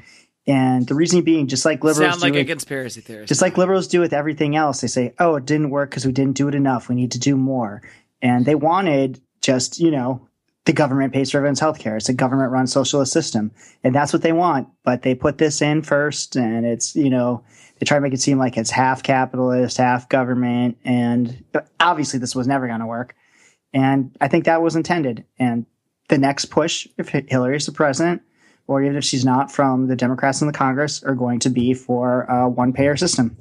And 0.50 0.88
the 0.88 0.96
reason 0.96 1.22
being, 1.22 1.48
just 1.48 1.64
like 1.64 1.84
liberals 1.84 2.14
sound 2.14 2.22
like 2.22 2.34
do 2.34 2.40
a 2.40 2.42
with, 2.42 2.48
conspiracy 2.48 3.02
theorist, 3.02 3.30
just 3.30 3.42
like 3.42 3.58
liberals 3.58 3.88
do 3.88 4.00
with 4.00 4.14
everything 4.14 4.56
else, 4.56 4.82
they 4.82 4.88
say, 4.88 5.14
"Oh, 5.20 5.36
it 5.36 5.46
didn't 5.46 5.70
work 5.70 5.92
because 5.92 6.06
we 6.06 6.12
didn't 6.12 6.36
do 6.36 6.48
it 6.48 6.56
enough. 6.56 6.90
We 6.90 6.96
need 6.96 7.12
to 7.12 7.20
do 7.20 7.38
more." 7.38 7.84
And 8.22 8.46
they 8.46 8.56
wanted 8.56 9.22
just 9.42 9.80
you 9.80 9.92
know 9.92 10.28
the 10.70 10.74
government 10.74 11.14
pays 11.14 11.32
for 11.32 11.38
everyone's 11.38 11.60
health 11.60 11.80
care. 11.80 11.98
It's 11.98 12.10
a 12.10 12.14
government 12.14 12.52
run 12.52 12.68
socialist 12.68 13.12
system. 13.12 13.52
And 13.84 13.96
that's 13.96 14.14
what 14.14 14.22
they 14.22 14.34
want. 14.34 14.68
But 14.84 15.02
they 15.02 15.16
put 15.16 15.40
this 15.40 15.64
in 15.64 15.82
first 15.82 16.36
and 16.36 16.64
it's, 16.64 16.96
you 16.96 17.10
know, 17.10 17.44
they 17.80 17.86
try 17.86 17.98
to 17.98 18.02
make 18.02 18.14
it 18.14 18.22
seem 18.22 18.38
like 18.38 18.56
it's 18.56 18.70
half 18.70 19.02
capitalist, 19.02 19.78
half 19.78 20.10
government. 20.10 20.78
And 20.86 21.44
obviously 21.80 22.20
this 22.20 22.36
was 22.36 22.48
never 22.48 22.68
going 22.68 22.82
to 22.82 22.86
work. 22.86 23.16
And 23.74 24.16
I 24.22 24.28
think 24.28 24.46
that 24.46 24.62
was 24.62 24.76
intended. 24.76 25.26
And 25.40 25.66
the 26.10 26.20
next 26.20 26.46
push, 26.46 26.88
if 27.00 27.10
Hillary 27.10 27.58
is 27.58 27.66
the 27.66 27.72
president, 27.72 28.22
or 28.70 28.84
even 28.84 28.96
if 28.96 29.04
she's 29.04 29.26
not 29.26 29.52
from 29.52 29.88
the 29.88 29.96
Democrats 29.96 30.42
in 30.42 30.48
the 30.48 30.54
Congress, 30.54 31.04
are 31.04 31.16
going 31.16 31.40
to 31.40 31.50
be 31.50 31.74
for 31.74 32.22
a 32.26 32.48
one 32.48 32.72
payer 32.72 32.96
system. 32.96 33.36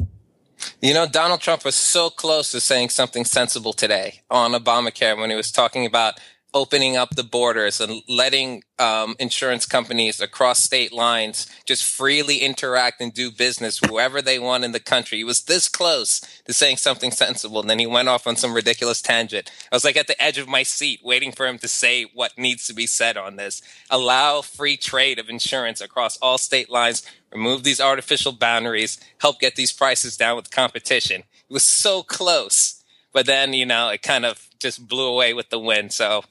You 0.80 0.94
know, 0.94 1.06
Donald 1.06 1.42
Trump 1.42 1.66
was 1.66 1.74
so 1.74 2.08
close 2.08 2.50
to 2.52 2.60
saying 2.60 2.88
something 2.88 3.26
sensible 3.26 3.74
today 3.74 4.22
on 4.30 4.52
Obamacare 4.52 5.18
when 5.18 5.28
he 5.28 5.36
was 5.36 5.52
talking 5.52 5.84
about 5.84 6.18
opening 6.54 6.96
up 6.96 7.10
the 7.10 7.22
borders 7.22 7.80
and 7.80 8.02
letting 8.08 8.62
um, 8.78 9.14
insurance 9.18 9.66
companies 9.66 10.20
across 10.20 10.62
state 10.62 10.92
lines 10.92 11.46
just 11.66 11.84
freely 11.84 12.38
interact 12.38 13.00
and 13.00 13.12
do 13.12 13.30
business 13.30 13.80
wherever 13.82 14.22
they 14.22 14.38
want 14.38 14.64
in 14.64 14.72
the 14.72 14.80
country. 14.80 15.18
He 15.18 15.24
was 15.24 15.42
this 15.42 15.68
close 15.68 16.20
to 16.46 16.52
saying 16.52 16.78
something 16.78 17.10
sensible, 17.10 17.60
and 17.60 17.68
then 17.68 17.78
he 17.78 17.86
went 17.86 18.08
off 18.08 18.26
on 18.26 18.36
some 18.36 18.54
ridiculous 18.54 19.02
tangent. 19.02 19.50
I 19.70 19.76
was 19.76 19.84
like 19.84 19.96
at 19.96 20.06
the 20.06 20.20
edge 20.22 20.38
of 20.38 20.48
my 20.48 20.62
seat 20.62 21.00
waiting 21.02 21.32
for 21.32 21.46
him 21.46 21.58
to 21.58 21.68
say 21.68 22.04
what 22.14 22.38
needs 22.38 22.66
to 22.66 22.74
be 22.74 22.86
said 22.86 23.16
on 23.16 23.36
this. 23.36 23.60
Allow 23.90 24.40
free 24.42 24.76
trade 24.76 25.18
of 25.18 25.28
insurance 25.28 25.80
across 25.80 26.16
all 26.18 26.38
state 26.38 26.70
lines, 26.70 27.02
remove 27.32 27.62
these 27.62 27.80
artificial 27.80 28.32
boundaries, 28.32 28.98
help 29.20 29.38
get 29.38 29.56
these 29.56 29.72
prices 29.72 30.16
down 30.16 30.36
with 30.36 30.50
competition. 30.50 31.22
It 31.22 31.52
was 31.52 31.64
so 31.64 32.02
close. 32.02 32.77
But 33.12 33.26
then, 33.26 33.52
you 33.52 33.66
know, 33.66 33.88
it 33.88 34.02
kind 34.02 34.24
of 34.26 34.48
just 34.58 34.86
blew 34.86 35.06
away 35.08 35.34
with 35.34 35.50
the 35.50 35.58
wind. 35.58 35.92
So 35.92 36.24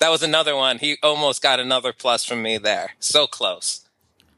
that 0.00 0.10
was 0.10 0.22
another 0.22 0.56
one. 0.56 0.78
He 0.78 0.96
almost 1.02 1.42
got 1.42 1.60
another 1.60 1.92
plus 1.92 2.24
from 2.24 2.42
me 2.42 2.58
there. 2.58 2.90
So 2.98 3.26
close. 3.26 3.80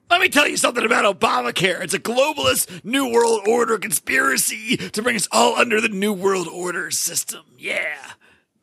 Let 0.08 0.20
me 0.20 0.28
tell 0.28 0.46
you 0.46 0.56
something 0.56 0.84
about 0.84 1.18
Obamacare. 1.18 1.82
It's 1.82 1.94
a 1.94 1.98
globalist 1.98 2.84
New 2.84 3.10
World 3.12 3.40
Order 3.48 3.76
conspiracy 3.78 4.76
to 4.76 5.02
bring 5.02 5.16
us 5.16 5.26
all 5.32 5.56
under 5.56 5.80
the 5.80 5.88
New 5.88 6.12
World 6.12 6.46
Order 6.46 6.90
system. 6.90 7.42
Yeah. 7.58 7.96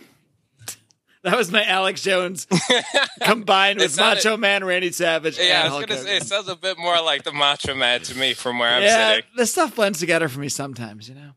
That 1.22 1.36
was 1.36 1.52
my 1.52 1.62
Alex 1.62 2.00
Jones 2.02 2.46
combined 3.22 3.78
with 3.78 3.90
sounded- 3.92 4.24
Macho 4.24 4.38
Man 4.38 4.64
Randy 4.64 4.90
Savage. 4.90 5.38
Yeah, 5.38 5.60
I 5.60 5.64
was 5.64 5.72
Hulk 5.72 5.86
gonna 5.88 6.00
say 6.00 6.16
it 6.16 6.22
sounds 6.22 6.48
a 6.48 6.56
bit 6.56 6.78
more 6.78 6.98
like 7.02 7.24
the 7.24 7.32
Macho 7.32 7.74
Man 7.74 8.00
to 8.04 8.16
me 8.16 8.32
from 8.32 8.58
where 8.58 8.70
I'm 8.70 8.82
yeah, 8.82 9.10
sitting. 9.16 9.24
the 9.36 9.44
stuff 9.44 9.76
blends 9.76 9.98
together 9.98 10.30
for 10.30 10.40
me 10.40 10.48
sometimes, 10.48 11.10
you 11.10 11.14
know. 11.14 11.32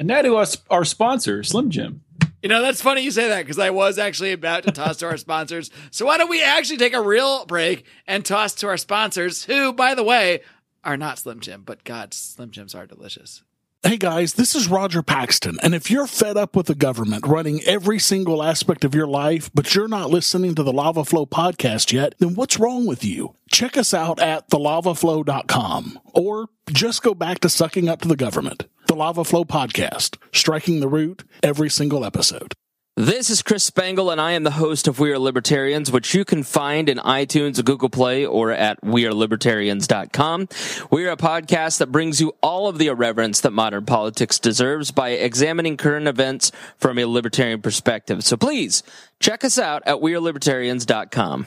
And 0.00 0.08
now 0.08 0.22
to 0.22 0.36
us, 0.36 0.56
our 0.70 0.86
sponsor, 0.86 1.42
Slim 1.42 1.68
Jim. 1.68 2.00
You 2.42 2.48
know, 2.48 2.62
that's 2.62 2.80
funny 2.80 3.02
you 3.02 3.10
say 3.10 3.28
that 3.28 3.42
because 3.42 3.58
I 3.58 3.68
was 3.68 3.98
actually 3.98 4.32
about 4.32 4.62
to 4.62 4.72
toss 4.72 4.96
to 4.96 5.06
our 5.06 5.18
sponsors. 5.18 5.70
So 5.90 6.06
why 6.06 6.16
don't 6.16 6.30
we 6.30 6.42
actually 6.42 6.78
take 6.78 6.94
a 6.94 7.02
real 7.02 7.44
break 7.44 7.84
and 8.06 8.24
toss 8.24 8.54
to 8.54 8.68
our 8.68 8.78
sponsors, 8.78 9.44
who, 9.44 9.74
by 9.74 9.94
the 9.94 10.02
way, 10.02 10.40
are 10.84 10.96
not 10.96 11.18
Slim 11.18 11.40
Jim, 11.40 11.64
but 11.66 11.84
God, 11.84 12.14
Slim 12.14 12.50
Jims 12.50 12.74
are 12.74 12.86
delicious. 12.86 13.42
Hey 13.82 13.98
guys, 13.98 14.34
this 14.34 14.54
is 14.54 14.68
Roger 14.68 15.02
Paxton. 15.02 15.58
And 15.62 15.74
if 15.74 15.90
you're 15.90 16.06
fed 16.06 16.38
up 16.38 16.56
with 16.56 16.66
the 16.66 16.74
government 16.74 17.26
running 17.26 17.62
every 17.64 17.98
single 17.98 18.42
aspect 18.42 18.84
of 18.84 18.94
your 18.94 19.06
life, 19.06 19.50
but 19.52 19.74
you're 19.74 19.88
not 19.88 20.08
listening 20.08 20.54
to 20.54 20.62
the 20.62 20.72
Lava 20.72 21.04
Flow 21.04 21.26
podcast 21.26 21.92
yet, 21.92 22.14
then 22.18 22.34
what's 22.34 22.58
wrong 22.58 22.86
with 22.86 23.04
you? 23.04 23.36
Check 23.50 23.76
us 23.76 23.92
out 23.92 24.18
at 24.18 24.48
thelavaflow.com 24.48 25.98
or 26.14 26.48
just 26.70 27.02
go 27.02 27.14
back 27.14 27.40
to 27.40 27.50
sucking 27.50 27.88
up 27.88 28.00
to 28.00 28.08
the 28.08 28.16
government. 28.16 28.64
The 28.90 28.96
Lava 28.96 29.22
Flow 29.22 29.44
podcast, 29.44 30.16
striking 30.32 30.80
the 30.80 30.88
root 30.88 31.22
every 31.44 31.70
single 31.70 32.04
episode. 32.04 32.54
This 32.96 33.30
is 33.30 33.40
Chris 33.40 33.62
Spangle, 33.62 34.10
and 34.10 34.20
I 34.20 34.32
am 34.32 34.42
the 34.42 34.50
host 34.50 34.88
of 34.88 34.98
We 34.98 35.12
Are 35.12 35.18
Libertarians, 35.20 35.92
which 35.92 36.12
you 36.12 36.24
can 36.24 36.42
find 36.42 36.88
in 36.88 36.98
iTunes, 36.98 37.64
Google 37.64 37.88
Play, 37.88 38.26
or 38.26 38.50
at 38.50 38.82
WeAreLibertarians.com. 38.82 40.48
We 40.90 41.06
are 41.06 41.12
a 41.12 41.16
podcast 41.16 41.78
that 41.78 41.92
brings 41.92 42.20
you 42.20 42.34
all 42.42 42.66
of 42.66 42.78
the 42.78 42.88
irreverence 42.88 43.42
that 43.42 43.52
modern 43.52 43.86
politics 43.86 44.40
deserves 44.40 44.90
by 44.90 45.10
examining 45.10 45.76
current 45.76 46.08
events 46.08 46.50
from 46.76 46.98
a 46.98 47.04
libertarian 47.04 47.62
perspective. 47.62 48.24
So 48.24 48.36
please 48.36 48.82
check 49.20 49.44
us 49.44 49.56
out 49.56 49.84
at 49.86 49.98
WeAreLibertarians.com. 49.98 51.46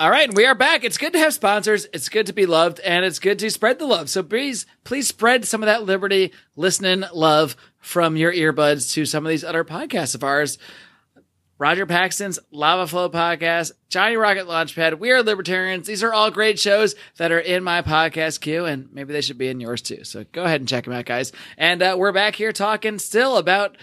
All 0.00 0.10
right, 0.10 0.32
we 0.32 0.46
are 0.46 0.54
back. 0.54 0.84
It's 0.84 0.96
good 0.96 1.12
to 1.12 1.18
have 1.18 1.34
sponsors. 1.34 1.86
It's 1.92 2.08
good 2.08 2.26
to 2.26 2.32
be 2.32 2.46
loved, 2.46 2.78
and 2.80 3.04
it's 3.04 3.18
good 3.18 3.38
to 3.40 3.50
spread 3.50 3.78
the 3.78 3.86
love. 3.86 4.08
So 4.08 4.22
please, 4.22 4.64
please 4.84 5.08
spread 5.08 5.44
some 5.44 5.60
of 5.62 5.66
that 5.66 5.82
liberty, 5.82 6.32
listening 6.54 7.02
love 7.12 7.56
from 7.78 8.16
your 8.16 8.32
earbuds 8.32 8.92
to 8.92 9.04
some 9.04 9.26
of 9.26 9.30
these 9.30 9.42
other 9.42 9.64
podcasts 9.64 10.14
of 10.14 10.22
ours. 10.22 10.56
Roger 11.58 11.86
Paxton's 11.86 12.38
Lava 12.52 12.86
Flow 12.86 13.10
podcast, 13.10 13.72
Johnny 13.88 14.16
Rocket 14.16 14.46
Launchpad. 14.46 15.00
We 15.00 15.10
are 15.10 15.24
libertarians. 15.24 15.88
These 15.88 16.04
are 16.04 16.14
all 16.14 16.30
great 16.30 16.60
shows 16.60 16.94
that 17.16 17.32
are 17.32 17.40
in 17.40 17.64
my 17.64 17.82
podcast 17.82 18.40
queue, 18.40 18.64
and 18.64 18.88
maybe 18.92 19.12
they 19.12 19.20
should 19.20 19.38
be 19.38 19.48
in 19.48 19.58
yours 19.58 19.82
too. 19.82 20.04
So 20.04 20.24
go 20.30 20.44
ahead 20.44 20.60
and 20.60 20.68
check 20.68 20.84
them 20.84 20.94
out, 20.94 21.06
guys. 21.06 21.32
And 21.56 21.82
uh, 21.82 21.96
we're 21.98 22.12
back 22.12 22.36
here 22.36 22.52
talking 22.52 23.00
still 23.00 23.36
about 23.36 23.76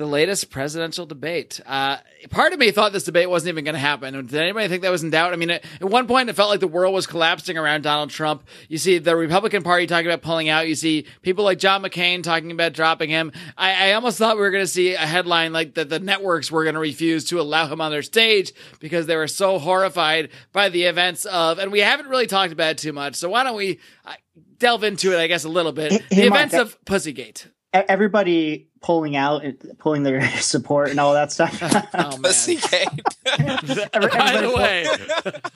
the 0.00 0.06
latest 0.06 0.50
presidential 0.50 1.04
debate. 1.04 1.60
Uh, 1.66 1.98
part 2.30 2.54
of 2.54 2.58
me 2.58 2.70
thought 2.70 2.92
this 2.92 3.04
debate 3.04 3.28
wasn't 3.28 3.50
even 3.50 3.64
going 3.64 3.74
to 3.74 3.78
happen. 3.78 4.14
Did 4.14 4.34
anybody 4.34 4.66
think 4.66 4.80
that 4.82 4.90
was 4.90 5.02
in 5.02 5.10
doubt? 5.10 5.34
I 5.34 5.36
mean, 5.36 5.50
at, 5.50 5.62
at 5.78 5.84
one 5.84 6.06
point, 6.06 6.30
it 6.30 6.32
felt 6.32 6.48
like 6.48 6.60
the 6.60 6.68
world 6.68 6.94
was 6.94 7.06
collapsing 7.06 7.58
around 7.58 7.82
Donald 7.82 8.08
Trump. 8.08 8.44
You 8.68 8.78
see 8.78 8.96
the 8.96 9.14
Republican 9.14 9.62
Party 9.62 9.86
talking 9.86 10.06
about 10.06 10.22
pulling 10.22 10.48
out. 10.48 10.66
You 10.66 10.74
see 10.74 11.04
people 11.20 11.44
like 11.44 11.58
John 11.58 11.82
McCain 11.82 12.22
talking 12.22 12.50
about 12.50 12.72
dropping 12.72 13.10
him. 13.10 13.30
I, 13.58 13.90
I 13.90 13.92
almost 13.92 14.16
thought 14.16 14.36
we 14.36 14.42
were 14.42 14.50
going 14.50 14.64
to 14.64 14.68
see 14.68 14.94
a 14.94 14.98
headline 14.98 15.52
like 15.52 15.74
that 15.74 15.90
the 15.90 15.98
networks 16.00 16.50
were 16.50 16.64
going 16.64 16.74
to 16.74 16.80
refuse 16.80 17.26
to 17.26 17.38
allow 17.38 17.66
him 17.66 17.82
on 17.82 17.90
their 17.90 18.02
stage 18.02 18.52
because 18.80 19.04
they 19.04 19.16
were 19.16 19.28
so 19.28 19.58
horrified 19.58 20.30
by 20.52 20.70
the 20.70 20.84
events 20.84 21.26
of, 21.26 21.58
and 21.58 21.70
we 21.70 21.80
haven't 21.80 22.08
really 22.08 22.26
talked 22.26 22.54
about 22.54 22.70
it 22.70 22.78
too 22.78 22.94
much. 22.94 23.16
So 23.16 23.28
why 23.28 23.44
don't 23.44 23.56
we 23.56 23.78
uh, 24.06 24.14
delve 24.56 24.82
into 24.82 25.12
it, 25.12 25.20
I 25.20 25.26
guess, 25.26 25.44
a 25.44 25.50
little 25.50 25.72
bit. 25.72 25.92
Hey, 25.92 25.98
the 26.08 26.14
hey, 26.14 26.26
events 26.28 26.54
of 26.54 26.82
Pussygate. 26.86 27.48
Everybody 27.72 28.69
pulling 28.82 29.14
out, 29.16 29.44
and 29.44 29.58
pulling 29.78 30.02
their 30.02 30.26
support, 30.40 30.90
and 30.90 30.98
all 31.00 31.12
that 31.14 31.32
stuff. 31.32 31.60
Oh, 31.92 32.10
man. 32.12 32.22
Pussy 32.22 32.56
Kate. 32.56 32.88
Every- 33.26 33.56
By 33.74 33.88
everybody 33.92 34.46
the 34.46 34.54
way, 34.56 34.86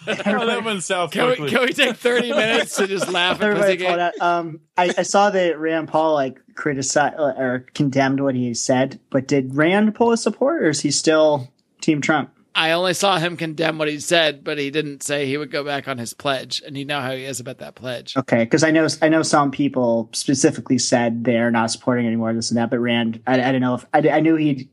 that 0.07 0.63
went 0.65 0.83
south 0.83 1.11
can 1.13 1.31
we, 1.31 1.49
can 1.49 1.61
we 1.63 1.73
take 1.73 1.97
30 1.97 2.31
minutes 2.33 2.77
to 2.77 2.87
just 2.87 3.09
laugh 3.11 3.41
at 3.41 3.43
Everybody 3.51 3.79
pulled 3.79 3.99
Pussygate? 3.99 4.13
out. 4.21 4.21
Um, 4.21 4.61
I, 4.77 4.93
I 4.99 5.03
saw 5.03 5.31
that 5.31 5.59
Rand 5.59 5.89
Paul 5.89 6.15
like 6.15 6.39
criticized 6.55 7.17
or 7.19 7.67
condemned 7.75 8.21
what 8.21 8.35
he 8.35 8.53
said, 8.55 9.01
but 9.11 9.27
did 9.29 9.55
Rand 9.55 9.95
pull 9.95 10.11
his 10.11 10.23
support, 10.23 10.63
or 10.63 10.69
is 10.71 10.81
he 10.81 10.91
still 10.91 11.53
Team 11.81 12.01
Trump? 12.01 12.31
I 12.55 12.71
only 12.71 12.95
saw 12.95 13.19
him 13.19 13.37
condemn 13.37 13.79
what 13.79 13.89
he 13.89 13.99
said, 13.99 14.45
but 14.45 14.59
he 14.59 14.71
didn't 14.71 15.03
say 15.03 15.27
he 15.27 15.37
would 15.37 15.51
go 15.51 15.65
back 15.65 15.89
on 15.89 15.99
his 15.99 16.15
pledge, 16.15 16.63
and 16.65 16.79
you 16.79 16.85
know 16.85 17.01
how 17.01 17.11
he 17.11 17.25
is 17.25 17.41
about 17.41 17.59
that 17.59 17.75
pledge. 17.75 18.17
Okay, 18.17 18.45
because 18.45 18.63
I 18.63 18.71
know 18.71 18.87
I 19.03 19.09
know 19.09 19.23
some 19.23 19.51
people 19.51 20.09
specifically 20.13 20.79
said 20.79 21.25
they're 21.25 21.51
not 21.51 21.73
supporting 21.73 22.07
anymore 22.07 22.33
this 22.33 22.51
and 22.51 22.59
that, 22.59 22.71
but 22.71 22.79
Rand, 22.79 23.21
I, 23.27 23.43
I 23.43 23.53
don't 23.53 23.61
know 23.61 23.75
if 23.75 23.87
I, 23.93 24.09
I 24.09 24.21
knew 24.21 24.37
he'd. 24.37 24.69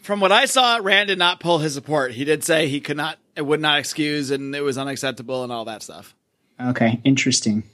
From 0.00 0.20
what 0.20 0.32
I 0.32 0.46
saw, 0.46 0.78
Rand 0.80 1.08
did 1.08 1.18
not 1.18 1.40
pull 1.40 1.58
his 1.58 1.74
support. 1.74 2.12
He 2.12 2.24
did 2.24 2.44
say 2.44 2.68
he 2.68 2.80
could 2.80 2.96
not, 2.96 3.18
it 3.34 3.42
would 3.42 3.60
not 3.60 3.78
excuse, 3.78 4.30
and 4.30 4.54
it 4.54 4.62
was 4.62 4.78
unacceptable, 4.78 5.42
and 5.42 5.52
all 5.52 5.64
that 5.64 5.82
stuff. 5.82 6.14
Okay, 6.60 7.00
interesting. 7.04 7.64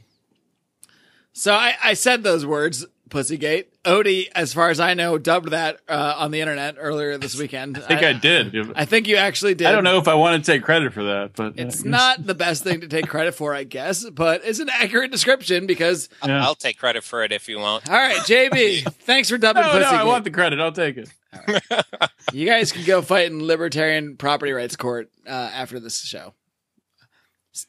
So 1.32 1.52
I, 1.52 1.74
I 1.82 1.94
said 1.94 2.22
those 2.22 2.46
words, 2.46 2.86
Pussygate. 3.10 3.66
Odie, 3.84 4.28
as 4.34 4.54
far 4.54 4.70
as 4.70 4.80
I 4.80 4.94
know, 4.94 5.18
dubbed 5.18 5.50
that 5.50 5.80
uh, 5.88 6.14
on 6.16 6.30
the 6.30 6.40
internet 6.40 6.76
earlier 6.78 7.18
this 7.18 7.38
weekend. 7.38 7.76
I 7.76 7.80
think 7.80 8.02
I, 8.02 8.12
did. 8.14 8.72
I 8.74 8.84
think 8.86 9.06
you 9.06 9.16
actually 9.16 9.54
did. 9.54 9.66
I 9.66 9.72
don't 9.72 9.84
know 9.84 9.98
if 9.98 10.08
I 10.08 10.14
want 10.14 10.42
to 10.42 10.52
take 10.52 10.62
credit 10.62 10.92
for 10.92 11.04
that, 11.04 11.32
but 11.34 11.54
It's 11.56 11.84
not 11.84 12.26
the 12.26 12.34
best 12.34 12.64
thing 12.64 12.80
to 12.80 12.88
take 12.88 13.08
credit 13.08 13.34
for, 13.34 13.54
I 13.54 13.64
guess, 13.64 14.08
but 14.08 14.42
it's 14.44 14.58
an 14.58 14.70
accurate 14.70 15.10
description 15.10 15.66
because. 15.66 16.08
Yeah. 16.24 16.44
I'll 16.44 16.54
take 16.54 16.78
credit 16.78 17.04
for 17.04 17.22
it 17.24 17.32
if 17.32 17.48
you 17.48 17.58
won't. 17.58 17.88
All 17.88 17.96
right, 17.96 18.16
JB, 18.16 18.90
thanks 19.00 19.28
for 19.28 19.38
dubbing 19.38 19.62
No, 19.62 19.78
no, 19.78 19.86
I 19.86 20.04
want 20.04 20.24
the 20.24 20.30
credit. 20.30 20.60
I'll 20.60 20.72
take 20.72 20.96
it. 20.96 21.10
You 22.32 22.46
guys 22.46 22.72
can 22.72 22.84
go 22.84 23.02
fight 23.02 23.30
in 23.30 23.44
libertarian 23.44 24.16
property 24.16 24.52
rights 24.52 24.76
court 24.76 25.10
uh, 25.26 25.30
after 25.30 25.78
this 25.80 26.00
show 26.00 26.32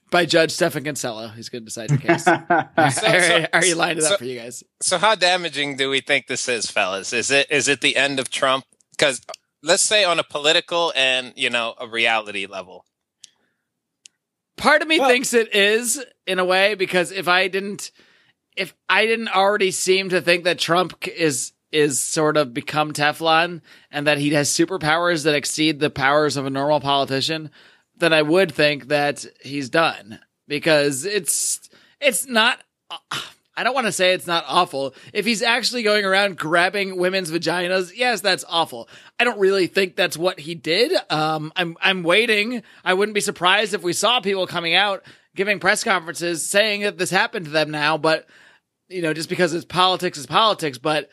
by 0.09 0.25
Judge 0.25 0.51
Stephan 0.51 0.83
Kinsella. 0.83 1.33
He's 1.35 1.49
going 1.49 1.61
to 1.63 1.65
decide 1.65 1.89
the 1.89 1.97
case. 1.97 2.27
are, 2.27 2.91
so- 2.91 3.45
are 3.53 3.65
you 3.65 3.75
lined 3.75 3.99
it 3.99 4.03
so- 4.03 4.13
up 4.13 4.19
for 4.19 4.25
you 4.25 4.39
guys? 4.39 4.63
So 4.81 4.97
how 4.97 5.15
damaging 5.15 5.77
do 5.77 5.89
we 5.89 6.01
think 6.01 6.27
this 6.27 6.47
is, 6.49 6.69
fellas? 6.69 7.13
Is 7.13 7.31
it 7.31 7.49
is 7.51 7.67
it 7.67 7.81
the 7.81 7.95
end 7.95 8.19
of 8.19 8.29
Trump? 8.29 8.65
Because 8.91 9.21
let's 9.63 9.83
say 9.83 10.03
on 10.03 10.19
a 10.19 10.23
political 10.23 10.91
and 10.95 11.33
you 11.35 11.49
know 11.49 11.75
a 11.79 11.87
reality 11.87 12.45
level. 12.45 12.85
Part 14.57 14.81
of 14.81 14.87
me 14.87 14.99
Well- 14.99 15.09
thinks 15.09 15.33
it 15.33 15.53
is 15.53 16.03
in 16.25 16.39
a 16.39 16.45
way 16.45 16.75
because 16.75 17.11
if 17.11 17.27
I 17.27 17.47
didn't, 17.47 17.91
if 18.55 18.73
I 18.87 19.05
didn't 19.05 19.29
already 19.29 19.71
seem 19.71 20.09
to 20.09 20.21
think 20.21 20.45
that 20.45 20.59
Trump 20.59 21.07
is 21.07 21.51
is 21.71 22.01
sort 22.01 22.37
of 22.37 22.53
become 22.53 22.93
Teflon 22.93 23.61
and 23.91 24.07
that 24.07 24.17
he 24.17 24.29
has 24.29 24.49
superpowers 24.49 25.25
that 25.25 25.35
exceed 25.35 25.79
the 25.79 25.89
powers 25.89 26.37
of 26.37 26.45
a 26.45 26.49
normal 26.49 26.79
politician, 26.79 27.49
then 27.97 28.13
I 28.13 28.21
would 28.21 28.51
think 28.51 28.87
that 28.89 29.25
he's 29.41 29.69
done 29.69 30.19
because 30.47 31.05
it's 31.05 31.69
it's 31.99 32.27
not. 32.27 32.61
I 33.57 33.63
don't 33.63 33.73
want 33.73 33.87
to 33.87 33.93
say 33.93 34.13
it's 34.13 34.27
not 34.27 34.43
awful. 34.47 34.93
If 35.13 35.25
he's 35.25 35.41
actually 35.41 35.83
going 35.83 36.03
around 36.03 36.37
grabbing 36.37 36.97
women's 36.97 37.31
vaginas, 37.31 37.95
yes, 37.95 38.19
that's 38.19 38.43
awful. 38.49 38.89
I 39.17 39.23
don't 39.23 39.39
really 39.39 39.67
think 39.67 39.95
that's 39.95 40.17
what 40.17 40.39
he 40.39 40.55
did. 40.55 40.91
Um, 41.09 41.53
I'm 41.55 41.77
I'm 41.81 42.03
waiting. 42.03 42.63
I 42.83 42.93
wouldn't 42.93 43.15
be 43.15 43.21
surprised 43.21 43.73
if 43.73 43.81
we 43.81 43.93
saw 43.93 44.19
people 44.19 44.45
coming 44.45 44.75
out 44.75 45.03
giving 45.35 45.59
press 45.59 45.83
conferences 45.83 46.45
saying 46.45 46.81
that 46.81 46.97
this 46.97 47.09
happened 47.09 47.45
to 47.45 47.51
them 47.51 47.69
now, 47.69 47.97
but 47.97 48.27
you 48.87 49.01
know, 49.01 49.13
just 49.13 49.29
because 49.29 49.53
it's 49.53 49.65
politics 49.65 50.17
is 50.17 50.25
politics. 50.25 50.77
But 50.77 51.09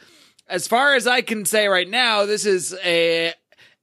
as 0.48 0.68
far 0.68 0.94
as 0.94 1.06
I 1.06 1.22
can 1.22 1.44
say 1.44 1.66
right 1.68 1.88
now, 1.88 2.26
this 2.26 2.46
is 2.46 2.74
a 2.84 3.34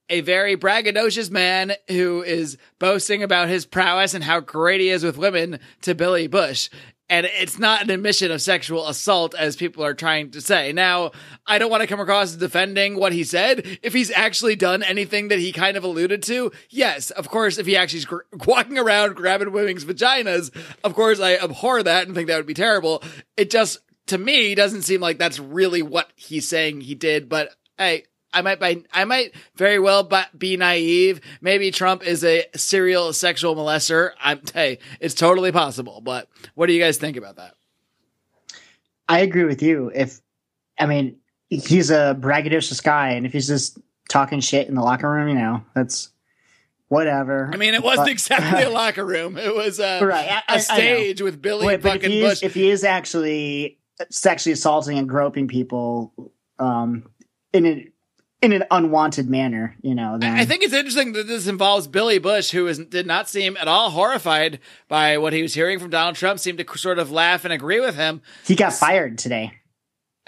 a 0.09 0.21
very 0.21 0.57
braggadocious 0.57 1.29
man 1.29 1.73
who 1.87 2.23
is 2.23 2.57
boasting 2.79 3.23
about 3.23 3.47
his 3.49 3.65
prowess 3.65 4.13
and 4.13 4.23
how 4.23 4.39
great 4.39 4.81
he 4.81 4.89
is 4.89 5.03
with 5.03 5.17
women 5.17 5.59
to 5.81 5.95
Billy 5.95 6.27
Bush. 6.27 6.69
and 7.11 7.25
it's 7.25 7.57
not 7.57 7.81
an 7.81 7.89
admission 7.89 8.31
of 8.31 8.39
sexual 8.41 8.87
assault 8.87 9.33
as 9.33 9.55
people 9.55 9.83
are 9.83 9.95
trying 9.95 10.29
to 10.29 10.41
say. 10.41 10.71
Now, 10.71 11.09
I 11.47 11.57
don't 11.57 11.71
want 11.71 11.81
to 11.81 11.87
come 11.87 11.99
across 11.99 12.29
as 12.29 12.37
defending 12.37 12.95
what 12.95 13.13
he 13.13 13.23
said. 13.23 13.65
If 13.81 13.93
he's 13.93 14.11
actually 14.11 14.55
done 14.55 14.83
anything 14.83 15.29
that 15.29 15.39
he 15.39 15.51
kind 15.51 15.75
of 15.75 15.83
alluded 15.83 16.21
to, 16.23 16.51
yes, 16.69 17.09
of 17.09 17.27
course, 17.27 17.57
if 17.57 17.65
he 17.65 17.75
actually 17.75 17.99
is 17.99 18.05
gr- 18.05 18.19
walking 18.45 18.77
around 18.77 19.15
grabbing 19.15 19.51
women's 19.51 19.85
vaginas, 19.85 20.51
of 20.83 20.93
course, 20.93 21.19
I 21.19 21.37
abhor 21.37 21.81
that 21.81 22.05
and 22.05 22.15
think 22.15 22.27
that 22.27 22.37
would 22.37 22.45
be 22.45 22.53
terrible. 22.53 23.01
It 23.35 23.49
just, 23.49 23.79
to 24.07 24.17
me, 24.19 24.53
doesn't 24.53 24.83
seem 24.83 25.01
like 25.01 25.17
that's 25.17 25.39
really 25.39 25.81
what 25.81 26.11
he's 26.15 26.47
saying 26.47 26.81
he 26.81 26.93
did, 26.93 27.27
but 27.27 27.55
hey, 27.79 28.03
I 28.33 28.41
might 28.41 28.59
by, 28.59 28.83
I 28.93 29.05
might 29.05 29.33
very 29.55 29.79
well 29.79 30.03
but 30.03 30.37
be 30.37 30.55
naive. 30.57 31.19
Maybe 31.41 31.71
Trump 31.71 32.03
is 32.05 32.23
a 32.23 32.45
serial 32.55 33.11
sexual 33.13 33.55
molester. 33.55 34.11
I'm 34.21 34.41
hey, 34.53 34.79
it's 34.99 35.15
totally 35.15 35.51
possible. 35.51 36.01
But 36.01 36.27
what 36.55 36.67
do 36.67 36.73
you 36.73 36.79
guys 36.81 36.97
think 36.97 37.17
about 37.17 37.37
that? 37.37 37.55
I 39.07 39.19
agree 39.19 39.43
with 39.45 39.61
you. 39.61 39.91
If 39.93 40.21
I 40.79 40.85
mean 40.85 41.17
he's 41.49 41.89
a 41.89 42.15
braggadocious 42.19 42.83
guy, 42.83 43.11
and 43.11 43.25
if 43.25 43.33
he's 43.33 43.47
just 43.47 43.79
talking 44.09 44.39
shit 44.39 44.67
in 44.67 44.75
the 44.75 44.81
locker 44.83 45.09
room, 45.09 45.27
you 45.29 45.35
know, 45.35 45.63
that's 45.73 46.09
whatever. 46.89 47.49
I 47.53 47.57
mean, 47.57 47.73
it 47.73 47.83
wasn't 47.83 48.05
But- 48.07 48.11
exactly 48.11 48.63
a 48.63 48.69
locker 48.71 49.05
room. 49.05 49.37
It 49.37 49.55
was 49.55 49.79
a, 49.79 50.03
Right, 50.03 50.41
I- 50.47 50.55
a 50.55 50.59
stage 50.59 51.21
with 51.21 51.41
Billy 51.41 51.65
Wait, 51.67 51.73
if 51.75 51.81
fucking 51.83 52.09
he, 52.11 52.21
Bush. 52.21 52.33
is, 52.33 52.43
if 52.43 52.53
he 52.53 52.69
is 52.69 52.83
actually 52.83 53.77
sexually 54.09 54.53
assaulting 54.53 54.97
and 54.97 55.07
groping 55.09 55.47
people 55.47 56.13
um, 56.59 57.03
in 57.53 57.65
an 57.65 57.91
in 58.41 58.53
an 58.53 58.63
unwanted 58.71 59.29
manner, 59.29 59.75
you 59.81 59.93
know, 59.93 60.17
then 60.17 60.35
I 60.35 60.45
think 60.45 60.63
it's 60.63 60.73
interesting 60.73 61.13
that 61.13 61.27
this 61.27 61.47
involves 61.47 61.87
Billy 61.87 62.19
Bush, 62.19 62.51
who 62.51 62.67
is, 62.67 62.79
did 62.79 63.05
not 63.05 63.27
seem 63.27 63.57
at 63.57 63.67
all 63.67 63.89
horrified 63.89 64.59
by 64.87 65.17
what 65.17 65.33
he 65.33 65.41
was 65.41 65.53
hearing 65.53 65.77
from 65.77 65.89
Donald 65.89 66.15
Trump, 66.15 66.39
seemed 66.39 66.57
to 66.59 66.77
sort 66.77 66.99
of 66.99 67.11
laugh 67.11 67.43
and 67.43 67.53
agree 67.53 67.79
with 67.81 67.95
him. 67.95 68.21
he 68.45 68.55
got 68.55 68.73
fired 68.73 69.17
today. 69.17 69.58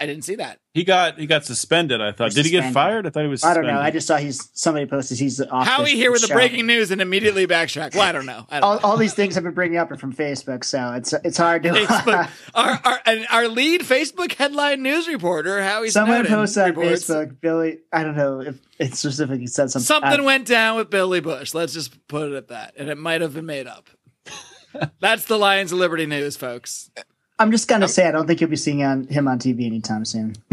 I 0.02 0.06
didn't 0.06 0.24
see 0.24 0.34
that. 0.34 0.58
He 0.74 0.84
got 0.84 1.18
he 1.18 1.26
got 1.26 1.44
suspended. 1.44 2.00
I 2.00 2.10
thought. 2.12 2.32
Did 2.32 2.44
he 2.44 2.50
get 2.50 2.72
fired? 2.72 3.06
I 3.06 3.10
thought 3.10 3.22
he 3.22 3.28
was. 3.28 3.44
I 3.44 3.54
don't 3.54 3.66
know. 3.66 3.78
I 3.78 3.90
just 3.90 4.06
saw 4.06 4.16
he's 4.16 4.50
somebody 4.52 4.86
posted 4.86 5.18
he's 5.18 5.40
off. 5.40 5.66
How 5.66 5.74
are 5.74 5.84
the 5.84 5.92
we 5.92 5.96
here 5.96 6.10
with 6.10 6.22
the 6.22 6.26
show. 6.28 6.34
breaking 6.34 6.66
news 6.66 6.90
and 6.90 7.00
immediately 7.00 7.46
backtrack? 7.46 7.94
Well, 7.94 8.02
I 8.02 8.10
don't 8.10 8.26
know. 8.26 8.46
I 8.50 8.58
don't 8.58 8.64
All, 8.64 8.74
know. 8.74 8.80
all 8.82 8.96
these 8.96 9.14
things 9.14 9.36
I've 9.36 9.44
been 9.44 9.54
bringing 9.54 9.78
up 9.78 9.90
are 9.92 9.96
from 9.96 10.12
Facebook, 10.12 10.64
so 10.64 10.92
it's 10.94 11.12
it's 11.12 11.36
hard 11.36 11.62
to. 11.62 11.68
Facebook, 11.70 12.30
our, 12.54 12.80
our, 12.84 13.00
and 13.06 13.26
our 13.30 13.48
lead 13.48 13.82
Facebook 13.82 14.32
headline 14.34 14.82
news 14.82 15.06
reporter, 15.06 15.62
Howie 15.62 15.90
Someone 15.90 16.24
Snowden, 16.26 16.32
posted 16.32 16.62
on 16.62 16.68
reports, 16.70 17.04
Facebook, 17.04 17.40
Billy. 17.40 17.78
I 17.92 18.02
don't 18.02 18.16
know 18.16 18.40
if 18.40 18.58
it 18.78 18.94
specifically 18.96 19.46
said 19.46 19.70
something. 19.70 19.86
Something 19.86 20.20
uh, 20.20 20.24
went 20.24 20.46
down 20.48 20.76
with 20.76 20.90
Billy 20.90 21.20
Bush. 21.20 21.54
Let's 21.54 21.74
just 21.74 22.08
put 22.08 22.32
it 22.32 22.34
at 22.34 22.48
that. 22.48 22.74
And 22.76 22.88
it 22.88 22.98
might 22.98 23.20
have 23.20 23.34
been 23.34 23.46
made 23.46 23.66
up. 23.68 23.88
That's 25.00 25.26
the 25.26 25.38
Lions 25.38 25.70
of 25.70 25.78
Liberty 25.78 26.06
news, 26.06 26.36
folks. 26.36 26.90
I'm 27.42 27.50
just 27.50 27.66
gonna 27.68 27.88
say 27.88 28.06
I 28.06 28.12
don't 28.12 28.26
think 28.26 28.40
you'll 28.40 28.50
be 28.50 28.56
seeing 28.56 28.82
on, 28.84 29.06
him 29.08 29.26
on 29.28 29.38
TV 29.38 29.66
anytime 29.66 30.04
soon. 30.04 30.36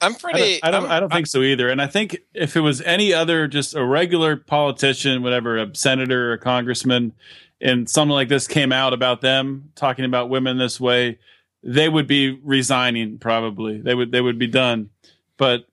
I'm 0.00 0.12
I 0.12 0.18
pretty. 0.20 0.60
don't, 0.60 0.64
I 0.64 0.70
don't, 0.70 0.82
I'm- 0.82 0.92
I 0.92 1.00
don't 1.00 1.12
think 1.12 1.26
so 1.26 1.40
either. 1.42 1.68
And 1.70 1.80
I 1.80 1.86
think 1.86 2.18
if 2.34 2.56
it 2.56 2.60
was 2.60 2.80
any 2.82 3.14
other, 3.14 3.48
just 3.48 3.74
a 3.74 3.84
regular 3.84 4.36
politician, 4.36 5.22
whatever, 5.22 5.56
a 5.56 5.74
senator 5.74 6.30
or 6.30 6.32
a 6.34 6.38
congressman, 6.38 7.12
and 7.60 7.88
something 7.88 8.12
like 8.12 8.28
this 8.28 8.46
came 8.46 8.72
out 8.72 8.92
about 8.92 9.22
them 9.22 9.70
talking 9.74 10.04
about 10.04 10.28
women 10.28 10.58
this 10.58 10.78
way, 10.78 11.18
they 11.62 11.88
would 11.88 12.06
be 12.06 12.38
resigning. 12.42 13.18
Probably 13.18 13.80
they 13.80 13.94
would. 13.94 14.12
They 14.12 14.20
would 14.20 14.38
be 14.38 14.48
done. 14.48 14.90
But 15.38 15.66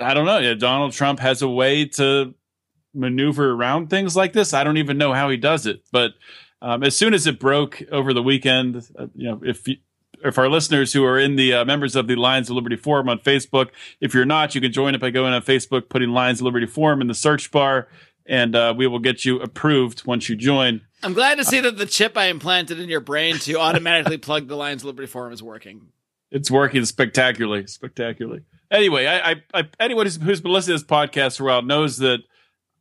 I 0.00 0.14
don't 0.14 0.24
know. 0.24 0.38
Yeah, 0.38 0.54
Donald 0.54 0.92
Trump 0.92 1.20
has 1.20 1.42
a 1.42 1.48
way 1.48 1.84
to 1.86 2.34
maneuver 2.94 3.50
around 3.52 3.90
things 3.90 4.16
like 4.16 4.32
this. 4.32 4.54
I 4.54 4.64
don't 4.64 4.78
even 4.78 4.96
know 4.96 5.12
how 5.12 5.28
he 5.28 5.36
does 5.36 5.66
it. 5.66 5.82
But 5.92 6.12
um, 6.64 6.82
as 6.82 6.96
soon 6.96 7.12
as 7.12 7.26
it 7.26 7.38
broke 7.38 7.82
over 7.92 8.14
the 8.14 8.22
weekend, 8.22 8.76
uh, 8.98 9.08
you 9.14 9.28
know, 9.28 9.40
if 9.44 9.68
you, 9.68 9.76
if 10.24 10.38
our 10.38 10.48
listeners 10.48 10.94
who 10.94 11.04
are 11.04 11.18
in 11.18 11.36
the 11.36 11.52
uh, 11.52 11.64
members 11.66 11.94
of 11.94 12.06
the 12.06 12.16
Lions 12.16 12.48
of 12.48 12.56
Liberty 12.56 12.76
Forum 12.76 13.06
on 13.10 13.18
Facebook, 13.18 13.68
if 14.00 14.14
you're 14.14 14.24
not, 14.24 14.54
you 14.54 14.62
can 14.62 14.72
join 14.72 14.94
it 14.94 15.00
by 15.00 15.10
going 15.10 15.34
on 15.34 15.42
Facebook, 15.42 15.90
putting 15.90 16.08
Lions 16.08 16.40
of 16.40 16.46
Liberty 16.46 16.64
Forum 16.64 17.02
in 17.02 17.06
the 17.06 17.14
search 17.14 17.50
bar, 17.50 17.88
and 18.24 18.56
uh, 18.56 18.72
we 18.74 18.86
will 18.86 18.98
get 18.98 19.26
you 19.26 19.40
approved 19.40 20.06
once 20.06 20.30
you 20.30 20.36
join. 20.36 20.80
I'm 21.02 21.12
glad 21.12 21.36
to 21.36 21.44
see 21.44 21.60
that 21.60 21.76
the 21.76 21.84
chip 21.84 22.16
I 22.16 22.28
implanted 22.28 22.80
in 22.80 22.88
your 22.88 23.00
brain 23.00 23.36
to 23.40 23.58
automatically 23.58 24.16
plug 24.16 24.48
the 24.48 24.56
Lions 24.56 24.80
of 24.80 24.86
Liberty 24.86 25.06
Forum 25.06 25.34
is 25.34 25.42
working. 25.42 25.88
It's 26.30 26.50
working 26.50 26.86
spectacularly, 26.86 27.66
spectacularly. 27.66 28.40
Anyway, 28.70 29.06
I, 29.06 29.32
I, 29.32 29.34
I 29.52 29.68
anyone 29.78 30.06
who's, 30.06 30.16
who's 30.16 30.40
been 30.40 30.52
listening 30.52 30.78
to 30.78 30.82
this 30.82 30.90
podcast 30.90 31.36
for 31.36 31.42
a 31.44 31.46
while 31.46 31.62
knows 31.62 31.98
that 31.98 32.20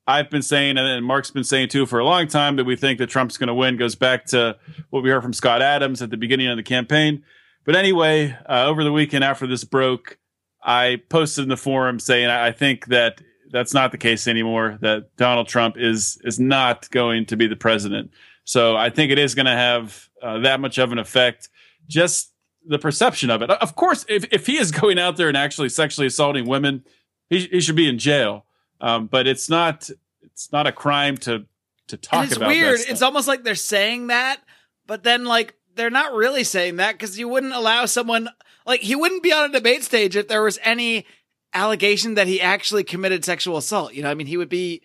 I've 0.05 0.29
been 0.29 0.41
saying, 0.41 0.77
and, 0.77 1.05
Mark's 1.05 1.31
been 1.31 1.43
saying 1.43 1.69
too 1.69 1.85
for 1.85 1.99
a 1.99 2.05
long 2.05 2.27
time, 2.27 2.57
that 2.57 2.65
we 2.65 2.75
think 2.75 2.99
that 2.99 3.07
Trump's 3.07 3.37
going 3.37 3.47
to 3.47 3.53
win. 3.53 3.77
Goes 3.77 3.95
back 3.95 4.25
to 4.27 4.57
what 4.89 5.03
we 5.03 5.09
heard 5.09 5.23
from 5.23 5.33
Scott 5.33 5.61
Adams 5.61 6.01
at 6.01 6.09
the 6.09 6.17
beginning 6.17 6.47
of 6.47 6.57
the 6.57 6.63
campaign. 6.63 7.23
But 7.65 7.75
anyway, 7.75 8.37
uh, 8.47 8.65
over 8.65 8.83
the 8.83 8.91
weekend 8.91 9.23
after 9.23 9.47
this 9.47 9.63
broke, 9.63 10.17
I 10.61 11.01
posted 11.09 11.43
in 11.43 11.49
the 11.49 11.57
forum 11.57 11.99
saying 11.99 12.29
I, 12.29 12.47
I 12.47 12.51
think 12.51 12.87
that 12.87 13.21
that's 13.51 13.73
not 13.73 13.91
the 13.91 13.97
case 13.97 14.27
anymore. 14.27 14.77
That 14.81 15.15
Donald 15.15 15.47
Trump 15.47 15.75
is 15.77 16.19
is 16.23 16.39
not 16.39 16.89
going 16.89 17.25
to 17.27 17.37
be 17.37 17.47
the 17.47 17.55
president. 17.55 18.11
So 18.45 18.75
I 18.75 18.89
think 18.89 19.11
it 19.11 19.19
is 19.19 19.35
going 19.35 19.45
to 19.45 19.53
have 19.53 20.09
uh, 20.21 20.39
that 20.39 20.59
much 20.59 20.77
of 20.77 20.91
an 20.91 20.97
effect. 20.97 21.49
Just 21.87 22.33
the 22.65 22.79
perception 22.79 23.29
of 23.29 23.41
it. 23.41 23.49
Of 23.49 23.75
course, 23.75 24.05
if, 24.09 24.25
if 24.31 24.47
he 24.47 24.57
is 24.57 24.71
going 24.81 24.99
out 24.99 25.17
there 25.17 25.27
and 25.27 25.37
actually 25.37 25.69
sexually 25.69 26.07
assaulting 26.07 26.47
women, 26.47 26.83
he, 27.29 27.47
he 27.47 27.61
should 27.61 27.75
be 27.75 27.87
in 27.87 27.97
jail. 27.97 28.45
Um, 28.83 29.07
but 29.07 29.25
it's 29.27 29.49
not 29.49 29.89
it's 30.21 30.51
not 30.51 30.67
a 30.67 30.71
crime 30.71 31.15
to 31.17 31.45
to 31.87 31.97
talk 31.97 32.13
And 32.21 32.25
it's 32.27 32.35
about. 32.37 32.49
that 32.49 32.55
weird. 32.55 32.79
It's 32.87 33.01
almost 33.01 33.27
like 33.27 33.43
they're 33.43 33.55
saying 33.55 34.07
that, 34.07 34.41
but 34.85 35.03
then 35.03 35.23
like 35.25 35.55
they're 35.75 35.89
not 35.89 36.13
really 36.13 36.43
saying 36.43 36.75
that 36.75 36.91
because 36.93 37.17
you 37.17 37.27
wouldn't 37.29 37.53
allow 37.53 37.85
someone 37.85 38.29
like 38.65 38.81
he 38.81 38.95
wouldn't 38.95 39.23
be 39.23 39.31
on 39.33 39.49
a 39.49 39.53
debate 39.53 39.83
stage 39.83 40.15
if 40.15 40.27
there 40.27 40.43
was 40.43 40.59
any 40.63 41.05
allegation 41.53 42.15
that 42.15 42.27
he 42.27 42.41
actually 42.41 42.83
committed 42.83 43.23
sexual 43.23 43.57
assault. 43.57 43.93
You 43.93 44.03
know, 44.03 44.11
I 44.11 44.15
mean, 44.15 44.27
he 44.27 44.37
would 44.37 44.49
be. 44.49 44.81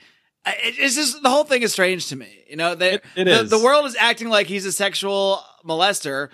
It's 0.47 0.95
just 0.95 1.21
the 1.23 1.29
whole 1.31 1.45
thing 1.45 1.63
is 1.63 1.73
strange 1.73 2.07
to 2.09 2.17
me. 2.17 2.45
You 2.49 2.57
know, 2.57 2.75
that 2.77 2.95
It- 2.95 3.05
it 3.17 3.25
the, 3.25 3.41
is. 3.43 3.51
the 3.51 3.59
world 3.59 3.85
is 3.87 3.97
acting 3.99 4.29
like 4.29 4.47
he's 4.47 4.65
a 4.65 4.73
sexual 4.73 5.43
molester, 5.67 6.29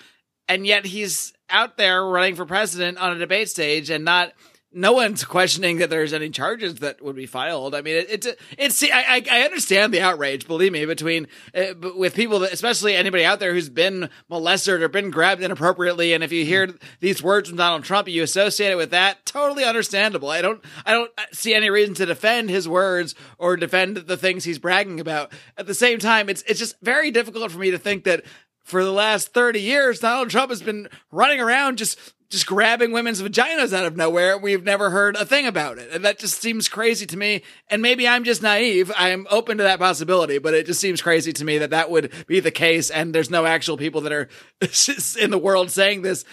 and 0.48 0.66
yet 0.66 0.84
he's 0.84 1.32
out 1.50 1.76
there 1.78 2.04
running 2.06 2.36
for 2.36 2.44
president 2.46 2.98
on 2.98 3.12
a 3.16 3.18
debate 3.18 3.48
stage 3.48 3.88
and 3.90 4.04
not. 4.04 4.32
No 4.74 4.92
one's 4.92 5.24
questioning 5.24 5.78
that 5.78 5.88
there's 5.88 6.12
any 6.12 6.30
charges 6.30 6.76
that 6.76 7.02
would 7.02 7.16
be 7.16 7.26
filed. 7.26 7.74
I 7.74 7.80
mean, 7.80 7.96
it, 7.96 8.06
it's 8.10 8.28
it's. 8.58 8.82
I, 8.82 8.88
I 8.90 9.24
I 9.30 9.40
understand 9.42 9.94
the 9.94 10.00
outrage. 10.00 10.46
Believe 10.46 10.72
me, 10.72 10.84
between 10.84 11.28
uh, 11.54 11.74
with 11.96 12.14
people, 12.14 12.40
that, 12.40 12.52
especially 12.52 12.94
anybody 12.94 13.24
out 13.24 13.40
there 13.40 13.54
who's 13.54 13.68
been 13.68 14.10
molested 14.28 14.82
or 14.82 14.88
been 14.88 15.10
grabbed 15.10 15.42
inappropriately, 15.42 16.12
and 16.12 16.24
if 16.24 16.32
you 16.32 16.44
hear 16.44 16.74
these 17.00 17.22
words 17.22 17.48
from 17.48 17.58
Donald 17.58 17.84
Trump, 17.84 18.08
you 18.08 18.22
associate 18.22 18.72
it 18.72 18.76
with 18.76 18.90
that. 18.90 19.24
Totally 19.24 19.64
understandable. 19.64 20.28
I 20.28 20.42
don't 20.42 20.62
I 20.84 20.92
don't 20.92 21.10
see 21.32 21.54
any 21.54 21.70
reason 21.70 21.94
to 21.94 22.06
defend 22.06 22.50
his 22.50 22.68
words 22.68 23.14
or 23.38 23.56
defend 23.56 23.96
the 23.96 24.16
things 24.16 24.44
he's 24.44 24.58
bragging 24.58 25.00
about. 25.00 25.32
At 25.56 25.66
the 25.66 25.74
same 25.74 25.98
time, 25.98 26.28
it's 26.28 26.42
it's 26.42 26.58
just 26.58 26.80
very 26.80 27.10
difficult 27.10 27.52
for 27.52 27.58
me 27.58 27.70
to 27.70 27.78
think 27.78 28.04
that 28.04 28.24
for 28.64 28.82
the 28.82 28.92
last 28.92 29.34
30 29.34 29.60
years, 29.60 30.00
Donald 30.00 30.30
Trump 30.30 30.50
has 30.50 30.62
been 30.62 30.88
running 31.12 31.38
around 31.38 31.76
just 31.76 32.13
just 32.30 32.46
grabbing 32.46 32.92
women's 32.92 33.22
vaginas 33.22 33.72
out 33.72 33.84
of 33.84 33.96
nowhere. 33.96 34.36
We've 34.36 34.64
never 34.64 34.90
heard 34.90 35.16
a 35.16 35.24
thing 35.24 35.46
about 35.46 35.78
it. 35.78 35.90
And 35.92 36.04
that 36.04 36.18
just 36.18 36.40
seems 36.40 36.68
crazy 36.68 37.06
to 37.06 37.16
me. 37.16 37.42
And 37.68 37.82
maybe 37.82 38.08
I'm 38.08 38.24
just 38.24 38.42
naive. 38.42 38.90
I'm 38.96 39.26
open 39.30 39.58
to 39.58 39.64
that 39.64 39.78
possibility, 39.78 40.38
but 40.38 40.54
it 40.54 40.66
just 40.66 40.80
seems 40.80 41.00
crazy 41.02 41.32
to 41.32 41.44
me 41.44 41.58
that 41.58 41.70
that 41.70 41.90
would 41.90 42.12
be 42.26 42.40
the 42.40 42.50
case. 42.50 42.90
And 42.90 43.14
there's 43.14 43.30
no 43.30 43.46
actual 43.46 43.76
people 43.76 44.00
that 44.02 44.12
are 44.12 44.28
in 45.20 45.30
the 45.30 45.38
world 45.38 45.70
saying 45.70 46.02
this. 46.02 46.24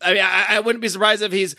I 0.00 0.12
mean, 0.12 0.22
I, 0.22 0.56
I 0.56 0.60
wouldn't 0.60 0.82
be 0.82 0.88
surprised 0.88 1.22
if 1.22 1.32
he's 1.32 1.56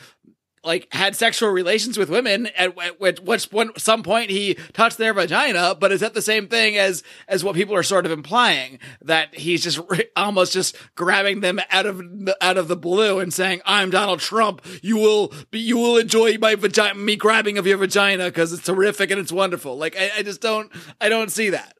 like 0.63 0.87
had 0.93 1.15
sexual 1.15 1.49
relations 1.49 1.97
with 1.97 2.09
women 2.09 2.47
at, 2.57 2.75
which 2.99 3.45
one, 3.51 3.71
some 3.77 4.03
point 4.03 4.29
he 4.29 4.55
touched 4.73 4.97
their 4.97 5.13
vagina, 5.13 5.75
but 5.79 5.91
is 5.91 6.01
that 6.01 6.13
the 6.13 6.21
same 6.21 6.47
thing 6.47 6.77
as 6.77 7.03
as 7.27 7.43
what 7.43 7.55
people 7.55 7.75
are 7.75 7.83
sort 7.83 8.05
of 8.05 8.11
implying 8.11 8.79
that 9.01 9.35
he's 9.35 9.63
just 9.63 9.79
re- 9.89 10.09
almost 10.15 10.53
just 10.53 10.75
grabbing 10.95 11.39
them 11.41 11.59
out 11.71 11.85
of 11.85 11.97
the, 11.97 12.37
out 12.41 12.57
of 12.57 12.67
the 12.67 12.75
blue 12.75 13.19
and 13.19 13.33
saying, 13.33 13.61
"I'm 13.65 13.89
Donald 13.89 14.19
Trump. 14.19 14.61
You 14.81 14.97
will 14.97 15.33
be, 15.51 15.59
you 15.59 15.77
will 15.77 15.97
enjoy 15.97 16.37
my 16.37 16.55
vagina, 16.55 16.95
me 16.95 17.15
grabbing 17.15 17.57
of 17.57 17.67
your 17.67 17.77
vagina 17.77 18.25
because 18.25 18.51
it's 18.53 18.65
terrific 18.65 19.11
and 19.11 19.19
it's 19.19 19.31
wonderful." 19.31 19.77
Like 19.77 19.95
I, 19.97 20.11
I 20.17 20.23
just 20.23 20.41
don't 20.41 20.71
I 20.99 21.09
don't 21.09 21.31
see 21.31 21.51
that. 21.51 21.76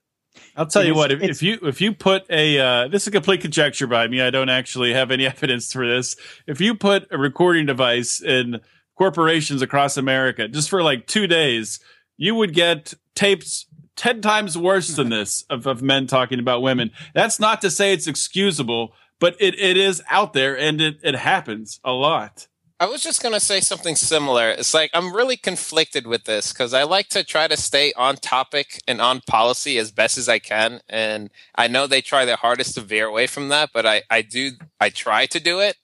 I'll 0.58 0.66
tell 0.66 0.84
you 0.84 0.96
what. 0.96 1.12
If, 1.12 1.22
if 1.22 1.44
you 1.44 1.60
if 1.62 1.80
you 1.80 1.94
put 1.94 2.26
a 2.32 2.60
uh, 2.60 2.88
this 2.88 3.04
is 3.04 3.10
a 3.10 3.12
complete 3.12 3.42
conjecture 3.42 3.86
by 3.86 4.08
me. 4.08 4.22
I 4.22 4.32
don't 4.32 4.50
actually 4.50 4.94
have 4.94 5.12
any 5.12 5.26
evidence 5.28 5.72
for 5.72 5.88
this. 5.88 6.16
If 6.48 6.60
you 6.60 6.74
put 6.74 7.08
a 7.12 7.18
recording 7.18 7.68
device 7.68 8.22
in 8.22 8.60
corporations 8.98 9.62
across 9.62 9.96
America 9.96 10.48
just 10.48 10.70
for 10.70 10.82
like 10.82 11.06
two 11.06 11.28
days, 11.28 11.80
you 12.18 12.34
would 12.34 12.54
get 12.54 12.96
tapes 13.14 13.68
ten 13.96 14.20
times 14.22 14.58
worse 14.58 14.96
than 14.96 15.10
this 15.10 15.46
of, 15.50 15.68
of 15.68 15.84
men 15.84 16.08
talking 16.08 16.40
about 16.40 16.64
women. 16.64 16.92
That's 17.14 17.40
not 17.40 17.62
to 17.62 17.70
say 17.70 17.94
it's 17.94 18.08
excusable, 18.08 18.94
but 19.20 19.36
it, 19.40 19.58
it 19.60 19.78
is 19.78 20.02
out 20.10 20.34
there 20.34 20.58
and 20.58 20.82
it, 20.82 20.98
it 21.04 21.16
happens 21.16 21.80
a 21.84 21.92
lot. 21.92 22.48
I 22.80 22.86
was 22.86 23.02
just 23.02 23.24
going 23.24 23.34
to 23.34 23.40
say 23.40 23.60
something 23.60 23.96
similar. 23.96 24.52
It's 24.52 24.74
like 24.74 24.92
I'm 24.94 25.16
really 25.16 25.36
conflicted 25.36 26.06
with 26.06 26.26
this 26.26 26.54
because 26.54 26.76
I 26.76 26.84
like 26.84 27.10
to 27.10 27.24
try 27.24 27.48
to 27.48 27.58
stay 27.58 27.92
on 27.94 28.18
topic 28.18 28.80
and 28.88 29.02
on 29.02 29.22
policy 29.22 29.80
as 29.80 29.92
best 29.92 30.16
as 30.18 30.30
I 30.30 30.38
can. 30.38 30.82
And 30.88 31.32
I 31.56 31.68
know 31.68 31.88
they 31.88 32.02
try 32.02 32.24
their 32.26 32.36
hardest 32.36 32.76
to 32.76 32.82
veer 32.82 33.08
away 33.08 33.26
from 33.26 33.50
that, 33.50 33.72
but 33.74 33.88
I, 33.88 34.04
I 34.12 34.22
do, 34.22 34.52
I 34.80 34.90
try 34.90 35.26
to 35.26 35.40
do 35.40 35.60
it. 35.60 35.78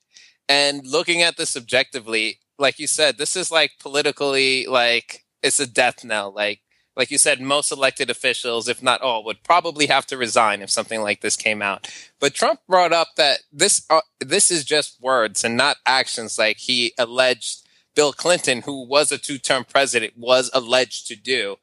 And 0.48 0.86
looking 0.86 1.20
at 1.20 1.36
this 1.36 1.56
objectively, 1.56 2.38
like 2.60 2.78
you 2.78 2.86
said, 2.86 3.18
this 3.18 3.34
is 3.34 3.50
like 3.50 3.72
politically, 3.80 4.66
like 4.66 5.24
it's 5.42 5.58
a 5.58 5.66
death 5.66 6.04
knell. 6.04 6.32
Like, 6.32 6.60
like 6.96 7.10
you 7.10 7.18
said, 7.18 7.40
most 7.40 7.72
elected 7.72 8.08
officials, 8.08 8.68
if 8.68 8.82
not 8.82 9.00
all, 9.00 9.24
would 9.24 9.42
probably 9.42 9.86
have 9.86 10.06
to 10.06 10.16
resign 10.16 10.62
if 10.62 10.70
something 10.70 11.00
like 11.00 11.20
this 11.20 11.36
came 11.36 11.60
out. 11.60 11.90
But 12.20 12.34
Trump 12.34 12.60
brought 12.68 12.92
up 12.92 13.08
that 13.16 13.40
this 13.52 13.84
uh, 13.90 14.00
this 14.20 14.50
is 14.50 14.64
just 14.64 15.00
words 15.00 15.44
and 15.44 15.56
not 15.56 15.78
actions, 15.86 16.38
like 16.38 16.58
he 16.58 16.92
alleged 16.98 17.66
Bill 17.94 18.12
Clinton, 18.12 18.62
who 18.62 18.86
was 18.86 19.10
a 19.10 19.18
two 19.18 19.38
term 19.38 19.64
president, 19.64 20.14
was 20.16 20.50
alleged 20.54 21.08
to 21.08 21.16
do. 21.16 21.56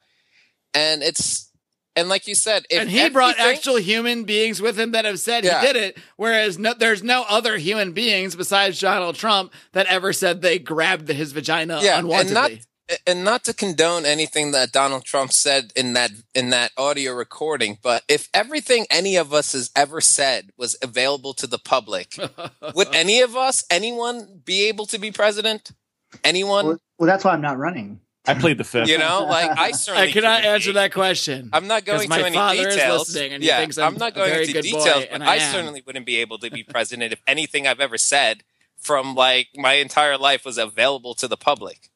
And 0.74 1.02
it's 1.04 1.52
and 1.96 2.08
like 2.08 2.28
you 2.28 2.36
said, 2.36 2.66
and 2.72 2.90
he 2.90 3.10
brought 3.10 3.38
actual 3.38 3.76
human 3.76 4.24
beings 4.24 4.62
with 4.62 4.80
him 4.80 4.92
that 4.92 5.04
have 5.04 5.20
said 5.20 5.44
yeah. 5.44 5.60
he 5.60 5.68
did 5.68 5.76
it, 5.76 5.98
whereas 6.16 6.58
no, 6.58 6.74
there's 6.74 7.04
no 7.04 7.26
other 7.28 7.58
human 7.58 7.92
beings 7.92 8.36
besides 8.36 8.80
Donald 8.80 9.16
Trump 9.16 9.54
that 9.74 9.88
ever 9.88 10.14
said 10.14 10.42
they 10.42 10.58
grabbed 10.58 11.10
his 11.10 11.34
vagina 11.34 11.80
yeah, 11.82 12.02
unwantedly. 12.02 12.22
And 12.22 12.34
not, 12.34 12.52
and 13.06 13.24
not 13.24 13.44
to 13.46 13.54
condone 13.54 14.06
anything 14.06 14.52
that 14.52 14.72
Donald 14.72 15.04
Trump 15.04 15.32
said 15.32 15.72
in 15.76 15.94
that 15.94 16.12
in 16.34 16.50
that 16.50 16.72
audio 16.78 17.14
recording, 17.14 17.78
but 17.82 18.04
if 18.08 18.30
everything 18.34 18.86
any 18.90 19.16
of 19.16 19.34
us 19.34 19.54
has 19.54 19.72
ever 19.76 20.02
said 20.02 20.52
was 20.58 20.78
available 20.82 21.34
to 21.36 21.48
the 21.48 21.58
public, 21.58 22.16
would 22.76 22.94
any 22.94 23.22
of 23.22 23.36
us, 23.36 23.64
anyone, 23.70 24.42
be 24.44 24.68
able 24.68 24.86
to 24.88 25.00
be 25.00 25.12
president? 25.12 25.72
Anyone? 26.24 26.66
Well, 26.66 26.78
well 27.00 27.08
that's 27.08 27.24
why 27.24 27.34
I'm 27.34 27.42
not 27.42 27.58
running. 27.58 28.00
I 28.28 28.36
played 28.36 28.60
the 28.60 28.64
fifth. 28.64 28.88
You 28.88 29.00
know, 29.00 29.26
like 29.28 29.58
I 29.58 29.72
certainly 29.72 30.10
I 30.10 30.12
cannot 30.12 30.46
answer 30.46 30.74
that 30.74 30.94
question. 30.94 31.50
I'm 31.54 31.68
not 31.68 31.86
going 31.86 32.08
to 32.08 32.16
any 32.16 32.58
details. 32.58 33.16
yeah, 33.16 33.60
I'm, 33.60 33.72
I'm, 33.80 33.98
not 33.98 34.14
going 34.14 34.34
into 34.34 34.62
details, 34.62 35.06
but 35.12 35.22
I, 35.22 35.36
I 35.36 35.38
certainly 35.40 35.82
wouldn't 35.86 36.06
be 36.06 36.18
able 36.18 36.38
to 36.40 36.52
be 36.52 36.64
president 36.64 37.14
if 37.14 37.22
anything 37.26 37.66
I've 37.66 37.80
ever 37.80 37.98
said 37.98 38.44
from 38.78 39.16
like 39.16 39.50
my 39.56 39.74
entire 39.74 40.18
life 40.18 40.46
was 40.46 40.58
available 40.58 41.14
to 41.16 41.28
the 41.28 41.38
public 41.38 41.91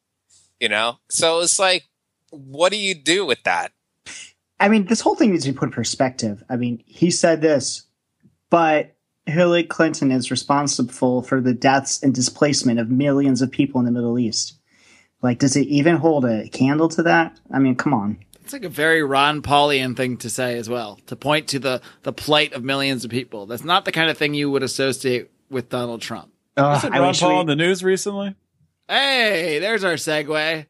you 0.60 0.70
know? 0.70 0.97
So 1.10 1.39
it's 1.41 1.60
like, 1.60 1.86
what 2.30 2.72
do 2.72 2.78
you 2.78 2.95
do 2.95 3.26
with 3.26 3.43
that? 3.43 3.72
I 4.60 4.70
mean, 4.70 4.86
this 4.86 5.01
whole 5.01 5.16
thing 5.16 5.32
needs 5.32 5.45
to 5.45 5.51
be 5.51 5.58
put 5.58 5.70
in 5.70 5.72
perspective. 5.72 6.43
I 6.49 6.56
mean, 6.56 6.82
he 6.86 7.12
said 7.12 7.41
this, 7.41 7.84
but 8.49 8.95
Hillary 9.26 9.64
Clinton 9.64 10.12
is 10.12 10.32
responsible 10.32 11.22
for 11.22 11.41
the 11.41 11.53
deaths 11.53 12.01
and 12.01 12.14
displacement 12.14 12.80
of 12.80 12.89
millions 12.89 13.41
of 13.41 13.51
people 13.51 13.80
in 13.80 13.86
the 13.86 13.91
Middle 13.91 14.18
East. 14.18 14.58
Like, 15.22 15.39
does 15.39 15.56
it 15.56 15.68
even 15.68 15.97
hold 15.97 16.26
a 16.26 16.47
candle 16.49 16.88
to 16.89 17.03
that? 17.03 17.39
I 17.51 17.60
mean, 17.60 17.76
come 17.76 17.93
on. 17.93 18.20
It's 18.41 18.53
like 18.53 18.64
a 18.64 18.70
very 18.70 19.01
Ron 19.01 19.41
Paulian 19.41 19.97
thing 19.97 20.18
to 20.18 20.30
say 20.30 20.58
as 20.60 20.70
well, 20.70 20.99
to 21.08 21.16
point 21.16 21.47
to 21.49 21.60
the, 21.60 21.82
the 22.03 22.14
plight 22.14 22.53
of 22.53 22.64
millions 22.64 23.03
of 23.03 23.10
people. 23.10 23.47
That's 23.47 23.64
not 23.64 23.86
the 23.86 23.91
kind 23.91 24.10
of 24.10 24.18
thing 24.18 24.36
you 24.36 24.51
would 24.51 24.62
associate 24.62 25.32
with 25.49 25.70
Donald 25.70 26.01
Trump. 26.01 26.32
Uh, 26.56 26.80
Ron 26.93 27.16
Paul 27.16 27.34
we... 27.34 27.39
in 27.41 27.47
the 27.47 27.56
news 27.56 27.84
recently? 27.84 28.36
Hey, 28.88 29.60
there's 29.60 29.84
our 29.84 29.94
segue. 29.94 30.68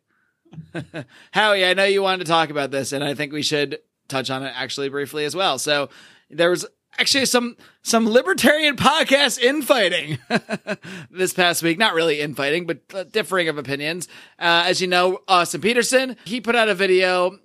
Howie, 1.32 1.66
I 1.66 1.74
know 1.74 1.84
you 1.84 2.02
wanted 2.02 2.26
to 2.26 2.32
talk 2.32 2.50
about 2.50 2.72
this, 2.72 2.94
and 2.94 3.04
I 3.04 3.14
think 3.14 3.34
we 3.34 3.42
should 3.42 3.80
touch 4.08 4.30
on 4.30 4.44
it 4.44 4.54
actually 4.56 4.90
briefly 4.90 5.26
as 5.26 5.36
well. 5.36 5.58
So 5.60 5.90
there 6.30 6.50
was 6.50 6.66
actually 6.98 7.26
some 7.26 7.58
some 7.82 8.08
libertarian 8.10 8.76
podcast 8.78 9.40
infighting 9.40 10.18
this 11.12 11.34
past 11.34 11.62
week. 11.62 11.78
Not 11.78 11.94
really 11.94 12.22
infighting, 12.22 12.66
but 12.66 12.80
uh, 12.94 13.04
differing 13.04 13.50
of 13.50 13.58
opinions. 13.58 14.08
Uh, 14.40 14.64
as 14.66 14.80
you 14.80 14.88
know, 14.88 15.20
Austin 15.28 15.62
Petersen 15.62 16.16
he 16.24 16.40
put 16.40 16.56
out 16.56 16.70
a 16.70 16.76
video 16.76 17.38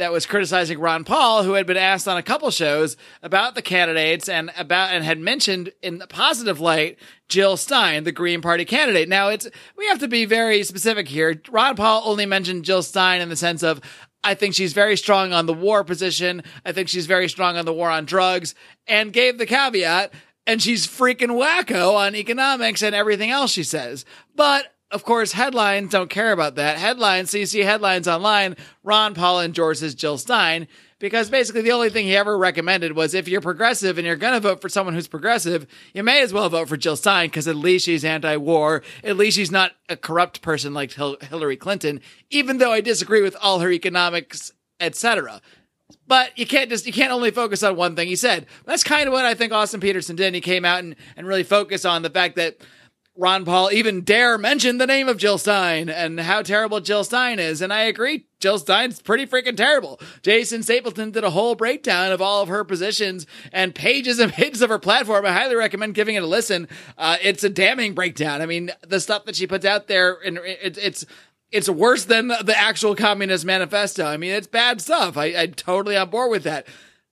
that 0.00 0.12
was 0.12 0.24
criticizing 0.24 0.78
Ron 0.78 1.04
Paul, 1.04 1.42
who 1.42 1.52
had 1.52 1.66
been 1.66 1.76
asked 1.76 2.08
on 2.08 2.16
a 2.16 2.22
couple 2.22 2.50
shows 2.50 2.96
about 3.22 3.54
the 3.54 3.62
candidates 3.62 4.28
and 4.28 4.50
about 4.56 4.92
and 4.92 5.04
had 5.04 5.18
mentioned 5.18 5.72
in 5.82 5.98
the 5.98 6.06
positive 6.06 6.58
light 6.58 6.98
Jill 7.28 7.58
Stein, 7.58 8.04
the 8.04 8.12
Green 8.12 8.40
Party 8.40 8.64
candidate. 8.64 9.08
Now 9.08 9.28
it's 9.28 9.46
we 9.76 9.86
have 9.88 9.98
to 9.98 10.08
be 10.08 10.24
very 10.24 10.62
specific 10.62 11.06
here. 11.06 11.40
Ron 11.50 11.76
Paul 11.76 12.02
only 12.06 12.24
mentioned 12.24 12.64
Jill 12.64 12.82
Stein 12.82 13.20
in 13.20 13.28
the 13.28 13.36
sense 13.36 13.62
of 13.62 13.80
I 14.24 14.34
think 14.34 14.54
she's 14.54 14.72
very 14.72 14.96
strong 14.96 15.34
on 15.34 15.44
the 15.44 15.54
war 15.54 15.84
position. 15.84 16.42
I 16.64 16.72
think 16.72 16.88
she's 16.88 17.06
very 17.06 17.28
strong 17.28 17.56
on 17.56 17.66
the 17.66 17.72
war 17.72 17.90
on 17.90 18.06
drugs 18.06 18.54
and 18.86 19.12
gave 19.12 19.36
the 19.36 19.46
caveat 19.46 20.12
and 20.46 20.62
she's 20.62 20.86
freaking 20.86 21.38
wacko 21.38 21.94
on 21.94 22.14
economics 22.14 22.82
and 22.82 22.94
everything 22.94 23.30
else 23.30 23.50
she 23.50 23.64
says. 23.64 24.06
But 24.34 24.74
of 24.90 25.04
course, 25.04 25.32
headlines 25.32 25.92
don't 25.92 26.10
care 26.10 26.32
about 26.32 26.56
that. 26.56 26.76
Headlines, 26.76 27.30
so 27.30 27.38
you 27.38 27.46
see 27.46 27.60
headlines 27.60 28.08
online, 28.08 28.56
Ron 28.82 29.14
Paul 29.14 29.40
endorses 29.40 29.94
Jill 29.94 30.18
Stein, 30.18 30.66
because 30.98 31.30
basically 31.30 31.62
the 31.62 31.72
only 31.72 31.90
thing 31.90 32.06
he 32.06 32.16
ever 32.16 32.36
recommended 32.36 32.92
was 32.92 33.14
if 33.14 33.28
you're 33.28 33.40
progressive 33.40 33.98
and 33.98 34.06
you're 34.06 34.16
going 34.16 34.34
to 34.34 34.40
vote 34.40 34.60
for 34.60 34.68
someone 34.68 34.94
who's 34.94 35.06
progressive, 35.06 35.66
you 35.94 36.02
may 36.02 36.22
as 36.22 36.32
well 36.32 36.48
vote 36.48 36.68
for 36.68 36.76
Jill 36.76 36.96
Stein 36.96 37.28
because 37.28 37.46
at 37.46 37.56
least 37.56 37.86
she's 37.86 38.04
anti-war. 38.04 38.82
At 39.04 39.16
least 39.16 39.36
she's 39.36 39.50
not 39.50 39.72
a 39.88 39.96
corrupt 39.96 40.42
person 40.42 40.74
like 40.74 40.92
Hillary 40.92 41.56
Clinton, 41.56 42.00
even 42.30 42.58
though 42.58 42.72
I 42.72 42.80
disagree 42.80 43.22
with 43.22 43.36
all 43.40 43.60
her 43.60 43.70
economics, 43.70 44.52
etc. 44.80 45.40
But 46.06 46.36
you 46.36 46.46
can't 46.46 46.68
just 46.68 46.86
you 46.86 46.92
can't 46.92 47.12
only 47.12 47.30
focus 47.30 47.62
on 47.62 47.76
one 47.76 47.94
thing 47.94 48.08
he 48.08 48.16
said. 48.16 48.46
That's 48.64 48.84
kind 48.84 49.06
of 49.06 49.12
what 49.12 49.24
I 49.24 49.34
think 49.34 49.52
Austin 49.52 49.80
Petersen 49.80 50.16
did. 50.16 50.34
He 50.34 50.40
came 50.40 50.64
out 50.64 50.80
and, 50.80 50.96
and 51.16 51.26
really 51.26 51.44
focused 51.44 51.86
on 51.86 52.02
the 52.02 52.10
fact 52.10 52.36
that 52.36 52.58
Ron 53.16 53.44
Paul 53.44 53.70
even 53.72 54.02
dare 54.02 54.38
mention 54.38 54.78
the 54.78 54.86
name 54.86 55.08
of 55.08 55.18
Jill 55.18 55.36
Stein 55.36 55.88
and 55.88 56.20
how 56.20 56.42
terrible 56.42 56.80
Jill 56.80 57.04
Stein 57.04 57.38
is. 57.38 57.60
And 57.60 57.72
I 57.72 57.82
agree, 57.82 58.26
Jill 58.38 58.58
Stein's 58.58 59.02
pretty 59.02 59.26
freaking 59.26 59.56
terrible. 59.56 60.00
Jason 60.22 60.62
Stapleton 60.62 61.10
did 61.10 61.24
a 61.24 61.30
whole 61.30 61.54
breakdown 61.54 62.12
of 62.12 62.22
all 62.22 62.42
of 62.42 62.48
her 62.48 62.64
positions 62.64 63.26
and 63.52 63.74
pages 63.74 64.18
and 64.18 64.32
pages 64.32 64.62
of 64.62 64.70
her 64.70 64.78
platform. 64.78 65.26
I 65.26 65.32
highly 65.32 65.56
recommend 65.56 65.94
giving 65.94 66.14
it 66.14 66.22
a 66.22 66.26
listen. 66.26 66.68
Uh, 66.96 67.16
it's 67.20 67.44
a 67.44 67.50
damning 67.50 67.94
breakdown. 67.94 68.40
I 68.40 68.46
mean, 68.46 68.70
the 68.86 69.00
stuff 69.00 69.24
that 69.24 69.36
she 69.36 69.46
puts 69.46 69.66
out 69.66 69.88
there, 69.88 70.18
and 70.24 70.38
it, 70.38 70.78
it's 70.78 71.04
it's 71.52 71.68
worse 71.68 72.04
than 72.04 72.28
the 72.28 72.54
actual 72.56 72.94
Communist 72.94 73.44
Manifesto. 73.44 74.06
I 74.06 74.16
mean, 74.16 74.30
it's 74.30 74.46
bad 74.46 74.80
stuff. 74.80 75.16
I, 75.16 75.26
I'm 75.36 75.52
totally 75.52 75.96
on 75.96 76.08
board 76.08 76.30
with 76.30 76.44
that. 76.44 76.66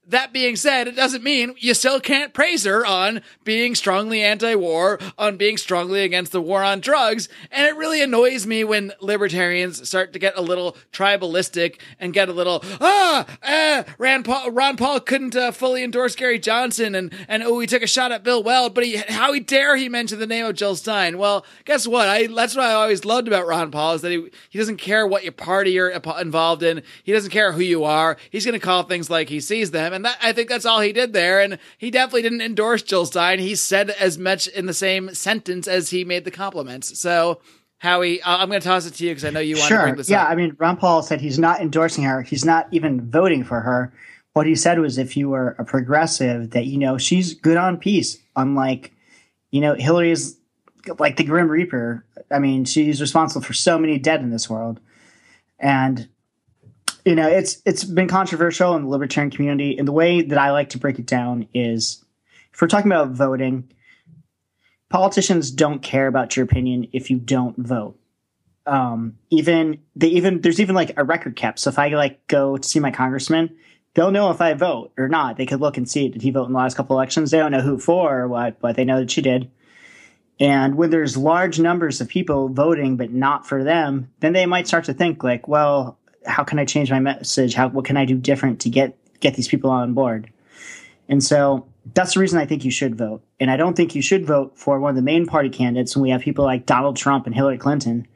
That 0.08 0.32
being 0.32 0.56
said, 0.56 0.88
it 0.88 0.96
doesn't 0.96 1.22
mean 1.22 1.54
you 1.58 1.74
still 1.74 2.00
can't 2.00 2.32
praise 2.32 2.64
her 2.64 2.86
on 2.86 3.20
being 3.44 3.74
strongly 3.74 4.22
anti-war, 4.22 4.98
on 5.18 5.36
being 5.36 5.58
strongly 5.58 6.02
against 6.02 6.32
the 6.32 6.40
war 6.40 6.62
on 6.62 6.80
drugs. 6.80 7.28
And 7.50 7.66
it 7.66 7.76
really 7.76 8.02
annoys 8.02 8.46
me 8.46 8.64
when 8.64 8.92
libertarians 9.00 9.86
start 9.86 10.14
to 10.14 10.18
get 10.18 10.38
a 10.38 10.40
little 10.40 10.78
tribalistic 10.92 11.80
and 12.00 12.14
get 12.14 12.30
a 12.30 12.32
little, 12.32 12.64
ah, 12.80 13.26
ah 13.42 13.84
Rand 13.98 14.24
Paul, 14.24 14.50
Ron 14.50 14.78
Paul 14.78 15.00
couldn't 15.00 15.36
uh, 15.36 15.52
fully 15.52 15.84
endorse 15.84 16.16
Gary 16.16 16.38
Johnson 16.38 16.94
and, 16.94 17.12
and 17.28 17.42
oh, 17.42 17.60
he 17.60 17.66
took 17.66 17.82
a 17.82 17.86
shot 17.86 18.10
at 18.10 18.24
Bill 18.24 18.42
Weld, 18.42 18.74
but 18.74 18.84
he, 18.84 18.96
how 18.96 19.34
he 19.34 19.40
dare 19.40 19.76
he 19.76 19.90
mention 19.90 20.18
the 20.18 20.26
name 20.26 20.46
of 20.46 20.56
Jill 20.56 20.74
Stein? 20.74 21.18
Well, 21.18 21.44
guess 21.66 21.86
what? 21.86 22.08
I, 22.08 22.28
that's 22.28 22.56
what 22.56 22.64
I 22.64 22.72
always 22.72 23.04
loved 23.04 23.28
about 23.28 23.46
Ron 23.46 23.70
Paul 23.70 23.94
is 23.94 24.00
that 24.00 24.12
he, 24.12 24.30
he 24.48 24.58
doesn't 24.58 24.78
care 24.78 25.06
what 25.06 25.22
your 25.22 25.32
party 25.32 25.72
you're 25.72 25.90
involved 25.90 26.62
in. 26.62 26.82
He 27.04 27.12
doesn't 27.12 27.30
care 27.30 27.52
who 27.52 27.60
you 27.60 27.84
are. 27.84 28.16
He's 28.30 28.46
going 28.46 28.58
to 28.58 28.64
call 28.64 28.84
things 28.84 29.10
like 29.10 29.28
he 29.28 29.40
sees 29.40 29.70
them 29.70 29.97
and 29.98 30.04
that 30.04 30.16
I 30.22 30.32
think 30.32 30.48
that's 30.48 30.64
all 30.64 30.80
he 30.80 30.92
did 30.92 31.12
there. 31.12 31.40
And 31.40 31.58
he 31.76 31.90
definitely 31.90 32.22
didn't 32.22 32.40
endorse 32.40 32.82
Jill 32.82 33.04
Stein. 33.04 33.40
He 33.40 33.56
said 33.56 33.90
as 33.90 34.16
much 34.16 34.46
in 34.46 34.66
the 34.66 34.72
same 34.72 35.12
sentence 35.12 35.66
as 35.66 35.90
he 35.90 36.04
made 36.04 36.24
the 36.24 36.30
compliments. 36.30 37.00
So 37.00 37.40
Howie, 37.78 38.22
I'm 38.24 38.48
going 38.48 38.60
to 38.60 38.66
toss 38.66 38.86
it 38.86 38.94
to 38.94 39.04
you 39.04 39.10
because 39.10 39.24
I 39.24 39.30
know 39.30 39.40
you 39.40 39.56
want 39.56 39.68
sure. 39.68 39.78
to 39.78 39.82
bring 39.82 39.96
this 39.96 40.08
yeah, 40.08 40.22
up. 40.22 40.28
Yeah, 40.28 40.32
I 40.32 40.36
mean, 40.36 40.56
Ron 40.56 40.76
Paul 40.76 41.02
said 41.02 41.20
he's 41.20 41.38
not 41.38 41.60
endorsing 41.60 42.04
her. 42.04 42.22
He's 42.22 42.44
not 42.44 42.68
even 42.70 43.10
voting 43.10 43.42
for 43.42 43.60
her. 43.60 43.92
What 44.34 44.46
he 44.46 44.54
said 44.54 44.78
was 44.78 44.98
if 44.98 45.16
you 45.16 45.30
were 45.30 45.56
a 45.58 45.64
progressive, 45.64 46.50
that, 46.50 46.66
you 46.66 46.78
know, 46.78 46.96
she's 46.96 47.34
good 47.34 47.56
on 47.56 47.76
peace, 47.76 48.18
unlike, 48.36 48.92
you 49.50 49.60
know, 49.60 49.74
Hillary 49.74 50.12
is 50.12 50.38
like 51.00 51.16
the 51.16 51.24
Grim 51.24 51.48
Reaper. 51.48 52.04
I 52.30 52.38
mean, 52.38 52.64
she's 52.64 53.00
responsible 53.00 53.44
for 53.44 53.52
so 53.52 53.78
many 53.78 53.98
dead 53.98 54.20
in 54.20 54.30
this 54.30 54.48
world. 54.48 54.78
And 55.58 56.08
you 57.08 57.14
know, 57.14 57.26
it's 57.26 57.62
it's 57.64 57.84
been 57.84 58.06
controversial 58.06 58.76
in 58.76 58.82
the 58.82 58.88
libertarian 58.88 59.30
community. 59.30 59.78
And 59.78 59.88
the 59.88 59.92
way 59.92 60.20
that 60.20 60.36
I 60.36 60.50
like 60.50 60.68
to 60.70 60.78
break 60.78 60.98
it 60.98 61.06
down 61.06 61.48
is, 61.54 62.04
if 62.52 62.60
we're 62.60 62.68
talking 62.68 62.92
about 62.92 63.12
voting, 63.12 63.72
politicians 64.90 65.50
don't 65.50 65.80
care 65.80 66.06
about 66.06 66.36
your 66.36 66.44
opinion 66.44 66.88
if 66.92 67.08
you 67.08 67.18
don't 67.18 67.56
vote. 67.56 67.98
Um, 68.66 69.16
even 69.30 69.78
they 69.96 70.08
even 70.08 70.42
there's 70.42 70.60
even 70.60 70.74
like 70.74 70.98
a 70.98 71.04
record 71.04 71.34
kept. 71.34 71.60
So 71.60 71.70
if 71.70 71.78
I 71.78 71.88
like 71.88 72.26
go 72.26 72.58
to 72.58 72.68
see 72.68 72.78
my 72.78 72.90
congressman, 72.90 73.56
they'll 73.94 74.10
know 74.10 74.30
if 74.30 74.42
I 74.42 74.52
vote 74.52 74.92
or 74.98 75.08
not. 75.08 75.38
They 75.38 75.46
could 75.46 75.62
look 75.62 75.78
and 75.78 75.88
see 75.88 76.10
did 76.10 76.20
he 76.20 76.30
vote 76.30 76.44
in 76.44 76.52
the 76.52 76.58
last 76.58 76.76
couple 76.76 76.94
elections. 76.94 77.30
They 77.30 77.38
don't 77.38 77.52
know 77.52 77.62
who 77.62 77.78
for 77.78 78.20
or 78.20 78.28
what, 78.28 78.60
but 78.60 78.76
they 78.76 78.84
know 78.84 79.00
that 79.00 79.10
she 79.10 79.22
did. 79.22 79.50
And 80.38 80.74
when 80.74 80.90
there's 80.90 81.16
large 81.16 81.58
numbers 81.58 82.02
of 82.02 82.08
people 82.08 82.50
voting 82.50 82.98
but 82.98 83.10
not 83.10 83.46
for 83.46 83.64
them, 83.64 84.12
then 84.20 84.34
they 84.34 84.44
might 84.44 84.68
start 84.68 84.84
to 84.84 84.92
think 84.92 85.24
like, 85.24 85.48
well, 85.48 85.98
how 86.28 86.44
can 86.44 86.58
I 86.58 86.64
change 86.64 86.90
my 86.90 87.00
message? 87.00 87.54
How 87.54 87.68
what 87.68 87.84
can 87.84 87.96
I 87.96 88.04
do 88.04 88.16
different 88.16 88.60
to 88.60 88.70
get 88.70 88.96
get 89.20 89.34
these 89.34 89.48
people 89.48 89.70
on 89.70 89.94
board? 89.94 90.30
And 91.08 91.24
so 91.24 91.66
that's 91.94 92.14
the 92.14 92.20
reason 92.20 92.38
I 92.38 92.46
think 92.46 92.64
you 92.64 92.70
should 92.70 92.96
vote. 92.96 93.22
And 93.40 93.50
I 93.50 93.56
don't 93.56 93.76
think 93.76 93.94
you 93.94 94.02
should 94.02 94.26
vote 94.26 94.52
for 94.56 94.78
one 94.78 94.90
of 94.90 94.96
the 94.96 95.02
main 95.02 95.26
party 95.26 95.48
candidates 95.48 95.96
when 95.96 96.02
we 96.02 96.10
have 96.10 96.20
people 96.20 96.44
like 96.44 96.66
Donald 96.66 96.96
Trump 96.96 97.26
and 97.26 97.34
Hillary 97.34 97.58
Clinton. 97.58 98.06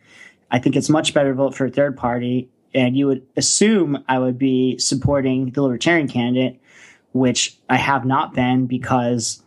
I 0.50 0.58
think 0.58 0.76
it's 0.76 0.90
much 0.90 1.14
better 1.14 1.30
to 1.30 1.34
vote 1.34 1.54
for 1.54 1.66
a 1.66 1.70
third 1.70 1.96
party. 1.96 2.48
And 2.74 2.96
you 2.96 3.06
would 3.06 3.26
assume 3.36 4.04
I 4.08 4.18
would 4.18 4.38
be 4.38 4.78
supporting 4.78 5.50
the 5.50 5.62
Libertarian 5.62 6.08
candidate, 6.08 6.60
which 7.12 7.56
I 7.68 7.76
have 7.76 8.04
not 8.04 8.34
been 8.34 8.66
because 8.66 9.42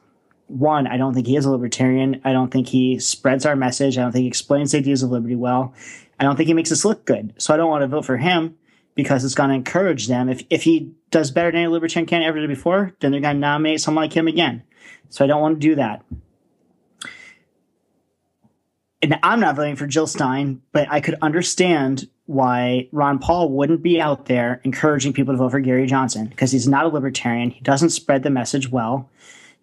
one, 0.47 0.87
I 0.87 0.97
don't 0.97 1.13
think 1.13 1.27
he 1.27 1.35
is 1.35 1.45
a 1.45 1.51
libertarian. 1.51 2.21
I 2.23 2.31
don't 2.31 2.51
think 2.51 2.67
he 2.67 2.99
spreads 2.99 3.45
our 3.45 3.55
message. 3.55 3.97
I 3.97 4.01
don't 4.01 4.11
think 4.11 4.23
he 4.23 4.27
explains 4.27 4.71
the 4.71 4.77
ideas 4.77 5.03
of 5.03 5.09
liberty 5.09 5.35
well. 5.35 5.73
I 6.19 6.23
don't 6.23 6.35
think 6.35 6.47
he 6.47 6.53
makes 6.53 6.71
us 6.71 6.85
look 6.85 7.05
good. 7.05 7.33
So 7.37 7.53
I 7.53 7.57
don't 7.57 7.69
want 7.69 7.81
to 7.81 7.87
vote 7.87 8.05
for 8.05 8.17
him 8.17 8.57
because 8.93 9.25
it's 9.25 9.35
going 9.35 9.49
to 9.49 9.55
encourage 9.55 10.07
them. 10.07 10.29
If, 10.29 10.43
if 10.49 10.63
he 10.63 10.93
does 11.11 11.31
better 11.31 11.51
than 11.51 11.61
any 11.61 11.67
libertarian 11.67 12.07
candidate 12.07 12.29
ever 12.29 12.39
did 12.39 12.49
before, 12.49 12.93
then 12.99 13.11
they're 13.11 13.21
going 13.21 13.35
to 13.35 13.39
nominate 13.39 13.81
someone 13.81 14.03
like 14.03 14.13
him 14.13 14.27
again. 14.27 14.63
So 15.09 15.23
I 15.23 15.27
don't 15.27 15.41
want 15.41 15.59
to 15.59 15.67
do 15.67 15.75
that. 15.75 16.03
And 19.01 19.19
I'm 19.21 19.39
not 19.39 19.55
voting 19.55 19.75
for 19.75 19.85
Jill 19.85 20.07
Stein, 20.07 20.61
but 20.71 20.87
I 20.89 20.99
could 20.99 21.15
understand 21.21 22.09
why 22.25 22.89
Ron 22.91 23.19
Paul 23.19 23.51
wouldn't 23.51 23.83
be 23.83 24.01
out 24.01 24.25
there 24.25 24.61
encouraging 24.63 25.13
people 25.13 25.33
to 25.33 25.37
vote 25.37 25.51
for 25.51 25.59
Gary 25.59 25.85
Johnson 25.85 26.27
because 26.27 26.51
he's 26.51 26.67
not 26.67 26.85
a 26.85 26.89
libertarian. 26.89 27.51
He 27.51 27.61
doesn't 27.61 27.91
spread 27.91 28.23
the 28.23 28.31
message 28.31 28.69
well. 28.69 29.09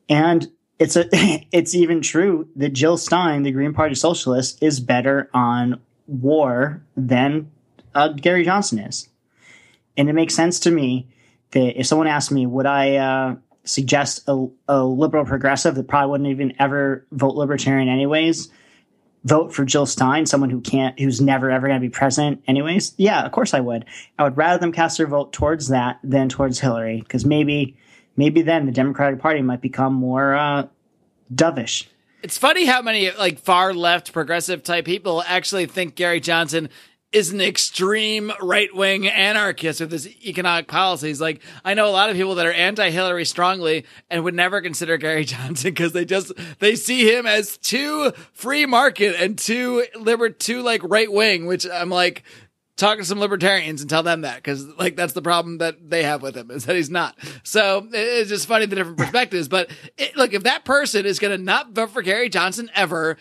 And 0.09 0.49
it's 0.83 0.97
a 0.97 1.09
it's 1.53 1.75
even 1.75 2.01
true 2.01 2.49
that 2.57 2.71
Jill 2.71 2.97
Stein, 2.97 3.43
the 3.43 3.53
Green 3.53 3.73
Party 3.73 3.95
socialist, 3.95 4.63
is 4.63 4.81
better 4.81 5.31
on 5.33 5.81
war 6.07 6.83
than 6.97 7.51
uh, 7.95 8.09
Gary 8.09 8.45
Johnson 8.45 8.79
is. 8.81 9.09
And 9.97 10.09
it 10.09 10.15
makes 10.15 10.35
sense 10.35 10.61
to 10.61 10.71
me 10.71 11.09
that 11.53 11.79
if 11.79 11.87
someone 11.87 12.07
asked 12.07 12.33
me, 12.33 12.47
would 12.47 12.67
I 12.67 12.97
uh, 12.97 13.37
suggest 13.65 14.23
a, 14.27 14.47
a 14.69 14.85
liberal 14.85 15.25
progressive 15.25 15.75
that 15.75 15.89
probably 15.89 16.11
wouldn't 16.11 16.31
even 16.31 16.55
ever 16.59 17.07
vote 17.13 17.35
libertarian 17.35 17.89
anyways, 17.89 18.51
vote 19.25 19.53
for 19.53 19.65
Jill 19.65 19.87
Stein, 19.87 20.27
someone 20.27 20.51
who 20.51 20.61
can't, 20.61 20.99
who's 20.99 21.21
never 21.21 21.51
ever 21.51 21.69
going 21.69 21.81
to 21.81 21.87
be 21.87 21.91
president 21.91 22.43
anyways? 22.47 22.95
Yeah, 22.97 23.25
of 23.25 23.33
course 23.33 23.55
I 23.55 23.61
would. 23.61 23.85
I 24.19 24.25
would 24.25 24.37
rather 24.37 24.59
them 24.59 24.73
cast 24.73 24.99
their 24.99 25.07
vote 25.07 25.33
towards 25.33 25.69
that 25.69 25.99
than 26.03 26.29
towards 26.29 26.59
Hillary, 26.61 27.01
because 27.01 27.25
maybe, 27.25 27.77
maybe 28.17 28.43
then 28.43 28.67
the 28.67 28.73
Democratic 28.73 29.21
Party 29.21 29.43
might 29.43 29.61
become 29.61 29.93
more 29.93 30.35
uh, 30.35 30.67
dovish. 31.35 31.87
It's 32.23 32.39
funny 32.39 32.67
how 32.67 32.83
many 32.83 33.11
like 33.11 33.39
far 33.41 33.75
left 33.75 34.13
progressive 34.13 34.63
type 34.63 34.85
people 34.85 35.23
actually 35.27 35.67
think 35.67 35.97
Gary 35.97 36.21
Johnson 36.21 36.69
is 37.13 37.31
an 37.31 37.43
extreme 37.43 38.33
right 38.41 38.75
wing 38.75 39.07
anarchist 39.07 39.81
with 39.81 39.93
his 39.93 40.09
economic 40.25 40.67
policies. 40.67 41.21
Like, 41.21 41.43
I 41.63 41.75
know 41.75 41.87
a 41.87 41.91
lot 41.91 42.09
of 42.09 42.17
people 42.17 42.37
that 42.37 42.47
are 42.47 42.53
anti 42.53 42.91
Hillary 42.91 43.27
strongly 43.27 43.85
and 44.09 44.25
would 44.25 44.35
never 44.35 44.63
consider 44.63 44.97
Gary 44.97 45.25
Johnson 45.27 45.71
because 45.71 45.93
they 45.93 46.07
just, 46.07 46.33
they 46.59 46.75
see 46.75 47.15
him 47.15 47.27
as 47.27 47.59
too 47.59 48.13
free 48.33 48.65
market 48.65 49.15
and 49.21 49.39
too 49.39 49.85
liber, 49.95 50.31
too 50.31 50.63
like 50.63 50.81
right 50.85 51.13
wing, 51.13 51.47
which 51.47 51.67
I'm 51.69 51.91
like, 51.91 52.23
talk 52.77 52.99
to 52.99 53.05
some 53.05 53.21
libertarians 53.21 53.81
and 53.81 53.91
tell 53.91 54.03
them 54.03 54.23
that 54.23 54.37
because 54.37 54.67
like 54.79 54.97
that's 54.97 55.13
the 55.13 55.23
problem 55.23 55.59
that 55.59 55.91
they 55.91 56.03
have 56.03 56.23
with 56.23 56.37
him 56.37 56.51
is 56.51 56.65
that 56.65 56.77
he's 56.77 56.91
not 56.91 57.17
so 57.43 57.87
it's 57.93 58.31
just 58.31 58.47
funny 58.47 58.67
the 58.67 58.77
different 58.77 58.99
perspectives 58.99 59.47
but 59.47 59.71
it, 59.99 60.17
look 60.17 60.33
if 60.33 60.45
that 60.45 60.65
person 60.65 61.05
is 61.05 61.19
going 61.19 61.37
to 61.37 61.43
not 61.43 61.73
vote 61.73 61.91
for 61.91 62.03
gary 62.03 62.29
johnson 62.29 62.71
ever 62.75 63.17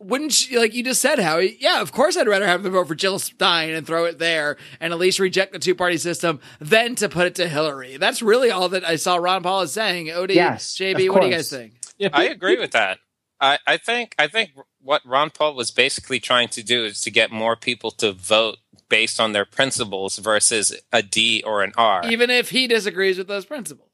wouldn't 0.00 0.50
you, 0.50 0.58
like 0.58 0.72
you 0.72 0.82
just 0.82 1.02
said, 1.02 1.18
Howie? 1.18 1.58
Yeah, 1.60 1.82
of 1.82 1.92
course 1.92 2.16
I'd 2.16 2.26
rather 2.26 2.46
have 2.46 2.62
them 2.62 2.72
vote 2.72 2.88
for 2.88 2.94
Jill 2.94 3.18
Stein 3.18 3.70
and 3.70 3.86
throw 3.86 4.06
it 4.06 4.18
there 4.18 4.56
and 4.80 4.92
at 4.92 4.98
least 4.98 5.18
reject 5.18 5.52
the 5.52 5.58
two 5.58 5.74
party 5.74 5.98
system 5.98 6.40
than 6.58 6.94
to 6.96 7.08
put 7.08 7.26
it 7.26 7.34
to 7.34 7.46
Hillary. 7.46 7.98
That's 7.98 8.22
really 8.22 8.50
all 8.50 8.70
that 8.70 8.82
I 8.82 8.96
saw 8.96 9.16
Ron 9.16 9.42
Paul 9.42 9.60
is 9.62 9.72
saying. 9.72 10.06
Odie, 10.06 10.34
yes, 10.34 10.74
JB, 10.74 11.10
what 11.10 11.20
do 11.20 11.28
you 11.28 11.34
guys 11.34 11.50
think? 11.50 11.74
Yeah, 11.98 12.08
I 12.14 12.24
agree 12.24 12.58
with 12.58 12.70
that. 12.70 12.98
I, 13.40 13.58
I 13.66 13.76
think 13.76 14.14
I 14.18 14.26
think 14.26 14.52
what 14.80 15.02
Ron 15.04 15.30
Paul 15.30 15.54
was 15.54 15.70
basically 15.70 16.20
trying 16.20 16.48
to 16.48 16.62
do 16.62 16.84
is 16.84 17.00
to 17.02 17.10
get 17.10 17.30
more 17.30 17.56
people 17.56 17.90
to 17.92 18.12
vote 18.12 18.58
based 18.90 19.18
on 19.18 19.32
their 19.32 19.46
principles 19.46 20.18
versus 20.18 20.78
a 20.92 21.02
D 21.02 21.42
or 21.46 21.62
an 21.62 21.72
R. 21.78 22.02
Even 22.04 22.28
if 22.28 22.50
he 22.50 22.66
disagrees 22.66 23.16
with 23.16 23.28
those 23.28 23.46
principles. 23.46 23.86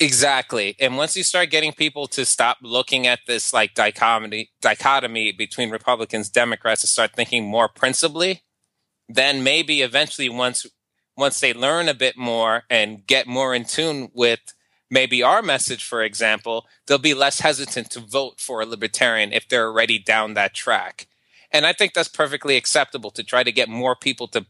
Exactly. 0.00 0.74
And 0.80 0.96
once 0.96 1.16
you 1.16 1.22
start 1.22 1.50
getting 1.50 1.72
people 1.72 2.06
to 2.08 2.24
stop 2.24 2.58
looking 2.62 3.06
at 3.06 3.20
this 3.26 3.52
like 3.52 3.74
dichotomy 3.74 4.50
dichotomy 4.60 5.32
between 5.32 5.70
Republicans, 5.70 6.30
Democrats 6.30 6.82
and 6.82 6.88
start 6.88 7.12
thinking 7.14 7.44
more 7.44 7.68
principally, 7.68 8.42
then 9.08 9.44
maybe 9.44 9.82
eventually 9.82 10.28
once 10.28 10.66
once 11.16 11.38
they 11.38 11.52
learn 11.52 11.88
a 11.88 11.94
bit 11.94 12.16
more 12.16 12.64
and 12.68 13.06
get 13.06 13.26
more 13.26 13.54
in 13.54 13.64
tune 13.64 14.10
with 14.14 14.40
maybe 14.90 15.22
our 15.22 15.42
message, 15.42 15.84
for 15.84 16.02
example, 16.02 16.66
they'll 16.86 16.98
be 16.98 17.14
less 17.14 17.40
hesitant 17.40 17.90
to 17.90 18.00
vote 18.00 18.40
for 18.40 18.60
a 18.60 18.66
libertarian 18.66 19.32
if 19.32 19.48
they're 19.48 19.68
already 19.68 19.98
down 19.98 20.34
that 20.34 20.54
track. 20.54 21.06
And 21.54 21.64
I 21.64 21.72
think 21.72 21.94
that's 21.94 22.08
perfectly 22.08 22.56
acceptable 22.56 23.12
to 23.12 23.22
try 23.22 23.44
to 23.44 23.52
get 23.52 23.68
more 23.68 23.94
people 23.94 24.26
to 24.28 24.44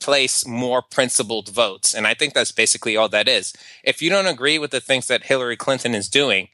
place 0.00 0.44
more 0.44 0.82
principled 0.82 1.48
votes. 1.48 1.94
And 1.94 2.04
I 2.04 2.14
think 2.14 2.34
that's 2.34 2.50
basically 2.50 2.96
all 2.96 3.08
that 3.10 3.28
is. 3.28 3.54
If 3.84 4.02
you 4.02 4.10
don't 4.10 4.26
agree 4.26 4.58
with 4.58 4.72
the 4.72 4.80
things 4.80 5.06
that 5.06 5.24
Hillary 5.24 5.56
Clinton 5.56 5.94
is 5.94 6.08
doing 6.08 6.48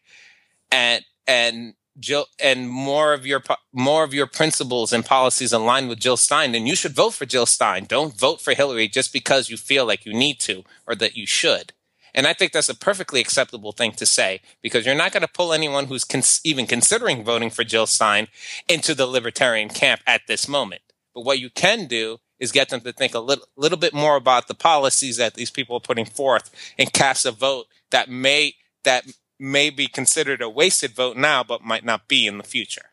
and, 0.71 1.05
and 1.27 1.75
Jill 1.99 2.27
and 2.43 2.69
more 2.69 3.13
of 3.15 3.25
your 3.25 3.43
more 3.73 4.03
of 4.03 4.13
your 4.13 4.27
principles 4.27 4.93
and 4.93 5.05
policies 5.05 5.53
align 5.53 5.87
with 5.87 6.01
Jill 6.01 6.17
Stein, 6.17 6.51
then 6.51 6.67
you 6.67 6.75
should 6.75 6.93
vote 6.93 7.15
for 7.15 7.25
Jill 7.25 7.47
Stein. 7.47 7.85
Don't 7.85 8.19
vote 8.19 8.41
for 8.41 8.53
Hillary 8.53 8.89
just 8.89 9.13
because 9.13 9.49
you 9.49 9.57
feel 9.57 9.87
like 9.87 10.05
you 10.05 10.13
need 10.13 10.41
to 10.41 10.65
or 10.89 10.97
that 10.97 11.17
you 11.17 11.25
should. 11.25 11.73
And 12.15 12.27
I 12.27 12.33
think 12.33 12.53
that's 12.53 12.69
a 12.69 12.77
perfectly 12.77 13.21
acceptable 13.21 13.73
thing 13.73 13.93
to 13.93 14.07
say 14.07 14.41
because 14.63 14.87
you're 14.87 14.95
not 14.95 15.13
going 15.13 15.23
to 15.23 15.29
pull 15.29 15.53
anyone 15.53 15.87
who's 15.87 16.05
cons- 16.05 16.41
even 16.45 16.67
considering 16.67 17.25
voting 17.25 17.51
for 17.51 17.65
Jill 17.65 17.87
Stein 17.87 18.29
into 18.69 18.95
the 18.95 19.07
libertarian 19.07 19.69
camp 19.69 20.01
at 20.07 20.23
this 20.29 20.49
moment. 20.49 20.83
But 21.15 21.25
what 21.25 21.41
you 21.41 21.51
can 21.51 21.87
do 21.87 22.19
is 22.39 22.53
get 22.53 22.69
them 22.69 22.81
to 22.83 22.93
think 22.93 23.15
a 23.15 23.21
little, 23.21 23.47
little 23.57 23.79
bit 23.79 23.95
more 23.95 24.17
about 24.17 24.49
the 24.49 24.55
policies 24.55 25.17
that 25.17 25.35
these 25.35 25.51
people 25.51 25.77
are 25.77 25.81
putting 25.81 26.05
forth 26.05 26.51
and 26.79 26.93
cast 26.93 27.25
a 27.27 27.33
vote 27.33 27.67
that 27.91 28.09
may 28.09 28.55
that 28.85 29.05
may 29.39 29.71
be 29.71 29.87
considered 29.87 30.43
a 30.43 30.49
wasted 30.49 30.93
vote 30.93 31.17
now, 31.17 31.43
but 31.43 31.63
might 31.63 31.85
not 31.85 32.07
be 32.07 32.27
in 32.27 32.39
the 32.39 32.45
future. 32.45 32.91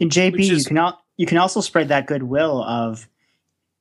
And 0.00 0.10
JB, 0.10 0.40
is, 0.40 0.48
you 0.48 0.64
can 0.64 0.78
al- 0.78 1.02
you 1.16 1.26
can 1.26 1.38
also 1.38 1.60
spread 1.60 1.88
that 1.88 2.06
goodwill 2.06 2.62
of 2.62 3.08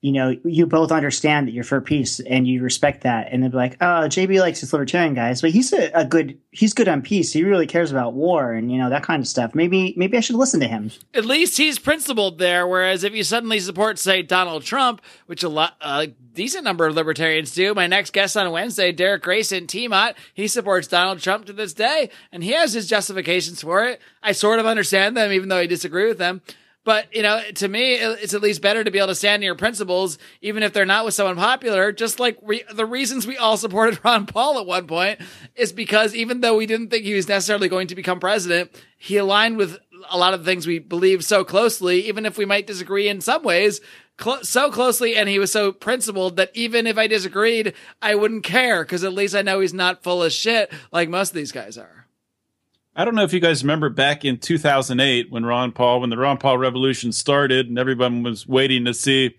you 0.05 0.11
know, 0.11 0.35
you 0.45 0.67
both 0.67 0.91
understand 0.91 1.47
that 1.47 1.53
you're 1.53 1.63
for 1.63 1.81
peace 1.81 2.19
and 2.19 2.47
you 2.47 2.61
respect 2.61 3.01
that. 3.01 3.29
And 3.31 3.41
they'd 3.41 3.49
be 3.49 3.57
like, 3.57 3.75
oh, 3.81 4.05
JB 4.05 4.39
likes 4.39 4.59
his 4.59 4.71
libertarian 4.71 5.15
guys, 5.15 5.41
but 5.41 5.49
he's 5.49 5.73
a, 5.73 5.89
a, 5.95 6.05
good, 6.05 6.37
he's 6.51 6.75
good 6.75 6.87
on 6.87 7.01
peace. 7.01 7.33
He 7.33 7.43
really 7.43 7.65
cares 7.65 7.89
about 7.89 8.13
war 8.13 8.53
and, 8.53 8.71
you 8.71 8.77
know, 8.77 8.91
that 8.91 9.01
kind 9.01 9.19
of 9.19 9.27
stuff. 9.27 9.55
Maybe, 9.55 9.95
maybe 9.97 10.15
I 10.15 10.19
should 10.19 10.35
listen 10.35 10.59
to 10.59 10.67
him. 10.67 10.91
At 11.15 11.25
least 11.25 11.57
he's 11.57 11.79
principled 11.79 12.37
there. 12.37 12.67
Whereas 12.67 13.03
if 13.03 13.15
you 13.15 13.23
suddenly 13.23 13.59
support, 13.59 13.97
say, 13.97 14.21
Donald 14.21 14.61
Trump, 14.61 15.01
which 15.25 15.41
a 15.41 15.49
lot, 15.49 15.75
a 15.81 16.05
decent 16.05 16.65
number 16.65 16.85
of 16.85 16.93
libertarians 16.93 17.55
do, 17.55 17.73
my 17.73 17.87
next 17.87 18.13
guest 18.13 18.37
on 18.37 18.51
Wednesday, 18.51 18.91
Derek 18.91 19.23
Grayson, 19.23 19.65
Tmot, 19.65 20.13
he 20.35 20.47
supports 20.47 20.87
Donald 20.87 21.19
Trump 21.19 21.45
to 21.45 21.53
this 21.53 21.73
day 21.73 22.11
and 22.31 22.43
he 22.43 22.51
has 22.51 22.73
his 22.73 22.87
justifications 22.87 23.63
for 23.63 23.83
it. 23.85 23.99
I 24.21 24.33
sort 24.33 24.59
of 24.59 24.67
understand 24.67 25.17
them, 25.17 25.31
even 25.31 25.49
though 25.49 25.57
I 25.57 25.65
disagree 25.65 26.07
with 26.07 26.19
them. 26.19 26.43
But, 26.85 27.13
you 27.13 27.23
know, 27.23 27.41
to 27.55 27.67
me, 27.67 27.95
it's 27.95 28.35
at 28.35 28.41
least 28.41 28.61
better 28.61 28.83
to 28.83 28.91
be 28.91 28.99
able 28.99 29.07
to 29.07 29.15
stand 29.15 29.41
to 29.41 29.45
your 29.45 29.55
principles, 29.55 30.19
even 30.41 30.61
if 30.61 30.71
they're 30.71 30.85
not 30.85 31.03
with 31.03 31.15
someone 31.15 31.35
popular. 31.35 31.91
Just 31.91 32.19
like 32.19 32.37
re- 32.43 32.63
the 32.71 32.85
reasons 32.85 33.25
we 33.25 33.37
all 33.37 33.57
supported 33.57 33.99
Ron 34.05 34.27
Paul 34.27 34.59
at 34.59 34.67
one 34.67 34.85
point 34.85 35.19
is 35.55 35.73
because 35.73 36.13
even 36.13 36.41
though 36.41 36.55
we 36.55 36.67
didn't 36.67 36.89
think 36.89 37.03
he 37.03 37.15
was 37.15 37.27
necessarily 37.27 37.67
going 37.67 37.87
to 37.87 37.95
become 37.95 38.19
president, 38.19 38.71
he 38.97 39.17
aligned 39.17 39.57
with 39.57 39.79
a 40.11 40.17
lot 40.17 40.35
of 40.35 40.41
the 40.41 40.45
things 40.45 40.67
we 40.67 40.77
believe 40.77 41.25
so 41.25 41.43
closely, 41.43 42.07
even 42.07 42.23
if 42.23 42.37
we 42.37 42.45
might 42.45 42.67
disagree 42.67 43.07
in 43.07 43.19
some 43.19 43.41
ways, 43.41 43.81
cl- 44.21 44.43
so 44.43 44.69
closely. 44.69 45.15
And 45.15 45.27
he 45.27 45.39
was 45.39 45.51
so 45.51 45.71
principled 45.71 46.37
that 46.37 46.51
even 46.53 46.85
if 46.85 46.99
I 46.99 47.07
disagreed, 47.07 47.73
I 47.99 48.13
wouldn't 48.13 48.43
care 48.43 48.83
because 48.83 49.03
at 49.03 49.11
least 49.13 49.35
I 49.35 49.41
know 49.41 49.59
he's 49.59 49.73
not 49.73 50.03
full 50.03 50.21
of 50.21 50.31
shit 50.31 50.71
like 50.91 51.09
most 51.09 51.29
of 51.29 51.35
these 51.35 51.51
guys 51.51 51.79
are. 51.79 52.04
I 52.95 53.03
don't 53.03 53.15
know 53.15 53.23
if 53.23 53.33
you 53.33 53.41
guys 53.41 53.61
remember 53.61 53.89
back 53.89 54.23
in 54.23 54.37
2008 54.37 55.29
when 55.29 55.45
Ron 55.45 55.73
Paul, 55.73 55.99
when 55.99 56.09
the 56.09 56.17
Ron 56.17 56.37
Paul 56.37 56.57
revolution 56.57 57.11
started, 57.11 57.67
and 57.67 57.77
everyone 57.77 58.23
was 58.23 58.47
waiting 58.47 58.85
to 58.85 58.93
see 58.93 59.35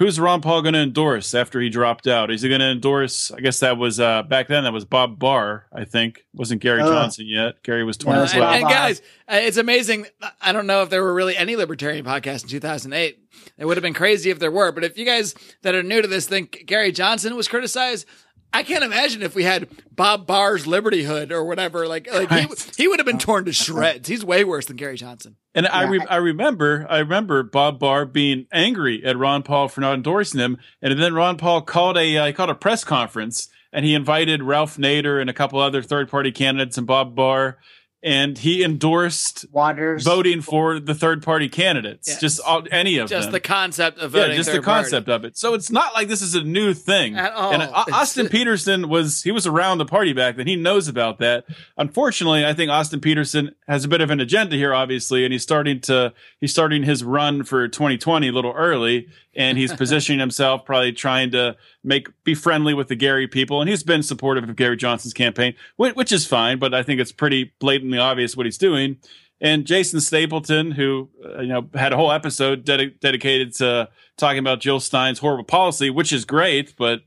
who's 0.00 0.18
Ron 0.18 0.40
Paul 0.40 0.62
going 0.62 0.74
to 0.74 0.80
endorse 0.80 1.34
after 1.34 1.60
he 1.60 1.68
dropped 1.68 2.06
out. 2.06 2.30
Is 2.30 2.42
he 2.42 2.48
going 2.48 2.60
to 2.60 2.70
endorse? 2.70 3.32
I 3.32 3.40
guess 3.40 3.60
that 3.60 3.76
was 3.76 3.98
uh, 3.98 4.22
back 4.22 4.46
then. 4.46 4.62
That 4.62 4.72
was 4.72 4.84
Bob 4.84 5.18
Barr. 5.18 5.66
I 5.72 5.84
think 5.84 6.24
wasn't 6.32 6.62
Gary 6.62 6.82
uh, 6.82 6.86
Johnson 6.86 7.26
yet. 7.26 7.62
Gary 7.64 7.82
was 7.82 7.96
20 7.96 8.38
well. 8.38 8.48
And, 8.48 8.62
and, 8.62 8.70
guys, 8.70 9.02
uh, 9.28 9.40
it's 9.42 9.56
amazing. 9.56 10.06
I 10.40 10.52
don't 10.52 10.68
know 10.68 10.82
if 10.82 10.90
there 10.90 11.02
were 11.02 11.12
really 11.12 11.36
any 11.36 11.56
libertarian 11.56 12.04
podcasts 12.04 12.44
in 12.44 12.48
2008. 12.48 13.18
It 13.58 13.64
would 13.64 13.76
have 13.76 13.82
been 13.82 13.92
crazy 13.92 14.30
if 14.30 14.38
there 14.38 14.50
were. 14.50 14.72
But 14.72 14.84
if 14.84 14.96
you 14.96 15.04
guys 15.04 15.34
that 15.62 15.74
are 15.74 15.82
new 15.82 16.00
to 16.00 16.08
this 16.08 16.26
think 16.26 16.64
Gary 16.66 16.92
Johnson 16.92 17.36
was 17.36 17.48
criticized, 17.48 18.06
I 18.52 18.62
can't 18.62 18.82
imagine 18.82 19.22
if 19.22 19.34
we 19.34 19.44
had 19.44 19.68
Bob 19.94 20.26
Barr's 20.26 20.66
Liberty 20.66 21.04
Hood 21.04 21.30
or 21.30 21.44
whatever. 21.44 21.86
Like, 21.86 22.12
like 22.12 22.30
he, 22.30 22.46
he 22.76 22.88
would 22.88 22.98
have 22.98 23.06
been 23.06 23.18
torn 23.18 23.44
to 23.44 23.52
shreds. 23.54 24.08
He's 24.08 24.24
way 24.24 24.44
worse 24.44 24.66
than 24.66 24.76
Gary 24.76 24.96
Johnson. 24.96 25.36
And 25.54 25.66
I, 25.66 25.84
re- 25.84 26.06
I 26.08 26.16
remember, 26.16 26.86
I 26.88 26.98
remember 26.98 27.42
Bob 27.42 27.78
Barr 27.78 28.06
being 28.06 28.46
angry 28.52 29.04
at 29.04 29.16
Ron 29.16 29.42
Paul 29.42 29.68
for 29.68 29.80
not 29.80 29.94
endorsing 29.94 30.40
him, 30.40 30.58
and 30.82 31.00
then 31.00 31.14
Ron 31.14 31.36
Paul 31.36 31.62
called 31.62 31.96
a 31.96 32.16
uh, 32.16 32.32
called 32.32 32.50
a 32.50 32.54
press 32.54 32.84
conference, 32.84 33.48
and 33.72 33.84
he 33.84 33.94
invited 33.94 34.42
Ralph 34.42 34.76
Nader 34.76 35.20
and 35.20 35.28
a 35.30 35.34
couple 35.34 35.58
other 35.58 35.82
third 35.82 36.08
party 36.08 36.32
candidates 36.32 36.78
and 36.78 36.86
Bob 36.86 37.14
Barr 37.14 37.58
and 38.02 38.38
he 38.38 38.64
endorsed 38.64 39.44
Waters. 39.52 40.04
voting 40.04 40.40
for 40.40 40.80
the 40.80 40.94
third 40.94 41.22
party 41.22 41.48
candidates. 41.48 42.08
Yes. 42.08 42.20
Just 42.20 42.40
all, 42.40 42.62
any 42.70 42.96
of 42.96 43.08
them. 43.08 43.18
Just 43.18 43.26
them. 43.26 43.32
the 43.32 43.40
concept 43.40 43.98
of 43.98 44.12
voting. 44.12 44.30
yeah, 44.30 44.36
just 44.36 44.48
the 44.48 44.56
third 44.56 44.64
party. 44.64 44.82
concept 44.84 45.08
of 45.08 45.24
it. 45.24 45.36
So 45.36 45.54
it's 45.54 45.70
not 45.70 45.92
like 45.92 46.08
this 46.08 46.22
is 46.22 46.34
a 46.34 46.42
new 46.42 46.72
thing 46.72 47.16
At 47.16 47.32
all. 47.32 47.52
And 47.52 47.62
uh, 47.62 47.84
Austin 47.92 48.28
Petersen 48.28 48.88
was 48.88 49.22
he 49.22 49.32
was 49.32 49.46
around 49.46 49.78
the 49.78 49.84
party 49.84 50.12
back 50.12 50.36
then. 50.36 50.46
He 50.46 50.56
knows 50.56 50.88
about 50.88 51.18
that. 51.18 51.44
Unfortunately, 51.76 52.44
I 52.46 52.54
think 52.54 52.70
Austin 52.70 53.00
Petersen 53.00 53.54
has 53.68 53.84
a 53.84 53.88
bit 53.88 54.00
of 54.00 54.10
an 54.10 54.20
agenda 54.20 54.56
here, 54.56 54.72
obviously, 54.72 55.24
and 55.24 55.32
he's 55.32 55.42
starting 55.42 55.80
to 55.82 56.14
he's 56.40 56.52
starting 56.52 56.82
his 56.82 57.04
run 57.04 57.44
for 57.44 57.68
2020 57.68 58.28
a 58.28 58.32
little 58.32 58.52
early, 58.52 59.08
and 59.34 59.56
he's 59.56 59.72
positioning 59.72 60.18
himself, 60.18 60.64
probably 60.64 60.92
trying 60.92 61.30
to 61.30 61.56
make 61.84 62.08
be 62.24 62.34
friendly 62.34 62.74
with 62.74 62.88
the 62.88 62.96
Gary 62.96 63.28
people, 63.28 63.60
and 63.60 63.68
he's 63.70 63.82
been 63.82 64.02
supportive 64.02 64.48
of 64.48 64.56
Gary 64.56 64.76
Johnson's 64.76 65.14
campaign, 65.14 65.54
which, 65.76 65.94
which 65.94 66.12
is 66.12 66.26
fine, 66.26 66.58
but 66.58 66.74
I 66.74 66.82
think 66.82 67.00
it's 67.00 67.12
pretty 67.12 67.52
blatantly 67.60 67.98
obvious 67.98 68.36
what 68.36 68.46
he's 68.46 68.58
doing. 68.58 68.96
And 69.40 69.66
Jason 69.66 70.00
Stapleton, 70.00 70.72
who 70.72 71.08
uh, 71.24 71.40
you 71.40 71.48
know 71.48 71.68
had 71.74 71.92
a 71.92 71.96
whole 71.96 72.12
episode 72.12 72.64
dedi- 72.64 72.98
dedicated 73.00 73.54
to 73.56 73.88
talking 74.16 74.38
about 74.38 74.60
Jill 74.60 74.80
Stein's 74.80 75.18
horrible 75.18 75.44
policy, 75.44 75.90
which 75.90 76.12
is 76.12 76.24
great, 76.24 76.74
but 76.76 77.00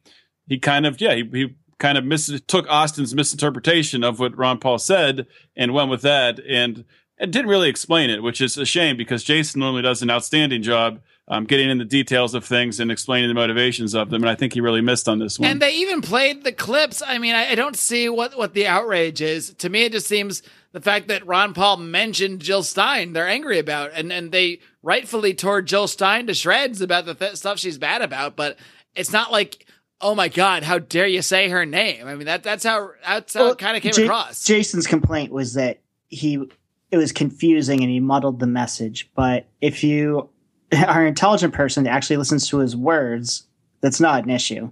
he 0.48 0.58
kind 0.58 0.86
of 0.86 1.00
yeah 1.00 1.16
he, 1.16 1.30
he 1.32 1.56
kind 1.78 1.98
of 1.98 2.06
mis- 2.06 2.42
took 2.48 2.66
Austin's 2.70 3.14
misinterpretation 3.14 4.04
of 4.04 4.20
what 4.20 4.38
Ron 4.38 4.58
Paul 4.58 4.80
said 4.80 5.28
and 5.56 5.74
went 5.74 5.90
with 5.90 6.02
that 6.02 6.40
and 6.48 6.86
and 7.20 7.32
didn't 7.32 7.50
really 7.50 7.70
explain 7.70 8.10
it, 8.10 8.24
which 8.24 8.42
is 8.42 8.58
a 8.58 8.66
shame 8.66 8.98
because 8.98 9.24
Jason 9.24 9.60
normally 9.60 9.84
does 9.84 10.02
an 10.02 10.10
outstanding 10.10 10.64
job 10.64 11.00
um, 11.28 11.46
getting 11.46 11.70
in 11.70 11.78
the 11.78 11.86
details 11.86 12.34
of 12.34 12.44
things 12.44 12.80
and 12.80 12.92
explaining 12.92 13.30
the 13.30 13.34
motivations 13.34 13.94
of 13.94 14.10
them, 14.10 14.24
and 14.24 14.30
I 14.30 14.36
think 14.36 14.54
he 14.54 14.62
really 14.62 14.82
missed 14.82 15.08
on 15.08 15.20
this 15.20 15.40
one. 15.40 15.50
And 15.50 15.62
they 15.62 15.76
even 15.76 16.02
played 16.02 16.44
the 16.44 16.52
clips. 16.52 17.02
I 17.06 17.18
mean, 17.18 17.34
I, 17.34 17.52
I 17.52 17.56
don't 17.56 17.78
see 17.78 18.10
what, 18.10 18.38
what 18.38 18.54
the 18.54 18.68
outrage 18.68 19.22
is. 19.22 19.54
To 19.56 19.70
me, 19.70 19.84
it 19.86 19.94
just 19.94 20.08
seems 20.08 20.44
the 20.74 20.82
fact 20.82 21.08
that 21.08 21.26
Ron 21.26 21.54
Paul 21.54 21.78
mentioned 21.78 22.42
Jill 22.42 22.64
Stein, 22.64 23.14
they're 23.14 23.28
angry 23.28 23.60
about, 23.60 23.92
and 23.94 24.12
and 24.12 24.32
they 24.32 24.60
rightfully 24.82 25.34
tore 25.34 25.62
Jill 25.62 25.88
Stein 25.88 26.28
to 26.28 26.34
shreds 26.34 26.82
about 26.82 27.06
the 27.06 27.16
th- 27.16 27.36
stuff 27.36 27.58
she's 27.58 27.78
bad 27.78 28.02
about. 28.02 28.36
But 28.36 28.58
it's 28.94 29.14
not 29.14 29.32
like, 29.32 29.66
oh 30.02 30.16
my 30.16 30.28
god, 30.28 30.64
how 30.64 30.80
dare 30.80 31.08
you 31.08 31.22
say 31.22 31.48
her 31.48 31.66
name? 31.66 32.06
I 32.06 32.16
mean, 32.16 32.26
that 32.26 32.44
that's 32.44 32.66
how 32.66 32.90
that's 33.06 33.34
how 33.34 33.44
Well, 33.44 33.52
it 33.54 33.60
kind 33.60 33.78
of 33.78 33.84
came 33.84 33.94
Ja- 33.96 34.04
across. 34.04 34.44
Jason's 34.44 34.88
complaint 34.88 35.32
was 35.32 35.54
that 35.54 35.80
he 36.10 36.50
it 36.92 36.98
was 36.98 37.12
confusing 37.14 37.82
and 37.82 37.90
he 37.90 38.00
muddled 38.00 38.40
the 38.40 38.48
message. 38.48 39.10
But 39.16 39.48
if 39.62 39.84
you 39.84 40.30
are 40.88 41.02
an 41.02 41.08
intelligent 41.08 41.54
person 41.54 41.84
that 41.84 41.92
actually 41.92 42.18
listens 42.18 42.48
to 42.50 42.58
his 42.58 42.76
words, 42.76 43.48
that's 43.82 44.00
not 44.00 44.24
an 44.24 44.30
issue. 44.30 44.72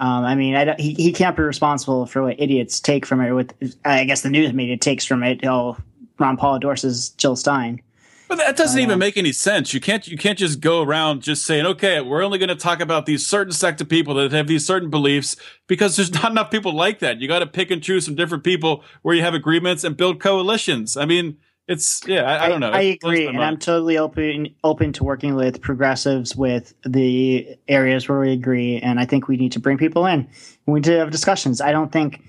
Um, 0.00 0.24
I 0.24 0.34
mean, 0.34 0.56
I 0.56 0.74
he 0.76 0.94
he 0.94 1.12
can't 1.12 1.36
be 1.36 1.42
responsible 1.42 2.06
for 2.06 2.22
what 2.22 2.40
idiots 2.40 2.80
take 2.80 3.06
from 3.06 3.20
it. 3.20 3.32
With 3.32 3.76
I 3.84 4.04
guess 4.04 4.22
the 4.22 4.30
news 4.30 4.52
media 4.52 4.76
takes 4.76 5.04
from 5.04 5.22
it. 5.22 5.44
Oh, 5.44 5.76
Ron 6.18 6.36
Paul 6.36 6.54
endorses 6.54 7.10
Jill 7.10 7.36
Stein. 7.36 7.80
But 8.28 8.38
that 8.38 8.56
doesn't 8.56 8.80
I 8.80 8.82
even 8.82 8.98
make 8.98 9.16
any 9.16 9.32
sense. 9.32 9.74
You 9.74 9.80
can't 9.80 10.06
you 10.08 10.16
can't 10.16 10.38
just 10.38 10.60
go 10.60 10.82
around 10.82 11.22
just 11.22 11.44
saying, 11.44 11.66
okay, 11.66 12.00
we're 12.00 12.24
only 12.24 12.38
going 12.38 12.48
to 12.48 12.56
talk 12.56 12.80
about 12.80 13.06
these 13.06 13.26
certain 13.26 13.52
sect 13.52 13.80
of 13.80 13.88
people 13.88 14.14
that 14.14 14.32
have 14.32 14.48
these 14.48 14.66
certain 14.66 14.90
beliefs 14.90 15.36
because 15.66 15.96
there's 15.96 16.12
not 16.22 16.30
enough 16.30 16.50
people 16.50 16.74
like 16.74 16.98
that. 16.98 17.20
You 17.20 17.28
got 17.28 17.40
to 17.40 17.46
pick 17.46 17.70
and 17.70 17.82
choose 17.82 18.04
some 18.04 18.14
different 18.14 18.42
people 18.42 18.82
where 19.02 19.14
you 19.14 19.22
have 19.22 19.34
agreements 19.34 19.84
and 19.84 19.96
build 19.96 20.20
coalitions. 20.20 20.96
I 20.96 21.04
mean, 21.04 21.36
it's 21.66 22.02
yeah, 22.06 22.22
I, 22.22 22.44
I 22.44 22.48
don't 22.48 22.60
know. 22.60 22.70
I, 22.70 22.80
It 22.80 23.00
blows 23.00 23.14
agree, 23.14 23.26
and. 23.26 23.42
I'm 23.42 23.58
totally 23.58 23.98
open 23.98 24.54
open 24.62 24.92
to 24.94 25.04
working 25.04 25.34
with 25.34 25.60
progressives 25.62 26.36
with 26.36 26.74
the 26.84 27.56
areas 27.68 28.08
where 28.08 28.20
we 28.20 28.32
agree. 28.32 28.78
And 28.78 29.00
I 29.00 29.06
think 29.06 29.28
we 29.28 29.36
need 29.36 29.52
to 29.52 29.60
bring 29.60 29.78
people 29.78 30.06
in. 30.06 30.28
We 30.66 30.74
need 30.74 30.84
to 30.84 30.98
have 30.98 31.10
discussions. 31.10 31.60
I 31.60 31.72
don't 31.72 31.90
think 31.90 32.22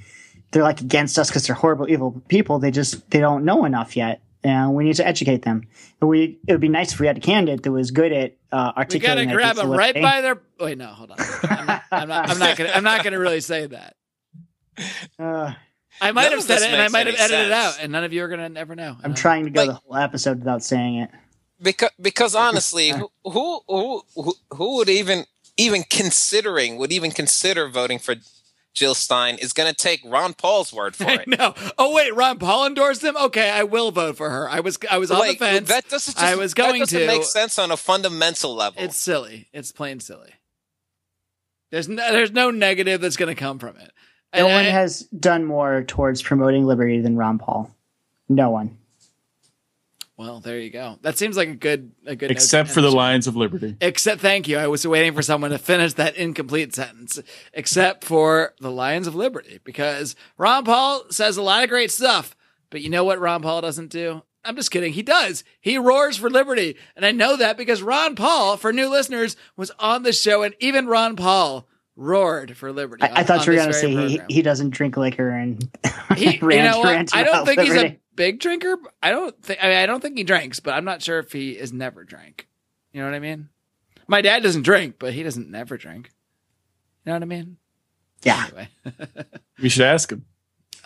they're 0.51 0.63
like 0.63 0.81
against 0.81 1.19
us 1.19 1.29
because 1.29 1.45
they're 1.47 1.55
horrible, 1.55 1.89
evil 1.89 2.21
people. 2.27 2.59
They 2.59 2.71
just 2.71 3.09
they 3.11 3.19
don't 3.19 3.43
know 3.43 3.65
enough 3.65 3.97
yet, 3.97 4.21
and 4.43 4.73
we 4.73 4.85
need 4.85 4.95
to 4.95 5.07
educate 5.07 5.41
them. 5.41 5.67
And 5.99 6.09
we 6.09 6.39
it 6.47 6.53
would 6.53 6.61
be 6.61 6.69
nice 6.69 6.93
if 6.93 6.99
we 6.99 7.07
had 7.07 7.17
a 7.17 7.21
candidate 7.21 7.63
that 7.63 7.71
was 7.71 7.91
good 7.91 8.13
at 8.13 8.37
uh, 8.53 8.71
we 8.75 8.79
articulating. 8.81 9.25
gotta 9.29 9.35
grab 9.37 9.55
them 9.57 9.69
right 9.71 9.95
by 9.95 10.21
their. 10.21 10.41
Wait, 10.59 10.77
no, 10.77 10.87
hold 10.87 11.11
on. 11.11 11.17
I'm 11.43 11.65
not. 11.67 11.83
I'm 11.91 12.07
not, 12.07 12.29
I'm 12.29 12.39
not 12.39 12.57
gonna. 12.57 12.69
I'm 12.69 12.83
not 12.83 13.03
gonna 13.03 13.19
really 13.19 13.41
say 13.41 13.67
that. 13.67 13.95
Uh, 15.17 15.53
I 16.01 16.11
might 16.11 16.23
None 16.23 16.31
have 16.33 16.43
said 16.43 16.61
it, 16.61 16.71
and 16.73 16.81
I 16.81 16.87
might 16.89 17.07
have 17.07 17.15
any 17.15 17.23
edited 17.23 17.45
it 17.47 17.51
out, 17.51 17.77
and 17.81 17.91
none 17.91 18.03
of 18.03 18.11
you 18.13 18.23
are 18.23 18.27
gonna 18.27 18.51
ever 18.55 18.75
know. 18.75 18.97
I'm 19.03 19.11
Uh, 19.11 19.15
trying 19.15 19.45
to 19.45 19.49
go 19.49 19.61
Like- 19.61 19.69
the 19.69 19.73
whole 19.87 19.95
episode 19.97 20.39
without 20.39 20.63
saying 20.63 20.95
it. 20.97 21.09
because 21.61 21.91
because 22.01 22.35
honestly, 22.35 22.89
who 22.91 23.09
who 23.23 23.61
who 23.67 24.03
who- 24.15 24.35
who 24.53 24.75
would 24.77 24.89
even 24.89 25.25
even 25.57 25.83
considering 25.89 26.77
would 26.77 26.91
even 26.91 27.11
consider 27.11 27.67
voting 27.69 27.97
for 27.99 28.15
Jill 28.73 28.93
Stein 28.93 29.37
is 29.37 29.53
going 29.53 29.69
to 29.69 29.73
take 29.73 30.01
Ron 30.03 30.33
Paul's 30.33 30.73
word 30.73 30.95
for 30.97 31.09
it. 31.09 31.29
No. 31.29 31.55
Oh 31.77 31.93
wait, 31.95 32.13
Ron 32.13 32.39
Paul 32.39 32.65
endorsed 32.67 33.01
him. 33.05 33.15
Okay, 33.15 33.49
I 33.49 33.63
will 33.63 33.89
vote 33.91 34.17
for 34.17 34.29
her. 34.29 34.49
I 34.49 34.59
was 34.59 34.77
I 34.91 34.97
was 34.97 35.11
on 35.11 35.19
Like 35.19 35.39
the 35.39 35.45
fence. 35.45 35.69
that 35.69 35.87
doesn't. 35.87 36.13
Just, 36.15 36.21
I 36.25 36.35
was 36.35 36.53
going 36.53 36.81
that 36.81 36.89
doesn't 36.89 36.99
to. 36.99 37.07
make 37.07 37.23
sense 37.23 37.57
on 37.57 37.71
a 37.71 37.77
fundamental 37.77 38.53
level. 38.53 38.83
It's 38.83 38.97
silly. 38.97 39.47
It's 39.53 39.71
plain 39.71 40.01
silly. 40.01 40.33
There's 41.71 41.87
no, 41.87 42.11
there's 42.11 42.31
no 42.31 42.51
negative 42.51 43.01
that's 43.01 43.17
going 43.17 43.33
to 43.33 43.39
come 43.39 43.59
from 43.59 43.77
it. 43.77 43.91
No 44.37 44.47
one 44.47 44.65
I- 44.65 44.69
has 44.69 45.01
done 45.01 45.45
more 45.45 45.83
towards 45.83 46.21
promoting 46.21 46.65
liberty 46.65 46.99
than 47.01 47.15
Ron 47.17 47.39
Paul. 47.39 47.71
No 48.27 48.49
one. 48.49 48.77
well, 50.17 50.39
there 50.39 50.59
you 50.59 50.69
go. 50.69 50.97
That 51.01 51.17
seems 51.17 51.35
like 51.35 51.49
a 51.49 51.55
good 51.55 51.91
a 52.05 52.15
good. 52.15 52.31
except 52.31 52.69
for 52.69 52.81
the 52.81 52.87
this 52.87 52.95
Lions 52.95 53.27
of 53.27 53.35
Liberty. 53.35 53.75
Except, 53.81 54.21
thank 54.21 54.47
you. 54.47 54.57
I 54.57 54.67
was 54.67 54.87
waiting 54.87 55.13
for 55.13 55.21
someone 55.21 55.51
to 55.51 55.57
finish 55.57 55.93
that 55.93 56.15
incomplete 56.15 56.73
sentence. 56.73 57.19
Except 57.53 58.03
for 58.03 58.53
the 58.59 58.71
Lions 58.71 59.07
of 59.07 59.15
Liberty, 59.15 59.59
because 59.63 60.15
Ron 60.37 60.63
Paul 60.63 61.03
says 61.11 61.35
a 61.37 61.41
lot 61.41 61.63
of 61.63 61.69
great 61.69 61.91
stuff, 61.91 62.35
but 62.69 62.81
you 62.81 62.89
know 62.89 63.03
what 63.03 63.19
Ron 63.19 63.41
Paul 63.41 63.61
doesn't 63.61 63.89
do? 63.91 64.23
I'm 64.45 64.55
just 64.55 64.71
kidding. 64.71 64.93
He 64.93 65.01
does. 65.01 65.43
He 65.59 65.77
roars 65.77 66.17
for 66.17 66.29
liberty. 66.29 66.77
And 66.95 67.03
I 67.03 67.11
know 67.11 67.35
that 67.35 67.57
because 67.57 67.81
Ron 67.81 68.15
Paul, 68.15 68.57
for 68.57 68.71
new 68.71 68.87
listeners, 68.89 69.35
was 69.57 69.71
on 69.79 70.03
the 70.03 70.13
show, 70.13 70.43
and 70.43 70.53
even 70.59 70.85
Ron 70.87 71.15
Paul 71.15 71.67
roared 71.95 72.57
for 72.57 72.71
liberty. 72.71 73.03
I, 73.03 73.21
I 73.21 73.23
thought 73.23 73.39
on 73.39 73.45
you 73.45 73.51
were 73.53 73.57
going 73.57 73.67
to 73.69 73.73
say 73.73 73.89
he, 74.07 74.21
he 74.29 74.41
doesn't 74.41 74.71
drink 74.71 74.97
liquor 74.97 75.29
and 75.29 75.61
He, 76.15 76.37
rant, 76.39 76.41
you 76.41 76.49
know 76.63 76.79
what? 76.79 76.89
rant 76.93 77.15
I 77.15 77.23
don't 77.23 77.33
about 77.35 77.45
think 77.47 77.61
he's 77.61 77.75
a 77.75 77.99
big 78.15 78.39
drinker. 78.39 78.77
I 79.03 79.11
don't 79.11 79.41
think. 79.43 79.59
I 79.63 79.67
mean, 79.67 79.77
I 79.77 79.85
don't 79.85 80.01
think 80.01 80.17
he 80.17 80.23
drinks, 80.23 80.59
but 80.59 80.73
I'm 80.73 80.85
not 80.85 81.01
sure 81.01 81.19
if 81.19 81.31
he 81.31 81.51
is 81.51 81.71
never 81.73 82.03
drank. 82.03 82.47
You 82.93 83.01
know 83.01 83.07
what 83.07 83.15
I 83.15 83.19
mean? 83.19 83.49
My 84.07 84.21
dad 84.21 84.43
doesn't 84.43 84.61
drink, 84.63 84.95
but 84.99 85.13
he 85.13 85.23
doesn't 85.23 85.49
never 85.49 85.77
drink. 85.77 86.11
You 87.05 87.09
know 87.11 87.15
what 87.15 87.23
I 87.23 87.25
mean? 87.25 87.57
Yeah. 88.23 88.45
Anyway, 88.47 88.69
We 89.61 89.69
should 89.69 89.85
ask 89.85 90.11
him. 90.11 90.25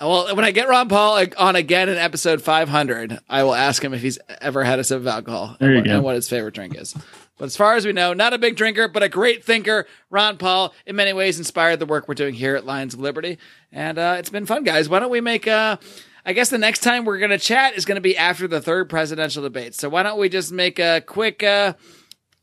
well, 0.01 0.35
when 0.35 0.45
I 0.45 0.51
get 0.51 0.67
Ron 0.69 0.89
Paul 0.89 1.25
on 1.37 1.55
again 1.55 1.89
in 1.89 1.97
episode 1.97 2.41
500, 2.41 3.19
I 3.29 3.43
will 3.43 3.53
ask 3.55 3.83
him 3.83 3.93
if 3.93 4.01
he's 4.01 4.19
ever 4.41 4.63
had 4.63 4.79
a 4.79 4.83
sip 4.83 4.97
of 4.99 5.07
alcohol 5.07 5.55
There 5.59 5.71
you 5.71 5.77
and, 5.77 5.85
what, 5.85 5.89
go. 5.89 5.95
and 5.95 6.03
what 6.03 6.15
his 6.15 6.27
favorite 6.29 6.53
drink 6.55 6.75
is. 6.75 6.95
But 7.39 7.45
as 7.45 7.57
far 7.57 7.75
as 7.75 7.85
we 7.85 7.93
know, 7.93 8.13
not 8.13 8.33
a 8.33 8.37
big 8.37 8.57
drinker, 8.57 8.89
but 8.89 9.01
a 9.01 9.09
great 9.09 9.45
thinker. 9.45 9.87
Ron 10.09 10.37
Paul, 10.37 10.73
in 10.85 10.97
many 10.97 11.13
ways, 11.13 11.39
inspired 11.39 11.79
the 11.79 11.85
work 11.85 12.07
we're 12.07 12.13
doing 12.13 12.33
here 12.35 12.55
at 12.55 12.65
Lions 12.65 12.93
of 12.93 12.99
Liberty, 12.99 13.39
and 13.71 13.97
uh, 13.97 14.17
it's 14.19 14.29
been 14.29 14.45
fun, 14.45 14.63
guys. 14.65 14.89
Why 14.89 14.99
don't 14.99 15.09
we 15.09 15.21
make? 15.21 15.47
Uh, 15.47 15.77
I 16.25 16.33
guess 16.33 16.49
the 16.49 16.57
next 16.57 16.81
time 16.81 17.05
we're 17.05 17.17
going 17.17 17.31
to 17.31 17.39
chat 17.39 17.75
is 17.75 17.85
going 17.85 17.95
to 17.95 18.01
be 18.01 18.17
after 18.17 18.45
the 18.45 18.59
third 18.59 18.89
presidential 18.89 19.41
debate. 19.41 19.73
So 19.73 19.87
why 19.87 20.03
don't 20.03 20.19
we 20.19 20.27
just 20.27 20.51
make 20.51 20.77
a 20.79 21.01
quick? 21.01 21.41
Uh, 21.41 21.73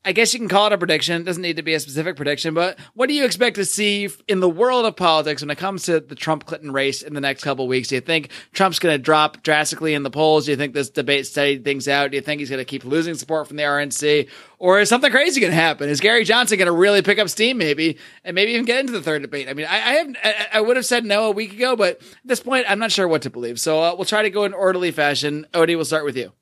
I 0.06 0.12
guess 0.12 0.32
you 0.32 0.38
can 0.38 0.48
call 0.48 0.68
it 0.68 0.72
a 0.72 0.78
prediction. 0.78 1.20
It 1.20 1.24
doesn't 1.24 1.42
need 1.42 1.56
to 1.56 1.64
be 1.64 1.74
a 1.74 1.80
specific 1.80 2.14
prediction, 2.14 2.54
but 2.54 2.78
what 2.94 3.08
do 3.08 3.14
you 3.14 3.24
expect 3.24 3.56
to 3.56 3.64
see 3.64 4.08
in 4.28 4.38
the 4.38 4.48
world 4.48 4.86
of 4.86 4.94
politics 4.94 5.42
when 5.42 5.50
it 5.50 5.58
comes 5.58 5.82
to 5.86 5.98
the 5.98 6.14
Trump 6.14 6.46
Clinton 6.46 6.70
race 6.70 7.02
in 7.02 7.12
the 7.12 7.20
next 7.20 7.42
couple 7.42 7.66
weeks? 7.66 7.88
Do 7.88 7.96
you 7.96 8.00
think 8.00 8.30
Trump's 8.52 8.78
going 8.78 8.94
to 8.94 9.02
drop 9.02 9.42
drastically 9.42 9.94
in 9.94 10.04
the 10.04 10.10
polls? 10.10 10.44
Do 10.44 10.52
you 10.52 10.56
think 10.56 10.74
this 10.74 10.90
debate 10.90 11.26
studied 11.26 11.64
things 11.64 11.88
out? 11.88 12.12
Do 12.12 12.16
you 12.16 12.20
think 12.20 12.38
he's 12.38 12.50
going 12.50 12.60
to 12.60 12.64
keep 12.64 12.84
losing 12.84 13.16
support 13.16 13.48
from 13.48 13.56
the 13.56 13.64
RNC? 13.64 14.28
Or 14.60 14.78
is 14.78 14.88
something 14.88 15.10
crazy 15.10 15.40
going 15.40 15.50
to 15.50 15.56
happen? 15.56 15.88
Is 15.88 16.00
Gary 16.00 16.22
Johnson 16.22 16.56
going 16.56 16.66
to 16.66 16.72
really 16.72 17.02
pick 17.02 17.18
up 17.18 17.28
steam 17.28 17.58
maybe 17.58 17.98
and 18.22 18.36
maybe 18.36 18.52
even 18.52 18.64
get 18.64 18.78
into 18.78 18.92
the 18.92 19.02
third 19.02 19.22
debate? 19.22 19.48
I 19.48 19.54
mean, 19.54 19.66
I, 19.66 19.74
I 19.74 19.92
have, 19.94 20.16
I, 20.22 20.46
I 20.52 20.60
would 20.60 20.76
have 20.76 20.86
said 20.86 21.04
no 21.04 21.24
a 21.24 21.32
week 21.32 21.52
ago, 21.52 21.74
but 21.74 21.96
at 21.96 22.06
this 22.24 22.38
point, 22.38 22.66
I'm 22.68 22.78
not 22.78 22.92
sure 22.92 23.08
what 23.08 23.22
to 23.22 23.30
believe. 23.30 23.58
So 23.58 23.82
uh, 23.82 23.96
we'll 23.96 24.04
try 24.04 24.22
to 24.22 24.30
go 24.30 24.44
in 24.44 24.54
orderly 24.54 24.92
fashion. 24.92 25.48
Odie, 25.52 25.74
we'll 25.74 25.84
start 25.84 26.04
with 26.04 26.16
you. 26.16 26.32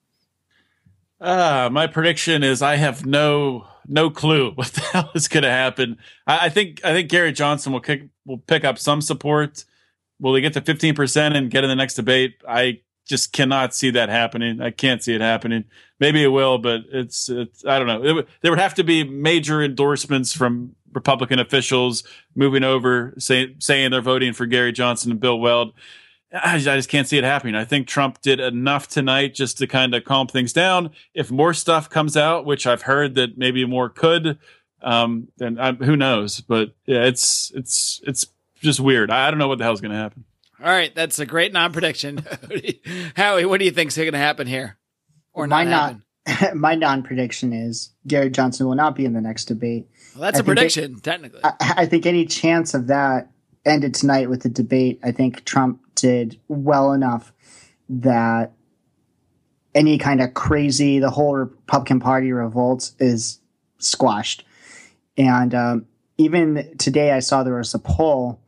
Uh, 1.20 1.68
my 1.72 1.86
prediction 1.86 2.42
is 2.42 2.62
I 2.62 2.76
have 2.76 3.06
no 3.06 3.66
no 3.86 4.10
clue 4.10 4.50
what 4.54 4.68
the 4.68 4.80
hell 4.80 5.10
is 5.14 5.28
going 5.28 5.44
to 5.44 5.50
happen. 5.50 5.98
I, 6.26 6.46
I 6.46 6.48
think 6.48 6.84
I 6.84 6.92
think 6.92 7.08
Gary 7.08 7.32
Johnson 7.32 7.72
will 7.72 7.80
kick 7.80 8.08
will 8.24 8.38
pick 8.38 8.64
up 8.64 8.78
some 8.78 9.00
support. 9.00 9.64
Will 10.20 10.34
he 10.34 10.42
get 10.42 10.52
to 10.54 10.60
fifteen 10.60 10.94
percent 10.94 11.36
and 11.36 11.50
get 11.50 11.64
in 11.64 11.70
the 11.70 11.76
next 11.76 11.94
debate? 11.94 12.36
I 12.48 12.80
just 13.06 13.32
cannot 13.32 13.74
see 13.74 13.90
that 13.90 14.08
happening. 14.08 14.60
I 14.60 14.70
can't 14.70 15.02
see 15.02 15.14
it 15.14 15.20
happening. 15.20 15.64
Maybe 16.00 16.22
it 16.22 16.28
will, 16.28 16.58
but 16.58 16.82
it's 16.92 17.28
it's 17.28 17.64
I 17.64 17.78
don't 17.78 17.88
know. 17.88 18.22
There 18.40 18.52
would 18.52 18.60
have 18.60 18.74
to 18.74 18.84
be 18.84 19.04
major 19.04 19.62
endorsements 19.62 20.32
from 20.32 20.74
Republican 20.92 21.38
officials 21.38 22.04
moving 22.34 22.64
over, 22.64 23.14
say, 23.18 23.54
saying 23.58 23.90
they're 23.90 24.00
voting 24.00 24.32
for 24.32 24.46
Gary 24.46 24.72
Johnson 24.72 25.10
and 25.10 25.20
Bill 25.20 25.38
Weld. 25.38 25.72
I 26.34 26.56
just, 26.56 26.68
I 26.68 26.76
just 26.76 26.88
can't 26.88 27.06
see 27.06 27.16
it 27.18 27.24
happening. 27.24 27.54
I 27.54 27.64
think 27.64 27.86
Trump 27.86 28.20
did 28.20 28.40
enough 28.40 28.88
tonight 28.88 29.34
just 29.34 29.58
to 29.58 29.66
kind 29.66 29.94
of 29.94 30.04
calm 30.04 30.26
things 30.26 30.52
down. 30.52 30.90
If 31.14 31.30
more 31.30 31.54
stuff 31.54 31.88
comes 31.88 32.16
out, 32.16 32.44
which 32.44 32.66
I've 32.66 32.82
heard 32.82 33.14
that 33.14 33.38
maybe 33.38 33.64
more 33.64 33.88
could, 33.88 34.38
um, 34.82 35.28
then 35.38 35.58
I, 35.58 35.72
who 35.72 35.96
knows? 35.96 36.40
But 36.40 36.74
yeah, 36.86 37.04
it's 37.04 37.52
it's 37.54 38.00
it's 38.06 38.26
just 38.60 38.80
weird. 38.80 39.10
I, 39.10 39.28
I 39.28 39.30
don't 39.30 39.38
know 39.38 39.48
what 39.48 39.58
the 39.58 39.64
hell's 39.64 39.80
going 39.80 39.92
to 39.92 39.98
happen. 39.98 40.24
All 40.60 40.70
right, 40.70 40.94
that's 40.94 41.18
a 41.18 41.26
great 41.26 41.52
non-prediction. 41.52 42.24
Howie, 43.16 43.44
what 43.44 43.58
do 43.58 43.64
you 43.66 43.70
think's 43.70 43.96
going 43.96 44.12
to 44.12 44.18
happen 44.18 44.46
here, 44.46 44.76
or 45.32 45.46
My 45.46 45.64
not 45.64 45.96
not- 46.26 46.54
My 46.56 46.74
non-prediction 46.74 47.52
is 47.52 47.92
Gary 48.06 48.30
Johnson 48.30 48.66
will 48.66 48.74
not 48.76 48.96
be 48.96 49.04
in 49.04 49.12
the 49.12 49.20
next 49.20 49.44
debate. 49.46 49.88
Well, 50.14 50.22
that's 50.22 50.38
I 50.38 50.40
a 50.40 50.42
think 50.42 50.48
it- 50.48 50.56
prediction, 50.56 51.00
technically. 51.00 51.40
I, 51.44 51.54
I 51.60 51.86
think 51.86 52.06
any 52.06 52.24
chance 52.24 52.72
of 52.74 52.86
that 52.86 53.30
ended 53.66 53.94
tonight 53.94 54.30
with 54.30 54.42
the 54.42 54.48
debate. 54.48 55.00
I 55.02 55.12
think 55.12 55.44
Trump 55.44 55.80
well 56.48 56.92
enough 56.92 57.32
that 57.88 58.52
any 59.74 59.98
kind 59.98 60.20
of 60.20 60.34
crazy, 60.34 60.98
the 60.98 61.10
whole 61.10 61.34
Republican 61.34 62.00
Party 62.00 62.32
revolt 62.32 62.92
is 62.98 63.40
squashed. 63.78 64.44
And 65.16 65.54
um, 65.54 65.86
even 66.16 66.76
today, 66.78 67.12
I 67.12 67.20
saw 67.20 67.42
there 67.42 67.56
was 67.56 67.74
a 67.74 67.78
poll 67.78 68.40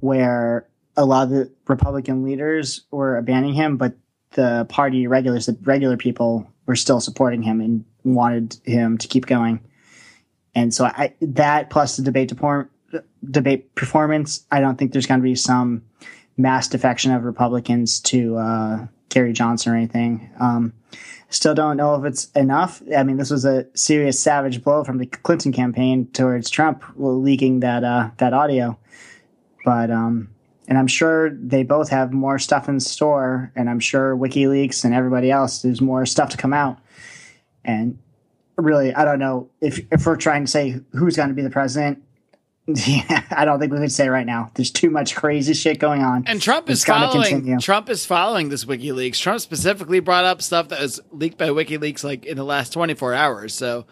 where 0.00 0.66
a 0.96 1.04
lot 1.04 1.24
of 1.24 1.30
the 1.30 1.52
Republican 1.68 2.24
leaders 2.24 2.82
were 2.90 3.16
abandoning 3.16 3.54
him, 3.54 3.76
but 3.76 3.94
the 4.32 4.66
party 4.68 5.06
regulars, 5.06 5.46
the 5.46 5.56
regular 5.62 5.96
people, 5.96 6.50
were 6.66 6.76
still 6.76 7.00
supporting 7.00 7.42
him 7.42 7.60
and 7.60 7.84
wanted 8.04 8.56
him 8.64 8.98
to 8.98 9.08
keep 9.08 9.26
going. 9.26 9.60
And 10.54 10.72
so 10.72 10.84
I, 10.84 11.14
that 11.20 11.70
plus 11.70 11.96
the 11.96 12.02
debate 12.02 12.32
debate 13.30 13.74
performance, 13.74 14.46
I 14.50 14.60
don't 14.60 14.76
think 14.76 14.92
there's 14.92 15.06
going 15.06 15.20
to 15.20 15.24
be 15.24 15.34
some 15.34 15.82
mass 16.36 16.68
defection 16.68 17.12
of 17.12 17.24
Republicans 17.24 18.00
to 18.00 18.36
uh, 18.36 18.86
Gary 19.08 19.32
Johnson 19.32 19.72
or 19.72 19.76
anything. 19.76 20.30
Um, 20.40 20.72
still 21.28 21.54
don't 21.54 21.76
know 21.76 21.94
if 21.94 22.04
it's 22.04 22.30
enough. 22.32 22.82
I 22.96 23.02
mean, 23.02 23.16
this 23.16 23.30
was 23.30 23.44
a 23.44 23.66
serious 23.74 24.18
savage 24.18 24.62
blow 24.62 24.84
from 24.84 24.98
the 24.98 25.06
Clinton 25.06 25.52
campaign 25.52 26.08
towards 26.12 26.50
Trump 26.50 26.84
leaking 26.96 27.60
that 27.60 27.84
uh, 27.84 28.10
that 28.18 28.32
audio. 28.32 28.78
But 29.64 29.90
um, 29.90 30.28
and 30.68 30.78
I'm 30.78 30.86
sure 30.86 31.30
they 31.30 31.62
both 31.62 31.90
have 31.90 32.12
more 32.12 32.38
stuff 32.38 32.68
in 32.68 32.80
store, 32.80 33.52
and 33.54 33.68
I'm 33.68 33.80
sure 33.80 34.16
WikiLeaks 34.16 34.84
and 34.84 34.94
everybody 34.94 35.30
else 35.30 35.62
there's 35.62 35.80
more 35.80 36.06
stuff 36.06 36.30
to 36.30 36.36
come 36.36 36.52
out. 36.52 36.78
And 37.64 37.98
really, 38.56 38.94
I 38.94 39.04
don't 39.04 39.18
know 39.18 39.50
if 39.60 39.80
if 39.92 40.06
we're 40.06 40.16
trying 40.16 40.44
to 40.44 40.50
say 40.50 40.80
who's 40.92 41.16
going 41.16 41.28
to 41.28 41.34
be 41.34 41.42
the 41.42 41.50
president. 41.50 42.02
Yeah, 42.66 43.24
I 43.30 43.44
don't 43.44 43.58
think 43.58 43.72
we 43.72 43.78
could 43.78 43.90
say 43.92 44.08
right 44.08 44.26
now. 44.26 44.50
There's 44.54 44.70
too 44.70 44.88
much 44.90 45.16
crazy 45.16 45.52
shit 45.54 45.78
going 45.80 46.02
on. 46.02 46.24
And 46.28 46.40
Trump 46.40 46.70
is 46.70 46.84
following. 46.84 47.22
continue. 47.28 47.58
Trump 47.58 47.88
is 47.90 48.06
following 48.06 48.50
this 48.50 48.64
WikiLeaks. 48.64 49.18
Trump 49.20 49.40
specifically 49.40 49.98
brought 50.00 50.24
up 50.24 50.40
stuff 50.42 50.68
that 50.68 50.80
was 50.80 51.00
leaked 51.10 51.38
by 51.38 51.48
WikiLeaks 51.48 52.04
like 52.04 52.24
in 52.24 52.36
the 52.36 52.44
last 52.44 52.72
24 52.72 53.14
hours. 53.14 53.52
So, 53.54 53.86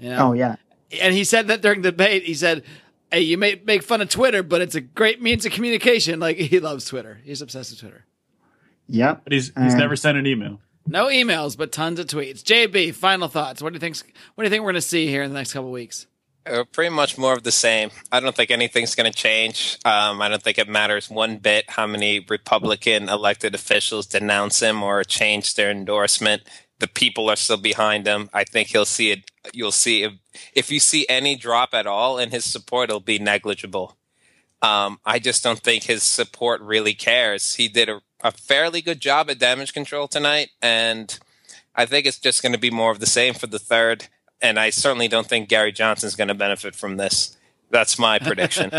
you 0.00 0.10
know, 0.10 0.28
Oh 0.28 0.32
yeah, 0.32 0.56
and 1.00 1.14
he 1.14 1.22
said 1.24 1.46
that 1.48 1.62
during 1.62 1.82
the 1.82 1.92
debate. 1.92 2.24
He 2.24 2.34
said, 2.34 2.64
"Hey, 3.12 3.20
you 3.20 3.38
may 3.38 3.60
make 3.64 3.82
fun 3.84 4.00
of 4.00 4.08
Twitter, 4.08 4.42
but 4.42 4.60
it's 4.60 4.74
a 4.74 4.80
great 4.80 5.22
means 5.22 5.46
of 5.46 5.52
communication. 5.52 6.18
Like 6.26 6.36
he 6.36 6.58
loves 6.58 6.84
Twitter. 6.84 7.20
He's 7.24 7.42
obsessed 7.42 7.70
with 7.70 7.80
Twitter. 7.80 8.06
yep. 8.88 9.20
But 9.22 9.32
he's 9.34 9.52
he's 9.56 9.74
Um, 9.74 9.78
never 9.78 9.94
sent 9.94 10.18
an 10.18 10.26
email. 10.26 10.60
No 10.88 11.06
emails, 11.06 11.56
but 11.56 11.70
tons 11.72 11.98
of 12.00 12.06
tweets. 12.06 12.42
JB, 12.42 12.94
final 12.94 13.28
thoughts. 13.28 13.62
What 13.62 13.72
do 13.72 13.76
you 13.76 13.80
think? 13.80 13.96
What 14.34 14.42
do 14.42 14.46
you 14.46 14.50
think 14.50 14.62
we're 14.62 14.72
going 14.72 14.80
to 14.82 14.88
see 14.88 15.06
here 15.06 15.22
in 15.22 15.30
the 15.30 15.36
next 15.36 15.52
couple 15.52 15.70
weeks? 15.70 16.06
Uh, 16.46 16.62
pretty 16.70 16.94
much 16.94 17.18
more 17.18 17.32
of 17.32 17.42
the 17.42 17.50
same. 17.50 17.90
I 18.12 18.20
don't 18.20 18.36
think 18.36 18.52
anything's 18.52 18.94
going 18.94 19.10
to 19.10 19.16
change. 19.16 19.78
Um, 19.84 20.22
I 20.22 20.28
don't 20.28 20.42
think 20.42 20.58
it 20.58 20.68
matters 20.68 21.10
one 21.10 21.38
bit 21.38 21.70
how 21.70 21.88
many 21.88 22.20
Republican 22.20 23.08
elected 23.08 23.54
officials 23.54 24.06
denounce 24.06 24.62
him 24.62 24.80
or 24.82 25.02
change 25.02 25.54
their 25.54 25.72
endorsement. 25.72 26.42
The 26.78 26.86
people 26.86 27.28
are 27.30 27.36
still 27.36 27.56
behind 27.56 28.06
him. 28.06 28.30
I 28.32 28.44
think 28.44 28.68
he'll 28.68 28.84
see 28.84 29.10
it. 29.10 29.30
You'll 29.52 29.72
see 29.72 30.04
if, 30.04 30.12
if 30.54 30.70
you 30.70 30.78
see 30.78 31.04
any 31.08 31.34
drop 31.34 31.74
at 31.74 31.86
all 31.86 32.16
in 32.16 32.30
his 32.30 32.44
support, 32.44 32.90
it'll 32.90 33.00
be 33.00 33.18
negligible. 33.18 33.96
Um, 34.62 35.00
I 35.04 35.18
just 35.18 35.42
don't 35.42 35.60
think 35.60 35.84
his 35.84 36.04
support 36.04 36.60
really 36.60 36.94
cares. 36.94 37.56
He 37.56 37.66
did 37.66 37.88
a, 37.88 38.02
a 38.22 38.30
fairly 38.30 38.82
good 38.82 39.00
job 39.00 39.30
at 39.30 39.38
damage 39.40 39.72
control 39.72 40.06
tonight, 40.06 40.50
and 40.62 41.18
I 41.74 41.86
think 41.86 42.06
it's 42.06 42.20
just 42.20 42.42
going 42.42 42.52
to 42.52 42.58
be 42.58 42.70
more 42.70 42.92
of 42.92 43.00
the 43.00 43.06
same 43.06 43.34
for 43.34 43.48
the 43.48 43.58
third. 43.58 44.08
And 44.42 44.58
I 44.58 44.70
certainly 44.70 45.08
don't 45.08 45.26
think 45.26 45.48
Gary 45.48 45.72
Johnson's 45.72 46.14
going 46.14 46.28
to 46.28 46.34
benefit 46.34 46.74
from 46.74 46.96
this. 46.96 47.36
That's 47.70 47.98
my 47.98 48.18
prediction. 48.20 48.70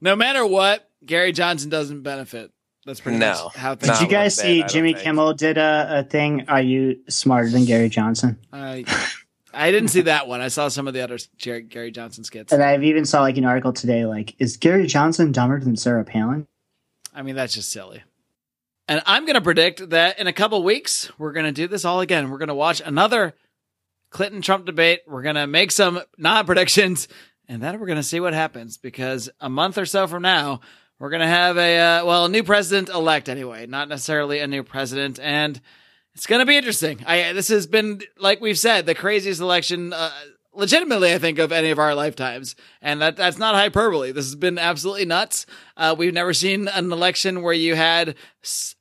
No 0.00 0.14
matter 0.16 0.46
what, 0.46 0.88
Gary 1.04 1.32
Johnson 1.32 1.70
doesn't 1.70 2.02
benefit. 2.02 2.52
That's 2.86 3.00
pretty 3.00 3.18
No. 3.18 3.44
much 3.44 3.56
how 3.56 3.74
Did 3.74 3.80
things. 3.80 3.88
Not 3.88 4.00
you 4.02 4.08
guys 4.08 4.34
see 4.36 4.58
I 4.58 4.60
don't 4.60 4.70
Jimmy 4.70 4.92
think. 4.94 5.04
Kimmel 5.04 5.34
did 5.34 5.58
a, 5.58 6.00
a 6.00 6.02
thing? 6.04 6.46
Are 6.48 6.62
you 6.62 7.00
smarter 7.08 7.48
than 7.50 7.64
Gary 7.64 7.88
Johnson? 7.88 8.38
I 8.52 8.84
I 9.52 9.70
didn't 9.70 9.88
see 9.88 10.02
that 10.02 10.28
one. 10.28 10.40
I 10.40 10.48
saw 10.48 10.68
some 10.68 10.86
of 10.88 10.94
the 10.94 11.02
other 11.02 11.18
Jer- 11.36 11.60
Gary 11.60 11.90
Johnson 11.90 12.24
skits. 12.24 12.52
And 12.52 12.62
I've 12.62 12.84
even 12.84 13.04
saw 13.04 13.20
like 13.22 13.36
an 13.36 13.44
article 13.44 13.72
today, 13.72 14.06
like, 14.06 14.34
is 14.38 14.56
Gary 14.56 14.86
Johnson 14.86 15.32
dumber 15.32 15.60
than 15.60 15.76
Sarah 15.76 16.04
Palin? 16.04 16.46
I 17.14 17.22
mean, 17.22 17.34
that's 17.34 17.52
just 17.54 17.72
silly. 17.72 18.02
And 18.88 19.02
I'm 19.06 19.24
going 19.24 19.34
to 19.34 19.40
predict 19.40 19.90
that 19.90 20.18
in 20.18 20.26
a 20.26 20.32
couple 20.32 20.62
weeks, 20.62 21.10
we're 21.18 21.32
going 21.32 21.46
to 21.46 21.52
do 21.52 21.66
this 21.68 21.84
all 21.84 22.00
again. 22.00 22.30
We're 22.30 22.38
going 22.38 22.48
to 22.48 22.54
watch 22.54 22.80
another 22.84 23.34
Clinton 24.10 24.42
Trump 24.42 24.66
debate. 24.66 25.00
We're 25.06 25.22
going 25.22 25.36
to 25.36 25.46
make 25.46 25.72
some 25.72 26.00
non 26.18 26.44
predictions, 26.46 27.08
and 27.48 27.62
then 27.62 27.80
we're 27.80 27.86
going 27.86 27.96
to 27.96 28.02
see 28.02 28.20
what 28.20 28.34
happens 28.34 28.76
because 28.76 29.30
a 29.40 29.48
month 29.48 29.78
or 29.78 29.86
so 29.86 30.06
from 30.06 30.22
now, 30.22 30.60
we're 30.98 31.10
going 31.10 31.22
to 31.22 31.26
have 31.26 31.56
a, 31.56 31.78
uh, 31.78 32.04
well, 32.04 32.26
a 32.26 32.28
new 32.28 32.42
president 32.42 32.90
elect 32.90 33.28
anyway, 33.28 33.66
not 33.66 33.88
necessarily 33.88 34.40
a 34.40 34.46
new 34.46 34.62
president. 34.62 35.18
And 35.18 35.58
it's 36.14 36.26
going 36.26 36.40
to 36.40 36.46
be 36.46 36.56
interesting. 36.56 37.02
I, 37.06 37.32
this 37.32 37.48
has 37.48 37.66
been, 37.66 38.02
like 38.18 38.40
we've 38.40 38.58
said, 38.58 38.84
the 38.84 38.94
craziest 38.94 39.40
election, 39.40 39.94
uh, 39.94 40.10
legitimately, 40.52 41.12
I 41.12 41.18
think, 41.18 41.38
of 41.38 41.52
any 41.52 41.70
of 41.70 41.78
our 41.78 41.94
lifetimes. 41.94 42.56
And 42.82 43.00
that, 43.00 43.16
that's 43.16 43.38
not 43.38 43.54
hyperbole. 43.54 44.12
This 44.12 44.26
has 44.26 44.34
been 44.34 44.58
absolutely 44.58 45.04
nuts. 45.04 45.46
Uh, 45.76 45.94
we've 45.96 46.14
never 46.14 46.34
seen 46.34 46.68
an 46.68 46.92
election 46.92 47.42
where 47.42 47.54
you 47.54 47.74
had 47.74 48.16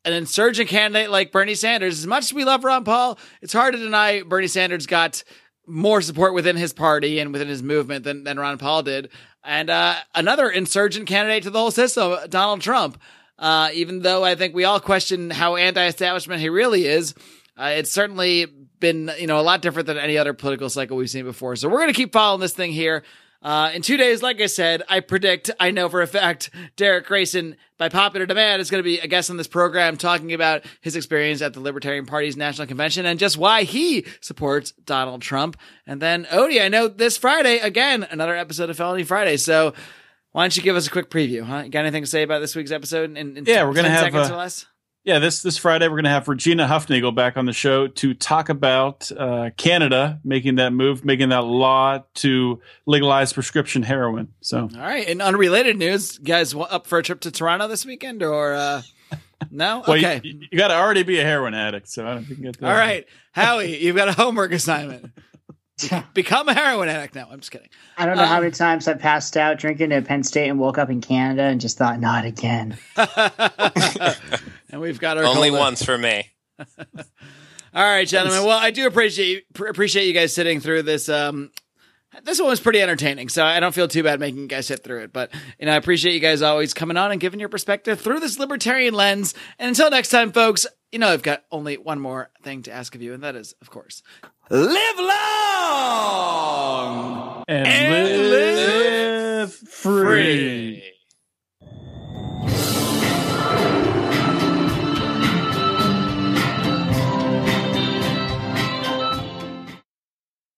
an 0.06 0.14
insurgent 0.14 0.70
candidate 0.70 1.10
like 1.10 1.32
Bernie 1.32 1.56
Sanders. 1.56 2.00
As 2.00 2.08
much 2.08 2.26
as 2.26 2.34
we 2.34 2.44
love 2.44 2.64
Ron 2.64 2.84
Paul, 2.84 3.20
it's 3.42 3.54
hard 3.54 3.74
to 3.74 3.80
deny 3.80 4.24
Bernie 4.24 4.48
Sanders 4.48 4.88
got 4.88 5.24
more 5.68 6.02
support 6.02 6.34
within 6.34 6.56
his 6.56 6.74
party 6.74 7.20
and 7.20 7.32
within 7.32 7.48
his 7.48 7.62
movement 7.62 8.04
than, 8.04 8.24
than 8.24 8.40
Ron 8.40 8.58
Paul 8.58 8.84
did. 8.84 9.10
And 9.44 9.70
uh, 9.70 9.96
another 10.16 10.50
insurgent 10.50 11.08
candidate 11.08 11.44
to 11.44 11.50
the 11.52 11.60
whole 11.60 11.72
system, 11.72 12.18
Donald 12.30 12.62
Trump. 12.62 13.00
Uh, 13.38 13.70
even 13.74 14.02
though 14.02 14.24
I 14.24 14.36
think 14.36 14.54
we 14.54 14.66
all 14.66 14.82
question 14.82 15.30
how 15.30 15.56
anti-establishment 15.56 16.42
he 16.42 16.50
really 16.50 16.86
is, 16.86 17.14
uh, 17.58 17.72
it's 17.76 17.92
certainly 17.92 18.48
been 18.80 19.12
you 19.20 19.28
know 19.28 19.40
a 19.40 19.44
lot 19.44 19.62
different 19.62 19.88
than 19.88 19.98
any 19.98 20.18
other 20.18 20.34
political 20.34 20.70
cycle 20.70 20.98
we've 20.98 21.10
seen 21.10 21.26
before. 21.26 21.56
So 21.56 21.70
we're 21.70 21.80
gonna 21.80 21.94
keep 21.94 22.14
following 22.14 22.42
this 22.42 22.54
thing 22.54 22.72
here. 22.72 23.04
Uh, 23.42 23.72
in 23.74 23.82
two 23.82 23.96
days, 23.96 24.22
like 24.22 24.42
I 24.42 24.48
said, 24.48 24.84
I 24.90 25.00
predict, 25.00 25.50
I 25.62 25.72
know 25.72 25.88
for 25.88 26.02
a 26.02 26.08
fact, 26.08 26.50
Derek 26.76 27.06
Grayson, 27.06 27.56
by 27.78 27.88
popular 27.88 28.26
demand, 28.26 28.62
is 28.62 28.70
going 28.70 28.80
to 28.80 28.84
be 28.84 29.00
a 29.00 29.08
guest 29.08 29.30
on 29.30 29.38
this 29.38 29.48
program 29.48 29.96
talking 29.96 30.34
about 30.34 30.66
his 30.82 30.98
experience 30.98 31.42
at 31.42 31.54
the 31.54 31.62
Libertarian 31.62 32.06
Party's 32.06 32.36
National 32.36 32.68
Convention 32.68 33.06
and 33.06 33.18
just 33.18 33.38
why 33.38 33.64
he 33.64 34.06
supports 34.20 34.72
Donald 34.84 35.22
Trump. 35.22 35.56
And 35.88 36.02
then, 36.02 36.26
Odie, 36.26 36.62
I 36.62 36.68
know 36.68 36.90
this 36.90 37.16
Friday, 37.18 37.60
again, 37.60 38.06
another 38.12 38.36
episode 38.36 38.70
of 38.70 38.76
Felony 38.76 39.06
Friday. 39.06 39.38
So 39.38 39.74
why 40.34 40.44
don't 40.44 40.58
you 40.58 40.62
give 40.62 40.76
us 40.76 40.88
a 40.88 40.92
quick 40.92 41.10
preview, 41.10 41.44
huh? 41.44 41.64
You 41.64 41.70
got 41.70 41.86
anything 41.86 42.04
to 42.04 42.10
say 42.10 42.24
about 42.24 42.40
this 42.40 42.58
week's 42.58 42.72
episode 42.72 43.18
in, 43.18 43.38
in 43.38 43.46
Yeah, 43.46 43.64
we're 43.64 43.74
gonna 43.74 43.88
10 43.88 43.92
have, 43.92 44.04
seconds 44.06 44.30
uh, 44.30 44.34
or 44.34 44.38
less? 44.38 44.66
Yeah, 45.06 45.20
this 45.20 45.42
this 45.42 45.58
Friday 45.58 45.88
we're 45.88 45.96
going 45.96 46.04
to 46.04 46.10
have 46.10 46.28
Regina 46.28 46.68
Huffnagel 46.68 47.16
back 47.16 47.38
on 47.38 47.46
the 47.46 47.54
show 47.54 47.88
to 47.88 48.14
talk 48.14 48.50
about 48.50 49.10
uh, 49.18 49.50
Canada 49.58 50.20
making 50.24 50.56
that 50.56 50.74
move, 50.74 51.06
making 51.06 51.30
that 51.30 51.46
law 51.46 52.04
to 52.16 52.62
legalize 52.86 53.32
prescription 53.32 53.82
heroin. 53.82 54.28
So 54.42 54.70
All 54.76 54.82
right. 54.82 55.08
In 55.08 55.22
unrelated 55.22 55.78
news, 55.78 56.18
guys 56.18 56.54
up 56.54 56.86
for 56.86 57.00
a 57.00 57.04
trip 57.04 57.22
to 57.22 57.32
Toronto 57.32 57.68
this 57.68 57.86
weekend 57.86 58.22
or 58.22 58.54
uh 58.54 58.82
no? 59.50 59.84
well, 59.88 59.98
okay. 59.98 60.20
you, 60.24 60.42
you 60.52 60.58
got 60.58 60.68
to 60.68 60.76
already 60.76 61.04
be 61.04 61.18
a 61.20 61.24
heroin 61.24 61.54
addict. 61.54 61.88
So 61.88 62.06
I 62.06 62.14
don't 62.16 62.26
think 62.26 62.30
you 62.32 62.36
can 62.36 62.44
get 62.46 62.60
that. 62.60 62.70
All 62.70 62.78
right. 62.78 63.06
Howie, 63.32 63.78
you've 63.82 63.96
got 63.96 64.10
a 64.10 64.14
homework 64.14 64.52
assignment. 64.52 65.12
Become 66.14 66.50
a 66.50 66.54
heroin 66.54 66.90
addict 66.90 67.16
now. 67.16 67.30
I'm 67.32 67.40
just 67.40 67.52
kidding. 67.52 67.70
I 67.98 68.06
don't 68.06 68.18
know 68.18 68.26
how 68.26 68.36
Um, 68.36 68.42
many 68.42 68.52
times 68.52 68.86
I 68.86 68.96
passed 68.96 69.38
out 69.38 69.58
drinking 69.60 69.94
at 69.94 70.04
Penn 70.04 70.24
State 70.24 70.50
and 70.50 70.60
woke 70.60 70.78
up 70.78 70.90
in 70.90 71.00
Canada 71.00 71.44
and 71.44 71.62
just 71.62 71.78
thought, 71.78 72.02
not 72.02 72.26
again. 72.26 72.78
And 74.72 74.82
we've 74.82 75.00
got 75.00 75.18
our 75.18 75.24
Only 75.24 75.50
cola. 75.50 75.60
once 75.62 75.84
for 75.84 75.98
me. 75.98 76.30
All 77.74 77.84
right, 77.84 78.08
gentlemen. 78.08 78.44
Well, 78.46 78.58
I 78.58 78.72
do 78.72 78.88
appreciate 78.88 79.52
pr- 79.54 79.68
appreciate 79.68 80.06
you 80.08 80.14
guys 80.14 80.34
sitting 80.34 80.60
through 80.60 80.84
this. 80.84 81.08
Um, 81.10 81.52
this 82.24 82.40
one 82.40 82.50
was 82.50 82.60
pretty 82.60 82.82
entertaining, 82.82 83.30
so 83.30 83.46
I 83.46 83.60
don't 83.60 83.74
feel 83.76 83.88
too 83.88 84.02
bad 84.02 84.20
making 84.20 84.40
you 84.42 84.48
guys 84.48 84.66
sit 84.66 84.84
through 84.84 85.04
it. 85.04 85.14
But 85.14 85.32
you 85.60 85.68
know, 85.68 85.74
I 85.74 85.76
appreciate 85.76 86.14
you 86.14 86.20
guys 86.20 86.42
always 86.42 86.74
coming 86.74 86.98
on 86.98 87.12
and 87.12 87.22
giving 87.22 87.40
your 87.40 87.50
perspective 87.50 88.02
through 88.02 88.20
this 88.22 88.40
libertarian 88.40 88.96
lens. 88.96 89.36
And 89.60 89.70
until 89.70 89.92
next 89.92 90.10
time, 90.10 90.32
folks, 90.32 90.66
you 90.92 90.98
know 90.98 91.10
I've 91.10 91.22
got 91.22 91.44
only 91.52 91.78
one 91.78 92.00
more 92.00 92.32
thing 92.42 92.64
to 92.64 92.72
ask 92.72 92.96
of 92.96 93.02
you, 93.04 93.14
and 93.14 93.22
that 93.24 93.36
is, 93.36 93.54
of 93.62 93.70
course, 93.70 94.02
live 94.50 94.98
long 96.50 97.44
And, 97.48 97.68
And 97.68 98.30
live 98.32 99.54
free. 99.54 100.89